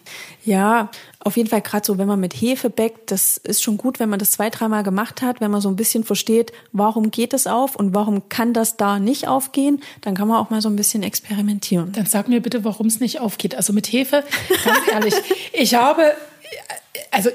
Ja, 0.45 0.91
auf 1.21 1.37
jeden 1.37 1.49
Fall 1.49 1.61
gerade 1.61 1.87
so, 1.87 1.97
wenn 1.97 2.07
man 2.07 2.19
mit 2.19 2.35
Hefe 2.35 2.69
bäckt, 2.69 3.09
das 3.09 3.37
ist 3.37 3.63
schon 3.63 3.77
gut, 3.77 3.99
wenn 3.99 4.09
man 4.09 4.19
das 4.19 4.29
zwei, 4.29 4.51
dreimal 4.51 4.83
gemacht 4.83 5.23
hat, 5.23 5.41
wenn 5.41 5.49
man 5.49 5.59
so 5.59 5.69
ein 5.69 5.75
bisschen 5.75 6.03
versteht, 6.03 6.53
warum 6.71 7.09
geht 7.09 7.33
es 7.33 7.47
auf 7.47 7.75
und 7.75 7.95
warum 7.95 8.29
kann 8.29 8.53
das 8.53 8.77
da 8.77 8.99
nicht 8.99 9.27
aufgehen, 9.27 9.81
dann 10.01 10.13
kann 10.13 10.27
man 10.27 10.37
auch 10.37 10.51
mal 10.51 10.61
so 10.61 10.69
ein 10.69 10.75
bisschen 10.75 11.01
experimentieren. 11.01 11.93
Dann 11.93 12.05
sag 12.05 12.27
mir 12.27 12.43
bitte, 12.43 12.63
warum 12.63 12.85
es 12.85 12.99
nicht 12.99 13.21
aufgeht. 13.21 13.55
Also 13.55 13.73
mit 13.73 13.91
Hefe, 13.91 14.23
ganz 14.63 14.87
ehrlich, 14.91 15.15
ich 15.53 15.73
habe 15.73 16.13
also 17.11 17.29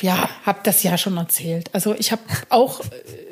ja, 0.00 0.28
habe 0.44 0.60
das 0.62 0.82
ja 0.82 0.98
schon 0.98 1.16
erzählt. 1.16 1.70
Also 1.72 1.94
ich 1.94 2.12
habe 2.12 2.22
auch 2.48 2.80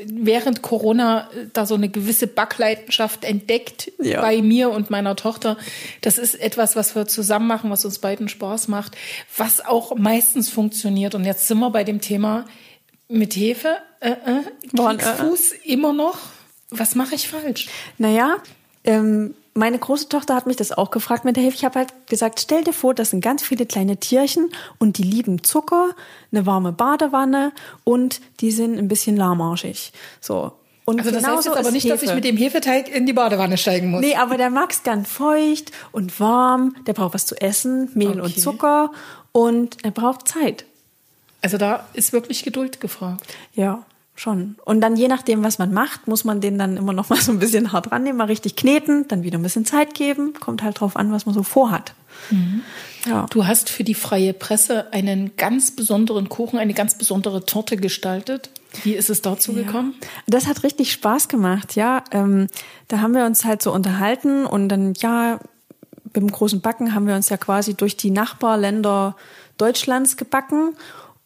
während 0.07 0.63
Corona 0.63 1.31
da 1.53 1.67
so 1.67 1.75
eine 1.75 1.89
gewisse 1.89 2.27
Backleidenschaft 2.27 3.25
entdeckt 3.25 3.93
ja. 3.99 4.21
bei 4.21 4.43
mir 4.43 4.71
und 4.71 4.91
meiner 4.91 5.17
Tochter. 5.17 5.57
Das 6.01 6.19
ist 6.19 6.35
etwas, 6.35 6.77
was 6.77 6.95
wir 6.95 7.07
zusammen 7.07 7.47
machen, 7.47 7.71
was 7.71 7.85
uns 7.85 7.99
beiden 7.99 8.29
Spaß 8.29 8.69
macht, 8.69 8.97
was 9.37 9.65
auch 9.65 9.97
meistens 9.97 10.49
funktioniert. 10.49 11.15
Und 11.15 11.25
jetzt 11.25 11.49
sind 11.49 11.59
wir 11.59 11.71
bei 11.71 11.85
dem 11.85 12.01
Thema 12.01 12.45
mit 13.09 13.37
Hefe. 13.37 13.79
Äh, 14.01 14.11
äh, 14.11 14.99
Fuß 15.19 15.53
äh, 15.53 15.73
immer 15.73 15.93
noch. 15.93 16.19
Was 16.71 16.95
mache 16.95 17.15
ich 17.15 17.29
falsch? 17.29 17.69
Naja, 17.99 18.37
ähm, 18.85 19.35
meine 19.57 19.79
große 19.79 20.09
Tochter 20.09 20.35
hat 20.35 20.47
mich 20.47 20.57
das 20.57 20.73
auch 20.73 20.91
gefragt 20.91 21.25
mit 21.25 21.37
der 21.37 21.43
Hefe. 21.43 21.57
Ich 21.57 21.65
habe 21.65 21.79
halt 21.79 21.93
gesagt, 22.07 22.41
stell 22.41 22.63
dir 22.63 22.73
vor, 22.73 22.95
das 22.95 23.11
sind 23.11 23.21
ganz 23.21 23.43
viele 23.43 23.67
kleine 23.67 23.97
Tierchen 23.97 24.51
und 24.79 24.99
die 24.99 25.03
lieben 25.03 25.43
Zucker, 25.43 25.91
eine 26.31 26.47
warme 26.47 26.73
Badewanne 26.73 27.53
und 27.85 28.21
die 28.41 28.51
sind 28.51 28.79
ein 28.79 28.89
bisschen 28.89 29.17
lahmarschig. 29.17 29.93
So. 30.21 30.53
Und 30.85 31.01
also 31.01 31.11
das 31.11 31.27
heißt 31.27 31.47
jetzt 31.47 31.57
aber 31.57 31.71
nicht, 31.73 31.85
Hefe. 31.85 31.95
dass 31.95 32.03
ich 32.03 32.15
mit 32.15 32.25
dem 32.25 32.37
Hefeteig 32.37 32.95
in 32.95 33.07
die 33.07 33.13
Badewanne 33.13 33.57
steigen 33.57 33.91
muss. 33.91 34.03
Nee, 34.03 34.15
aber 34.15 34.37
der 34.37 34.51
mag's 34.51 34.85
gern 34.85 35.05
feucht 35.05 35.73
und 35.91 36.21
warm, 36.21 36.77
der 36.87 36.93
braucht 36.93 37.15
was 37.15 37.27
zu 37.27 37.35
essen, 37.41 37.91
Mehl 37.95 38.11
okay. 38.11 38.21
und 38.21 38.39
Zucker 38.39 38.93
und 39.33 39.79
er 39.83 39.91
braucht 39.91 40.29
Zeit. 40.29 40.65
Also 41.43 41.59
da 41.59 41.87
ist 41.93 42.13
wirklich 42.13 42.45
Geduld 42.45 42.81
gefragt. 42.81 43.27
Ja 43.55 43.85
schon. 44.17 44.57
Und 44.65 44.81
dann 44.81 44.97
je 44.97 45.09
nachdem, 45.09 45.45
was 45.45 45.59
man 45.59 45.73
macht, 45.73 46.09
muss 46.09 46.25
man 46.25 46.41
den 46.41 46.59
dann 46.59 46.77
immer 46.77 46.93
noch 46.93 47.09
mal 47.09 47.21
so 47.21 47.33
ein 47.33 47.39
bisschen 47.39 47.73
hart 47.73 47.93
rannehmen, 47.93 48.19
mal 48.19 48.25
richtig 48.25 48.57
kneten, 48.57 49.07
dann 49.09 49.23
wieder 49.23 49.39
ein 49.39 49.43
bisschen 49.43 49.67
Zeit 49.67 49.95
geben. 49.95 50.35
Kommt 50.35 50.63
halt 50.63 50.81
drauf 50.81 50.97
an, 50.97 51.13
was 51.13 51.27
man 51.27 51.35
so 51.35 51.43
vorhat. 51.43 51.95
Mhm. 52.31 52.63
Ja. 53.05 53.27
Du 53.31 53.47
hast 53.47 53.71
für 53.71 53.85
die 53.85 53.95
freie 53.95 54.33
Presse 54.33 54.93
einen 54.93 55.37
ganz 55.37 55.71
besonderen 55.71 56.29
Kuchen, 56.29 56.59
eine 56.59 56.75
ganz 56.75 56.99
besondere 56.99 57.45
Torte 57.45 57.77
gestaltet. 57.77 58.51
Wie 58.83 58.95
ist 58.95 59.11
es 59.11 59.23
dazu 59.23 59.53
ja. 59.53 59.63
gekommen? 59.63 59.95
Das 60.27 60.47
hat 60.47 60.65
richtig 60.65 60.93
Spaß 60.93 61.29
gemacht, 61.29 61.77
ja. 61.77 62.03
Ähm, 62.11 62.49
da 62.89 63.01
haben 63.01 63.15
wir 63.15 63.25
uns 63.27 63.45
halt 63.45 63.63
so 63.63 63.73
unterhalten 63.73 64.45
und 64.45 64.69
dann, 64.69 64.95
ja, 64.95 65.39
mit 66.05 66.17
dem 66.17 66.33
großen 66.33 66.61
Backen 66.61 66.95
haben 66.95 67.07
wir 67.07 67.15
uns 67.15 67.29
ja 67.29 67.37
quasi 67.37 67.75
durch 67.75 67.97
die 67.97 68.11
Nachbarländer 68.11 69.17
Deutschlands 69.59 70.17
gebacken. 70.17 70.75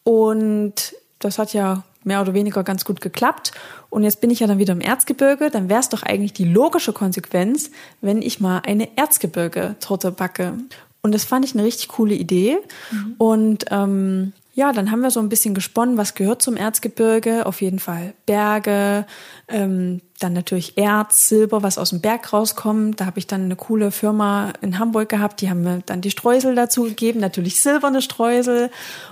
Und 0.03 0.95
das 1.19 1.39
hat 1.39 1.53
ja 1.53 1.85
mehr 2.05 2.21
oder 2.21 2.35
weniger 2.35 2.65
ganz 2.65 2.85
gut 2.85 3.01
geklappt. 3.01 3.53
Und 3.91 4.05
jetzt 4.05 4.21
bin 4.21 4.31
ich 4.31 4.41
ja 4.41 4.47
dann 4.47 4.59
wieder 4.59 4.73
im 4.73 4.81
Erzgebirge. 4.81 5.51
Dann 5.51 5.69
wäre 5.69 5.81
es 5.81 5.89
doch 5.89 6.03
eigentlich 6.03 6.33
die 6.33 6.45
logische 6.45 6.93
Konsequenz, 6.93 7.71
wenn 8.01 8.23
ich 8.23 8.41
mal 8.41 8.63
eine 8.67 8.97
Erzgebirge-Torte 8.97 10.11
backe. 10.13 10.55
Und 11.03 11.15
das 11.15 11.25
fand 11.25 11.45
ich 11.45 11.55
eine 11.55 11.65
richtig 11.65 11.89
coole 11.89 12.15
Idee. 12.15 12.59
Mhm. 12.91 13.15
Und 13.19 13.65
ähm, 13.71 14.33
ja, 14.61 14.73
dann 14.73 14.91
haben 14.91 15.01
wir 15.01 15.11
so 15.11 15.21
ein 15.21 15.31
bisschen 15.31 15.55
gesponnen, 15.55 15.97
was 15.97 16.15
gehört 16.15 16.43
zum 16.43 16.55
Erzgebirge. 16.55 17.47
Auf 17.47 17.63
jeden 17.63 17.79
Fall 17.79 18.13
Berge, 18.27 19.07
ähm, 19.49 20.03
dann 20.19 20.35
natürlich 20.35 20.77
Erz, 20.77 21.29
Silber, 21.29 21.63
was 21.63 21.79
aus 21.79 21.91
dem 21.91 22.03
Berg 22.03 22.31
rauskommt. 22.31 23.01
Da 23.01 23.07
habe 23.07 23.19
ich 23.19 23.27
dann 23.27 23.45
eine 23.45 23.57
coole 23.57 23.91
Firma 23.91 24.53
in 24.61 24.79
Hamburg 24.79 25.09
gehabt, 25.09 25.41
die 25.41 25.49
haben 25.49 25.63
mir 25.63 25.83
dann 25.87 26.03
die 26.03 26.11
Streusel 26.11 26.55
dazu 26.55 26.83
gegeben, 26.83 27.21
natürlich 27.21 27.63
silberne 27.63 28.03
Streusel 28.03 28.71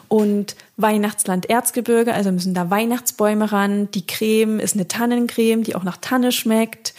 und 0.08 0.54
Weihnachtsland 0.76 1.48
Erzgebirge, 1.48 2.12
also 2.12 2.30
müssen 2.30 2.52
da 2.52 2.68
Weihnachtsbäume 2.68 3.50
ran. 3.50 3.90
Die 3.92 4.06
Creme 4.06 4.60
ist 4.60 4.74
eine 4.74 4.86
Tannencreme, 4.86 5.62
die 5.62 5.74
auch 5.74 5.82
nach 5.82 5.96
Tanne 5.96 6.30
schmeckt. 6.30 6.92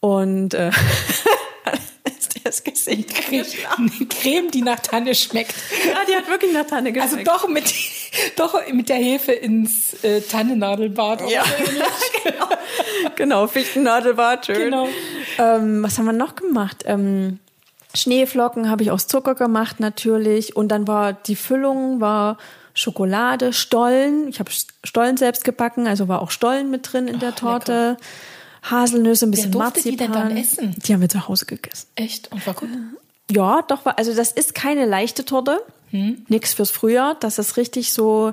Und 0.00 0.54
äh, 0.54 0.72
das 2.42 2.64
Gesicht. 2.64 3.14
Creme, 3.14 3.44
Creme, 4.08 4.50
die 4.50 4.62
nach 4.62 4.80
Tanne 4.80 5.14
schmeckt. 5.14 5.54
Ja, 5.86 5.98
die 6.08 6.16
hat 6.16 6.28
wirklich 6.28 6.52
nach 6.52 6.66
Tanne 6.66 6.88
also 7.00 7.16
geschmeckt. 7.16 7.28
Also 7.28 7.42
doch 7.42 7.48
mit, 7.48 7.74
doch 8.36 8.72
mit 8.72 8.88
der 8.88 8.96
Hefe 8.96 9.32
ins 9.32 10.02
äh, 10.02 10.20
Tannennadelbad. 10.20 11.28
Ja, 11.30 11.44
genau. 12.24 12.48
genau, 13.16 13.46
Fichtennadelbad, 13.46 14.46
schön. 14.46 14.56
Genau. 14.56 14.88
Ähm, 15.38 15.82
was 15.82 15.98
haben 15.98 16.06
wir 16.06 16.12
noch 16.12 16.34
gemacht? 16.34 16.84
Ähm, 16.86 17.38
Schneeflocken 17.94 18.70
habe 18.70 18.82
ich 18.82 18.90
aus 18.90 19.06
Zucker 19.06 19.34
gemacht 19.34 19.80
natürlich. 19.80 20.56
Und 20.56 20.68
dann 20.68 20.88
war 20.88 21.12
die 21.12 21.36
Füllung 21.36 22.00
war 22.00 22.38
Schokolade, 22.74 23.52
Stollen. 23.52 24.28
Ich 24.28 24.40
habe 24.40 24.50
Stollen 24.82 25.16
selbst 25.16 25.44
gebacken, 25.44 25.86
also 25.86 26.08
war 26.08 26.20
auch 26.20 26.32
Stollen 26.32 26.70
mit 26.70 26.92
drin 26.92 27.06
in 27.06 27.20
der 27.20 27.30
oh, 27.30 27.36
Torte. 27.36 27.90
Lecker. 27.90 28.06
Haselnüsse, 28.70 29.26
ein 29.26 29.30
bisschen 29.30 29.52
Wer 29.52 29.60
Marzipan. 29.60 29.90
Die 29.92 29.96
denn 29.96 30.12
dann 30.12 30.36
essen? 30.36 30.74
Die 30.84 30.92
haben 30.92 31.00
wir 31.00 31.08
zu 31.08 31.28
Hause 31.28 31.46
gegessen. 31.46 31.86
Echt? 31.96 32.32
Und 32.32 32.46
war 32.46 32.54
gut? 32.54 32.68
Ja, 33.30 33.62
doch 33.62 33.84
war. 33.84 33.98
Also 33.98 34.14
das 34.14 34.32
ist 34.32 34.54
keine 34.54 34.86
leichte 34.86 35.24
Torte. 35.24 35.60
Hm. 35.90 36.24
Nix 36.28 36.54
fürs 36.54 36.70
Frühjahr. 36.70 37.16
Das 37.20 37.38
ist 37.38 37.56
richtig 37.56 37.92
so 37.92 38.32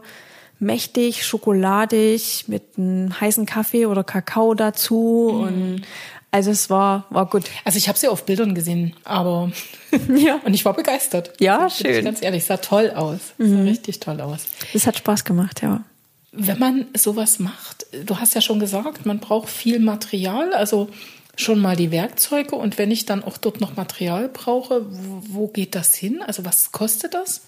mächtig, 0.60 1.26
schokoladig 1.26 2.46
mit 2.48 2.64
einem 2.78 3.20
heißen 3.20 3.46
Kaffee 3.46 3.88
oder 3.88 4.04
Kakao 4.04 4.54
dazu 4.54 5.32
hm. 5.34 5.42
und 5.42 5.82
also 6.30 6.52
es 6.52 6.70
war 6.70 7.06
war 7.10 7.26
gut. 7.26 7.44
Also 7.66 7.78
ich 7.78 7.90
habe 7.90 7.98
sie 8.00 8.08
auf 8.08 8.26
Bildern 8.26 8.56
gesehen, 8.56 8.94
aber 9.04 9.52
ja 10.16 10.40
und 10.46 10.54
ich 10.54 10.64
war 10.64 10.74
begeistert. 10.74 11.34
Ja, 11.40 11.70
schön. 11.70 12.06
Ganz 12.06 12.22
ehrlich, 12.22 12.46
sah 12.46 12.58
toll 12.58 12.92
aus. 12.92 13.34
Mhm. 13.38 13.58
Sah 13.58 13.64
richtig 13.64 14.00
toll 14.00 14.22
aus. 14.22 14.46
Das 14.72 14.88
hat 14.88 14.98
Spaß 14.98 15.26
gemacht, 15.26 15.62
ja. 15.62 15.84
Wenn 16.32 16.60
man 16.60 16.88
sowas 16.96 17.40
macht, 17.40 17.86
du 18.06 18.18
hast 18.18 18.36
ja 18.36 18.42
schon 18.42 18.60
gesagt, 18.60 19.06
man 19.06 19.20
braucht 19.20 19.50
viel 19.50 19.80
Material, 19.80 20.54
also 20.54 20.90
schon 21.36 21.60
mal 21.60 21.76
die 21.76 21.92
Werkzeuge 21.92 22.56
und 22.56 22.78
wenn 22.78 22.92
ich 22.92 23.06
dann 23.06 23.24
auch 23.24 23.38
dort 23.38 23.60
noch 23.60 23.76
Material 23.76 24.30
brauche, 24.30 24.86
wo, 24.90 25.24
wo 25.28 25.48
geht 25.48 25.76
das 25.76 25.94
hin? 25.94 26.22
Also 26.26 26.46
was 26.46 26.72
kostet 26.72 27.14
das? 27.14 27.42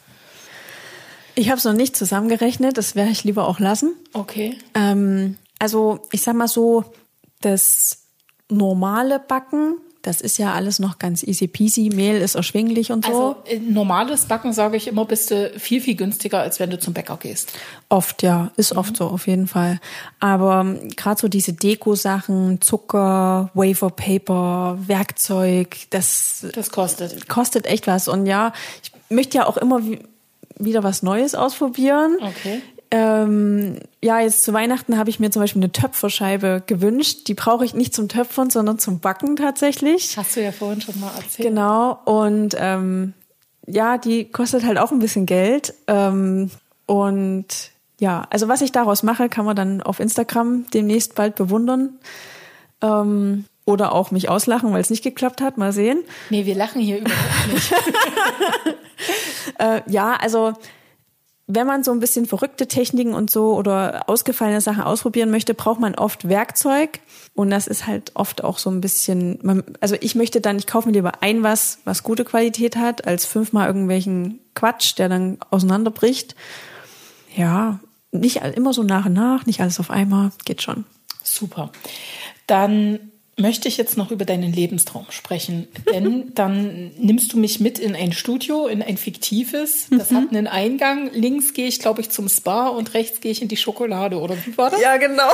Ich 1.35 1.49
habe 1.49 1.57
es 1.57 1.63
noch 1.63 1.73
nicht 1.73 1.95
zusammengerechnet, 1.95 2.77
das 2.77 2.95
werde 2.95 3.11
ich 3.11 3.23
lieber 3.23 3.47
auch 3.47 3.59
lassen. 3.59 3.93
Okay. 4.13 4.57
Ähm, 4.73 5.37
also 5.59 6.01
ich 6.11 6.21
sag 6.21 6.35
mal 6.35 6.47
so, 6.47 6.85
das 7.41 8.03
normale 8.49 9.19
Backen 9.19 9.77
Das 10.03 10.19
ist 10.19 10.37
ja 10.37 10.53
alles 10.53 10.79
noch 10.79 10.99
ganz 10.99 11.23
easy 11.23 11.47
peasy. 11.47 11.89
Mehl 11.89 12.17
ist 12.21 12.35
erschwinglich 12.35 12.91
und 12.91 13.05
so. 13.05 13.11
Also 13.11 13.35
äh, 13.47 13.57
normales 13.57 14.25
Backen, 14.25 14.51
sage 14.51 14.75
ich 14.75 14.87
immer, 14.87 15.05
bist 15.05 15.31
du 15.31 15.51
viel, 15.57 15.79
viel 15.79 15.95
günstiger, 15.95 16.39
als 16.41 16.59
wenn 16.59 16.69
du 16.69 16.77
zum 16.77 16.93
Bäcker 16.93 17.15
gehst. 17.15 17.53
Oft, 17.87 18.21
ja. 18.21 18.51
Ist 18.57 18.75
oft 18.75 18.97
so, 18.97 19.05
auf 19.05 19.27
jeden 19.27 19.47
Fall. 19.47 19.79
Aber 20.19 20.59
ähm, 20.59 20.89
gerade 20.97 21.21
so 21.21 21.29
diese 21.29 21.53
Deko-Sachen, 21.53 22.59
Zucker, 22.59 23.49
Wafer 23.53 23.91
Paper, 23.91 24.77
Werkzeug, 24.85 25.77
das, 25.89 26.45
Das 26.53 26.69
kostet. 26.69 27.29
kostet 27.29 27.65
echt 27.65 27.87
was. 27.87 28.09
Und 28.09 28.25
ja, 28.25 28.51
ich 28.83 28.91
möchte 29.09 29.37
ja 29.37 29.47
auch 29.47 29.55
immer 29.55 29.85
wie, 29.85 29.99
wieder 30.59 30.83
was 30.83 31.01
Neues 31.01 31.33
ausprobieren. 31.33 32.17
Okay. 32.19 32.61
Ähm, 32.95 33.79
ja, 34.03 34.19
jetzt 34.19 34.43
zu 34.43 34.53
Weihnachten 34.53 34.99
habe 34.99 35.09
ich 35.09 35.19
mir 35.19 35.31
zum 35.31 35.41
Beispiel 35.41 35.63
eine 35.63 35.71
Töpferscheibe 35.71 36.61
gewünscht. 36.67 37.27
Die 37.27 37.33
brauche 37.33 37.65
ich 37.65 37.73
nicht 37.73 37.95
zum 37.95 38.07
Töpfern, 38.07 38.51
sondern 38.51 38.77
zum 38.77 38.99
Backen 38.99 39.35
tatsächlich. 39.35 40.15
Hast 40.15 40.35
du 40.35 40.43
ja 40.43 40.51
vorhin 40.51 40.79
schon 40.79 40.99
mal 40.99 41.11
erzählt. 41.15 41.47
Genau. 41.47 41.97
Und 42.05 42.55
ähm, 42.55 43.13
ja, 43.65 43.97
die 43.97 44.25
kostet 44.25 44.63
halt 44.63 44.77
auch 44.77 44.91
ein 44.91 44.99
bisschen 44.99 45.25
Geld. 45.25 45.73
Ähm, 45.87 46.51
und 46.85 47.47
ja, 47.99 48.27
also 48.29 48.47
was 48.47 48.61
ich 48.61 48.71
daraus 48.71 49.01
mache, 49.01 49.27
kann 49.27 49.45
man 49.45 49.55
dann 49.55 49.81
auf 49.81 49.99
Instagram 49.99 50.69
demnächst 50.71 51.15
bald 51.15 51.35
bewundern. 51.35 51.97
Ähm, 52.83 53.45
oder 53.65 53.93
auch 53.93 54.11
mich 54.11 54.29
auslachen, 54.29 54.71
weil 54.71 54.81
es 54.81 54.91
nicht 54.91 55.03
geklappt 55.03 55.41
hat. 55.41 55.57
Mal 55.57 55.73
sehen. 55.73 56.03
Nee, 56.29 56.45
wir 56.45 56.53
lachen 56.53 56.79
hier 56.79 56.99
überhaupt 56.99 57.53
nicht. 57.53 57.73
Äh, 59.59 59.81
ja, 59.87 60.15
also 60.15 60.53
wenn 61.47 61.67
man 61.67 61.83
so 61.83 61.91
ein 61.91 61.99
bisschen 61.99 62.25
verrückte 62.25 62.67
Techniken 62.67 63.13
und 63.13 63.29
so 63.29 63.55
oder 63.55 64.07
ausgefallene 64.07 64.61
Sachen 64.61 64.83
ausprobieren 64.83 65.29
möchte, 65.29 65.53
braucht 65.53 65.79
man 65.79 65.95
oft 65.95 66.29
Werkzeug. 66.29 66.99
Und 67.33 67.49
das 67.49 67.67
ist 67.67 67.85
halt 67.85 68.11
oft 68.15 68.43
auch 68.43 68.57
so 68.57 68.69
ein 68.69 68.79
bisschen, 68.79 69.39
man, 69.43 69.63
also 69.81 69.95
ich 69.99 70.15
möchte 70.15 70.39
dann, 70.39 70.57
ich 70.57 70.67
kaufe 70.67 70.87
mir 70.87 70.93
lieber 70.93 71.21
ein 71.21 71.43
was, 71.43 71.79
was 71.83 72.03
gute 72.03 72.23
Qualität 72.23 72.77
hat, 72.77 73.05
als 73.07 73.25
fünfmal 73.25 73.67
irgendwelchen 73.67 74.39
Quatsch, 74.55 74.97
der 74.97 75.09
dann 75.09 75.37
auseinanderbricht. 75.49 76.35
Ja, 77.35 77.79
nicht 78.11 78.37
immer 78.37 78.73
so 78.73 78.83
nach 78.83 79.07
und 79.07 79.13
nach, 79.13 79.45
nicht 79.45 79.59
alles 79.59 79.79
auf 79.79 79.89
einmal, 79.89 80.31
geht 80.45 80.61
schon. 80.61 80.85
Super. 81.23 81.71
Dann 82.47 83.11
möchte 83.37 83.67
ich 83.67 83.77
jetzt 83.77 83.97
noch 83.97 84.11
über 84.11 84.25
deinen 84.25 84.53
Lebenstraum 84.53 85.05
sprechen. 85.09 85.67
Denn 85.93 86.31
dann 86.35 86.91
nimmst 86.97 87.33
du 87.33 87.37
mich 87.37 87.59
mit 87.59 87.79
in 87.79 87.95
ein 87.95 88.13
Studio, 88.13 88.67
in 88.67 88.81
ein 88.81 88.97
fiktives. 88.97 89.87
Das 89.89 90.11
hat 90.11 90.29
einen 90.31 90.47
Eingang. 90.47 91.11
Links 91.13 91.53
gehe 91.53 91.67
ich, 91.67 91.79
glaube 91.79 92.01
ich, 92.01 92.09
zum 92.09 92.29
Spa 92.29 92.67
und 92.67 92.93
rechts 92.93 93.21
gehe 93.21 93.31
ich 93.31 93.41
in 93.41 93.47
die 93.47 93.57
Schokolade. 93.57 94.19
Oder 94.19 94.35
wie 94.45 94.57
war 94.57 94.69
das? 94.69 94.81
Ja, 94.81 94.97
genau. 94.97 95.31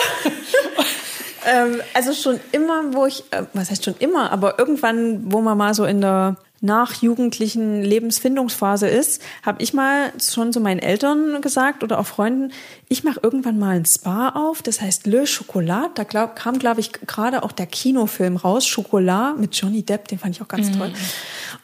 ähm, 1.51 1.81
also 1.93 2.13
schon 2.13 2.39
immer, 2.51 2.93
wo 2.93 3.05
ich, 3.05 3.23
äh, 3.31 3.43
was 3.53 3.69
heißt 3.69 3.85
schon 3.85 3.95
immer, 3.99 4.31
aber 4.31 4.59
irgendwann, 4.59 5.31
wo 5.31 5.41
man 5.41 5.57
mal 5.57 5.73
so 5.73 5.85
in 5.85 6.01
der 6.01 6.37
nachjugendlichen 6.61 7.83
Lebensfindungsphase 7.83 8.87
ist, 8.87 9.21
habe 9.45 9.61
ich 9.61 9.73
mal 9.73 10.11
schon 10.19 10.51
zu 10.51 10.59
meinen 10.59 10.79
Eltern 10.79 11.41
gesagt 11.41 11.83
oder 11.83 11.99
auch 11.99 12.05
Freunden, 12.05 12.51
ich 12.87 13.03
mache 13.03 13.19
irgendwann 13.23 13.59
mal 13.59 13.77
ein 13.77 13.85
Spa 13.85 14.29
auf, 14.29 14.61
das 14.61 14.81
heißt 14.81 15.05
Le 15.07 15.25
Chocolat. 15.25 15.97
Da 15.97 16.03
glaub, 16.03 16.35
kam, 16.35 16.59
glaube 16.59 16.79
ich, 16.79 16.91
gerade 16.91 17.43
auch 17.43 17.51
der 17.51 17.67
Kinofilm 17.67 18.35
raus, 18.35 18.69
Chocolat 18.73 19.37
mit 19.37 19.55
Johnny 19.55 19.83
Depp, 19.83 20.07
den 20.07 20.19
fand 20.19 20.35
ich 20.35 20.41
auch 20.41 20.47
ganz 20.47 20.71
toll. 20.77 20.91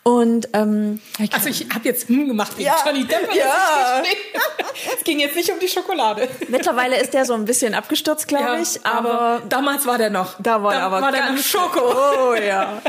Und 0.08 0.50
ähm, 0.54 1.02
Also 1.32 1.50
ich 1.50 1.66
habe 1.74 1.84
jetzt 1.86 2.08
hm 2.10 2.28
gemacht 2.28 2.52
wegen 2.58 2.68
Ja. 2.68 2.76
Johnny 2.86 3.06
Depp. 3.06 3.24
aber 3.28 3.36
Ja. 3.36 4.02
das 4.04 4.08
Es 5.00 5.04
ging 5.04 5.20
jetzt 5.20 5.36
nicht 5.36 5.50
um 5.52 5.58
die 5.60 5.68
Schokolade. 5.68 6.28
mittlerweile 6.48 6.98
ist 7.02 7.16
der 7.16 7.26
so 7.26 7.34
ein 7.34 7.46
bisschen 7.46 7.74
abgestürzt, 7.74 8.28
glaube 8.28 8.60
ich, 8.62 8.86
aber 8.86 9.42
damals 9.50 9.88
war 9.88 9.98
der 9.98 10.12
noch. 10.12 10.36
Da 10.40 10.62
war 10.62 10.76
er 10.76 10.84
aber 10.84 11.02
war 11.02 11.12
der 11.12 11.32
noch 11.32 11.38
Schoko. 11.42 11.82
Oh 11.82 12.34
ja. 12.36 12.82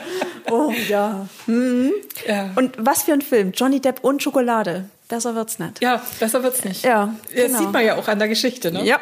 Oh 0.51 0.71
ja. 0.89 1.27
Mhm. 1.47 1.93
Ja. 2.27 2.51
Und 2.57 2.75
was 2.79 3.05
für 3.05 3.13
ein 3.15 3.23
Film? 3.23 3.53
Johnny 3.53 3.81
Depp 3.81 4.01
und 4.05 4.23
Schokolade. 4.23 4.91
Besser 5.09 5.35
wird's 5.37 5.59
nicht. 5.59 5.81
Ja, 5.81 6.03
besser 6.21 6.43
wird's 6.43 6.65
nicht. 6.65 6.85
Ja, 6.85 7.15
Das 7.33 7.47
genau. 7.47 7.59
sieht 7.61 7.73
man 7.73 7.85
ja 7.87 7.95
auch 7.97 8.09
an 8.09 8.19
der 8.19 8.29
Geschichte, 8.29 8.73
ne? 8.73 8.85
Ja. 8.85 8.99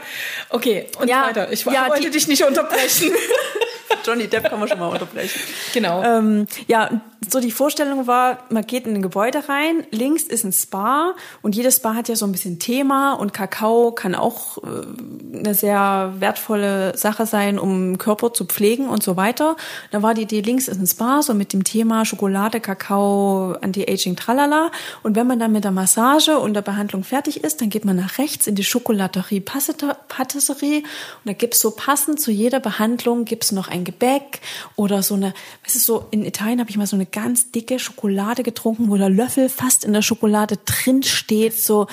Okay, 0.50 0.86
und 1.00 1.08
Ja, 1.08 1.26
weiter. 1.26 1.50
Ich 1.50 1.64
ja, 1.64 1.88
wollte 1.88 2.10
dich 2.10 2.28
nicht 2.28 2.44
unterbrechen. 2.44 3.10
Johnny 4.04 4.26
Depp 4.28 4.50
kann 4.50 4.58
man 4.58 4.68
schon 4.68 4.78
mal 4.78 4.88
unterbrechen. 4.88 5.40
genau. 5.72 6.02
Ähm, 6.04 6.46
ja, 6.66 6.90
so 7.30 7.40
die 7.40 7.50
Vorstellung 7.50 8.06
war, 8.06 8.38
man 8.50 8.66
geht 8.66 8.86
in 8.86 8.94
ein 8.94 9.02
Gebäude 9.02 9.48
rein, 9.48 9.86
links 9.90 10.24
ist 10.24 10.44
ein 10.44 10.52
Spa 10.52 11.14
und 11.42 11.54
jedes 11.54 11.76
Spa 11.76 11.94
hat 11.94 12.08
ja 12.08 12.16
so 12.16 12.26
ein 12.26 12.32
bisschen 12.32 12.58
Thema 12.58 13.14
und 13.14 13.32
Kakao 13.32 13.92
kann 13.92 14.14
auch 14.14 14.58
äh, 14.58 15.38
eine 15.38 15.54
sehr 15.54 16.14
wertvolle 16.18 16.96
Sache 16.96 17.26
sein, 17.26 17.58
um 17.58 17.98
Körper 17.98 18.32
zu 18.32 18.44
pflegen 18.44 18.88
und 18.88 19.02
so 19.02 19.16
weiter. 19.16 19.56
Da 19.90 20.02
war 20.02 20.14
die 20.14 20.22
Idee, 20.22 20.40
links 20.40 20.68
ist 20.68 20.80
ein 20.80 20.86
Spa, 20.86 21.22
so 21.22 21.34
mit 21.34 21.52
dem 21.52 21.64
Thema 21.64 22.04
Schokolade, 22.04 22.60
Kakao, 22.60 23.56
Anti-Aging, 23.60 24.16
tralala. 24.16 24.70
Und 25.02 25.16
wenn 25.16 25.26
man 25.26 25.38
dann 25.38 25.52
mit 25.52 25.64
der 25.64 25.70
Massage 25.70 26.38
und 26.38 26.54
der 26.54 26.62
Behandlung 26.62 27.04
fertig 27.04 27.44
ist, 27.44 27.60
dann 27.60 27.70
geht 27.70 27.84
man 27.84 27.96
nach 27.96 28.18
rechts 28.18 28.46
in 28.46 28.54
die 28.54 28.64
Schokolaterie, 28.64 29.40
Patisserie 29.40 30.78
und 30.78 31.26
da 31.26 31.32
gibt's 31.32 31.60
so 31.60 31.70
passend 31.70 32.20
zu 32.20 32.30
jeder 32.30 32.60
Behandlung 32.60 33.24
gibt's 33.24 33.52
noch 33.52 33.68
ein 33.68 33.84
Gebäck 33.84 34.40
oder 34.76 35.02
so 35.02 35.14
eine, 35.14 35.34
was 35.64 35.76
ist 35.76 35.84
so, 35.84 36.06
in 36.10 36.24
Italien 36.24 36.60
habe 36.60 36.70
ich 36.70 36.76
mal 36.76 36.86
so 36.86 36.96
eine 36.96 37.06
ganz 37.14 37.50
dicke 37.52 37.78
Schokolade 37.78 38.42
getrunken, 38.42 38.90
wo 38.90 38.96
der 38.96 39.08
Löffel 39.08 39.48
fast 39.48 39.84
in 39.84 39.92
der 39.94 40.02
Schokolade 40.02 40.58
drin 40.66 41.02
steht, 41.02 41.56
so, 41.58 41.86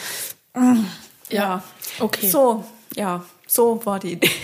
mm, 0.56 0.80
ja. 1.30 1.64
okay. 2.00 2.28
So, 2.28 2.66
ja, 2.96 3.24
so 3.48 3.80
war 3.86 4.00
die 4.00 4.14
Idee. 4.14 4.30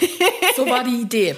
So 0.56 0.68
war 0.68 0.84
die 0.84 1.02
Idee. 1.02 1.36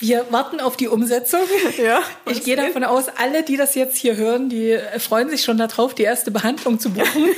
Wir 0.00 0.24
warten 0.30 0.58
auf 0.58 0.78
die 0.78 0.88
Umsetzung. 0.88 1.40
Ja, 1.76 2.00
Ich 2.30 2.44
gehe 2.44 2.56
davon 2.56 2.82
aus, 2.82 3.08
alle, 3.18 3.42
die 3.42 3.58
das 3.58 3.74
jetzt 3.74 3.98
hier 3.98 4.16
hören, 4.16 4.48
die 4.48 4.78
freuen 4.98 5.28
sich 5.28 5.42
schon 5.42 5.58
darauf, 5.58 5.94
die 5.94 6.04
erste 6.04 6.30
Behandlung 6.30 6.80
zu 6.80 6.88
buchen. 6.88 7.28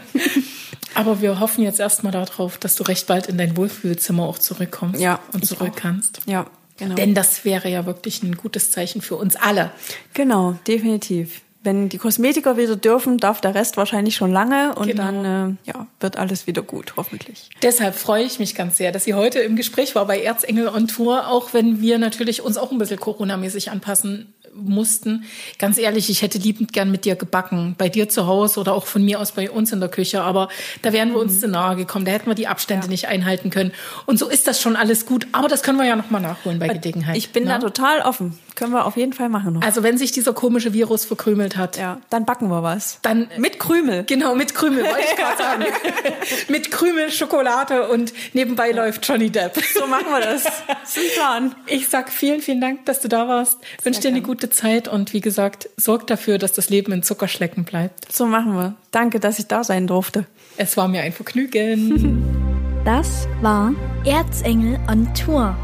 Aber 0.94 1.20
wir 1.20 1.40
hoffen 1.40 1.62
jetzt 1.62 1.78
erstmal 1.78 2.12
darauf, 2.12 2.56
dass 2.58 2.74
du 2.74 2.84
recht 2.84 3.06
bald 3.06 3.26
in 3.26 3.36
dein 3.38 3.54
Wohlfühlzimmer 3.56 4.24
auch 4.24 4.38
zurückkommst 4.38 5.00
Ja, 5.00 5.20
und 5.34 5.44
zurück 5.46 5.72
auch. 5.72 5.76
kannst. 5.76 6.20
Ja, 6.26 6.46
genau. 6.80 6.94
Denn 6.96 7.14
das 7.14 7.44
wäre 7.44 7.68
ja 7.68 7.86
wirklich 7.86 8.22
ein 8.24 8.36
gutes 8.36 8.72
Zeichen 8.72 9.00
für 9.02 9.14
uns 9.14 9.36
alle. 9.36 9.70
Genau, 10.14 10.56
definitiv. 10.66 11.42
Wenn 11.62 11.90
die 11.90 11.98
Kosmetiker 11.98 12.56
wieder 12.56 12.74
dürfen, 12.74 13.18
darf 13.18 13.42
der 13.42 13.54
Rest 13.54 13.76
wahrscheinlich 13.76 14.16
schon 14.16 14.32
lange 14.32 14.74
und 14.76 14.86
Genau. 14.88 15.02
dann 15.02 15.58
äh, 15.66 15.68
ja, 15.70 15.86
wird 16.00 16.16
alles 16.16 16.46
wieder 16.46 16.62
gut, 16.62 16.94
hoffentlich. 16.96 17.50
Deshalb 17.62 17.94
freue 17.94 18.24
ich 18.24 18.38
mich 18.38 18.54
ganz 18.54 18.78
sehr, 18.78 18.92
dass 18.92 19.04
sie 19.04 19.12
heute 19.12 19.40
im 19.40 19.56
Gespräch 19.56 19.94
war 19.94 20.06
bei 20.06 20.22
Erzengel 20.22 20.68
on 20.68 20.88
Tour, 20.88 21.28
auch 21.28 21.52
wenn 21.52 21.82
wir 21.82 21.98
natürlich 21.98 22.40
uns 22.40 22.56
auch 22.56 22.72
ein 22.72 22.78
bisschen 22.78 22.98
Corona-mäßig 22.98 23.70
anpassen 23.70 24.32
mussten. 24.54 25.24
Ganz 25.58 25.78
ehrlich, 25.78 26.10
ich 26.10 26.22
hätte 26.22 26.38
liebend 26.38 26.72
gern 26.72 26.90
mit 26.90 27.04
dir 27.04 27.16
gebacken, 27.16 27.74
bei 27.78 27.88
dir 27.88 28.08
zu 28.08 28.26
Hause 28.26 28.60
oder 28.60 28.74
auch 28.74 28.86
von 28.86 29.04
mir 29.04 29.20
aus 29.20 29.32
bei 29.32 29.50
uns 29.50 29.72
in 29.72 29.80
der 29.80 29.88
Küche, 29.88 30.22
aber 30.22 30.48
da 30.82 30.92
wären 30.92 31.10
wir 31.12 31.18
uns 31.18 31.40
zu 31.40 31.48
nahe 31.48 31.76
gekommen, 31.76 32.04
da 32.04 32.12
hätten 32.12 32.26
wir 32.26 32.34
die 32.34 32.46
Abstände 32.46 32.88
nicht 32.88 33.08
einhalten 33.08 33.50
können. 33.50 33.72
Und 34.06 34.18
so 34.18 34.28
ist 34.28 34.46
das 34.46 34.60
schon 34.60 34.76
alles 34.76 35.06
gut, 35.06 35.26
aber 35.32 35.48
das 35.48 35.62
können 35.62 35.78
wir 35.78 35.86
ja 35.86 35.96
nochmal 35.96 36.20
nachholen 36.20 36.58
bei 36.58 36.68
Gelegenheit. 36.68 37.16
Ich 37.16 37.30
bin 37.30 37.44
ne? 37.44 37.50
da 37.50 37.58
total 37.58 38.00
offen. 38.00 38.38
Können 38.56 38.72
wir 38.72 38.84
auf 38.84 38.96
jeden 38.96 39.12
Fall 39.12 39.28
machen 39.28 39.54
noch. 39.54 39.62
Also 39.62 39.82
wenn 39.82 39.96
sich 39.96 40.12
dieser 40.12 40.34
komische 40.34 40.72
Virus 40.72 41.04
verkrümelt 41.04 41.56
hat, 41.56 41.78
ja, 41.78 42.00
dann 42.10 42.26
backen 42.26 42.48
wir 42.48 42.62
was. 42.62 42.98
dann 43.02 43.28
Mit 43.38 43.58
Krümel. 43.58 44.04
Genau, 44.04 44.34
mit 44.34 44.54
Krümel, 44.54 44.84
wollte 44.84 45.04
ich 45.08 45.16
gerade 45.16 45.38
sagen. 45.38 45.64
mit 46.48 46.70
Krümel, 46.70 47.10
Schokolade 47.10 47.88
und 47.88 48.12
nebenbei 48.34 48.72
läuft 48.72 49.06
Johnny 49.06 49.30
Depp. 49.30 49.58
So 49.72 49.86
machen 49.86 50.06
wir 50.10 50.20
das. 50.20 50.44
Plan. 51.14 51.54
Ich 51.66 51.88
sag 51.88 52.10
vielen, 52.10 52.40
vielen 52.40 52.60
Dank, 52.60 52.84
dass 52.86 53.00
du 53.00 53.08
da 53.08 53.28
warst. 53.28 53.58
Wünsche 53.82 54.00
dir 54.00 54.08
eine 54.08 54.18
gern. 54.18 54.26
Gute 54.40 54.48
Zeit 54.48 54.88
und 54.88 55.12
wie 55.12 55.20
gesagt, 55.20 55.68
sorg 55.76 56.06
dafür, 56.06 56.38
dass 56.38 56.52
das 56.52 56.70
Leben 56.70 56.92
in 56.92 57.02
Zuckerschlecken 57.02 57.64
bleibt. 57.64 58.10
So 58.10 58.24
machen 58.24 58.54
wir. 58.54 58.74
Danke, 58.90 59.20
dass 59.20 59.38
ich 59.38 59.48
da 59.48 59.64
sein 59.64 59.86
durfte. 59.86 60.24
Es 60.56 60.78
war 60.78 60.88
mir 60.88 61.02
ein 61.02 61.12
Vergnügen. 61.12 62.26
Das 62.82 63.28
war 63.42 63.74
Erzengel 64.06 64.78
on 64.90 65.06
Tour, 65.12 65.54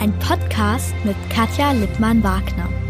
ein 0.00 0.12
Podcast 0.18 0.92
mit 1.04 1.14
Katja 1.30 1.70
Lippmann-Wagner. 1.70 2.85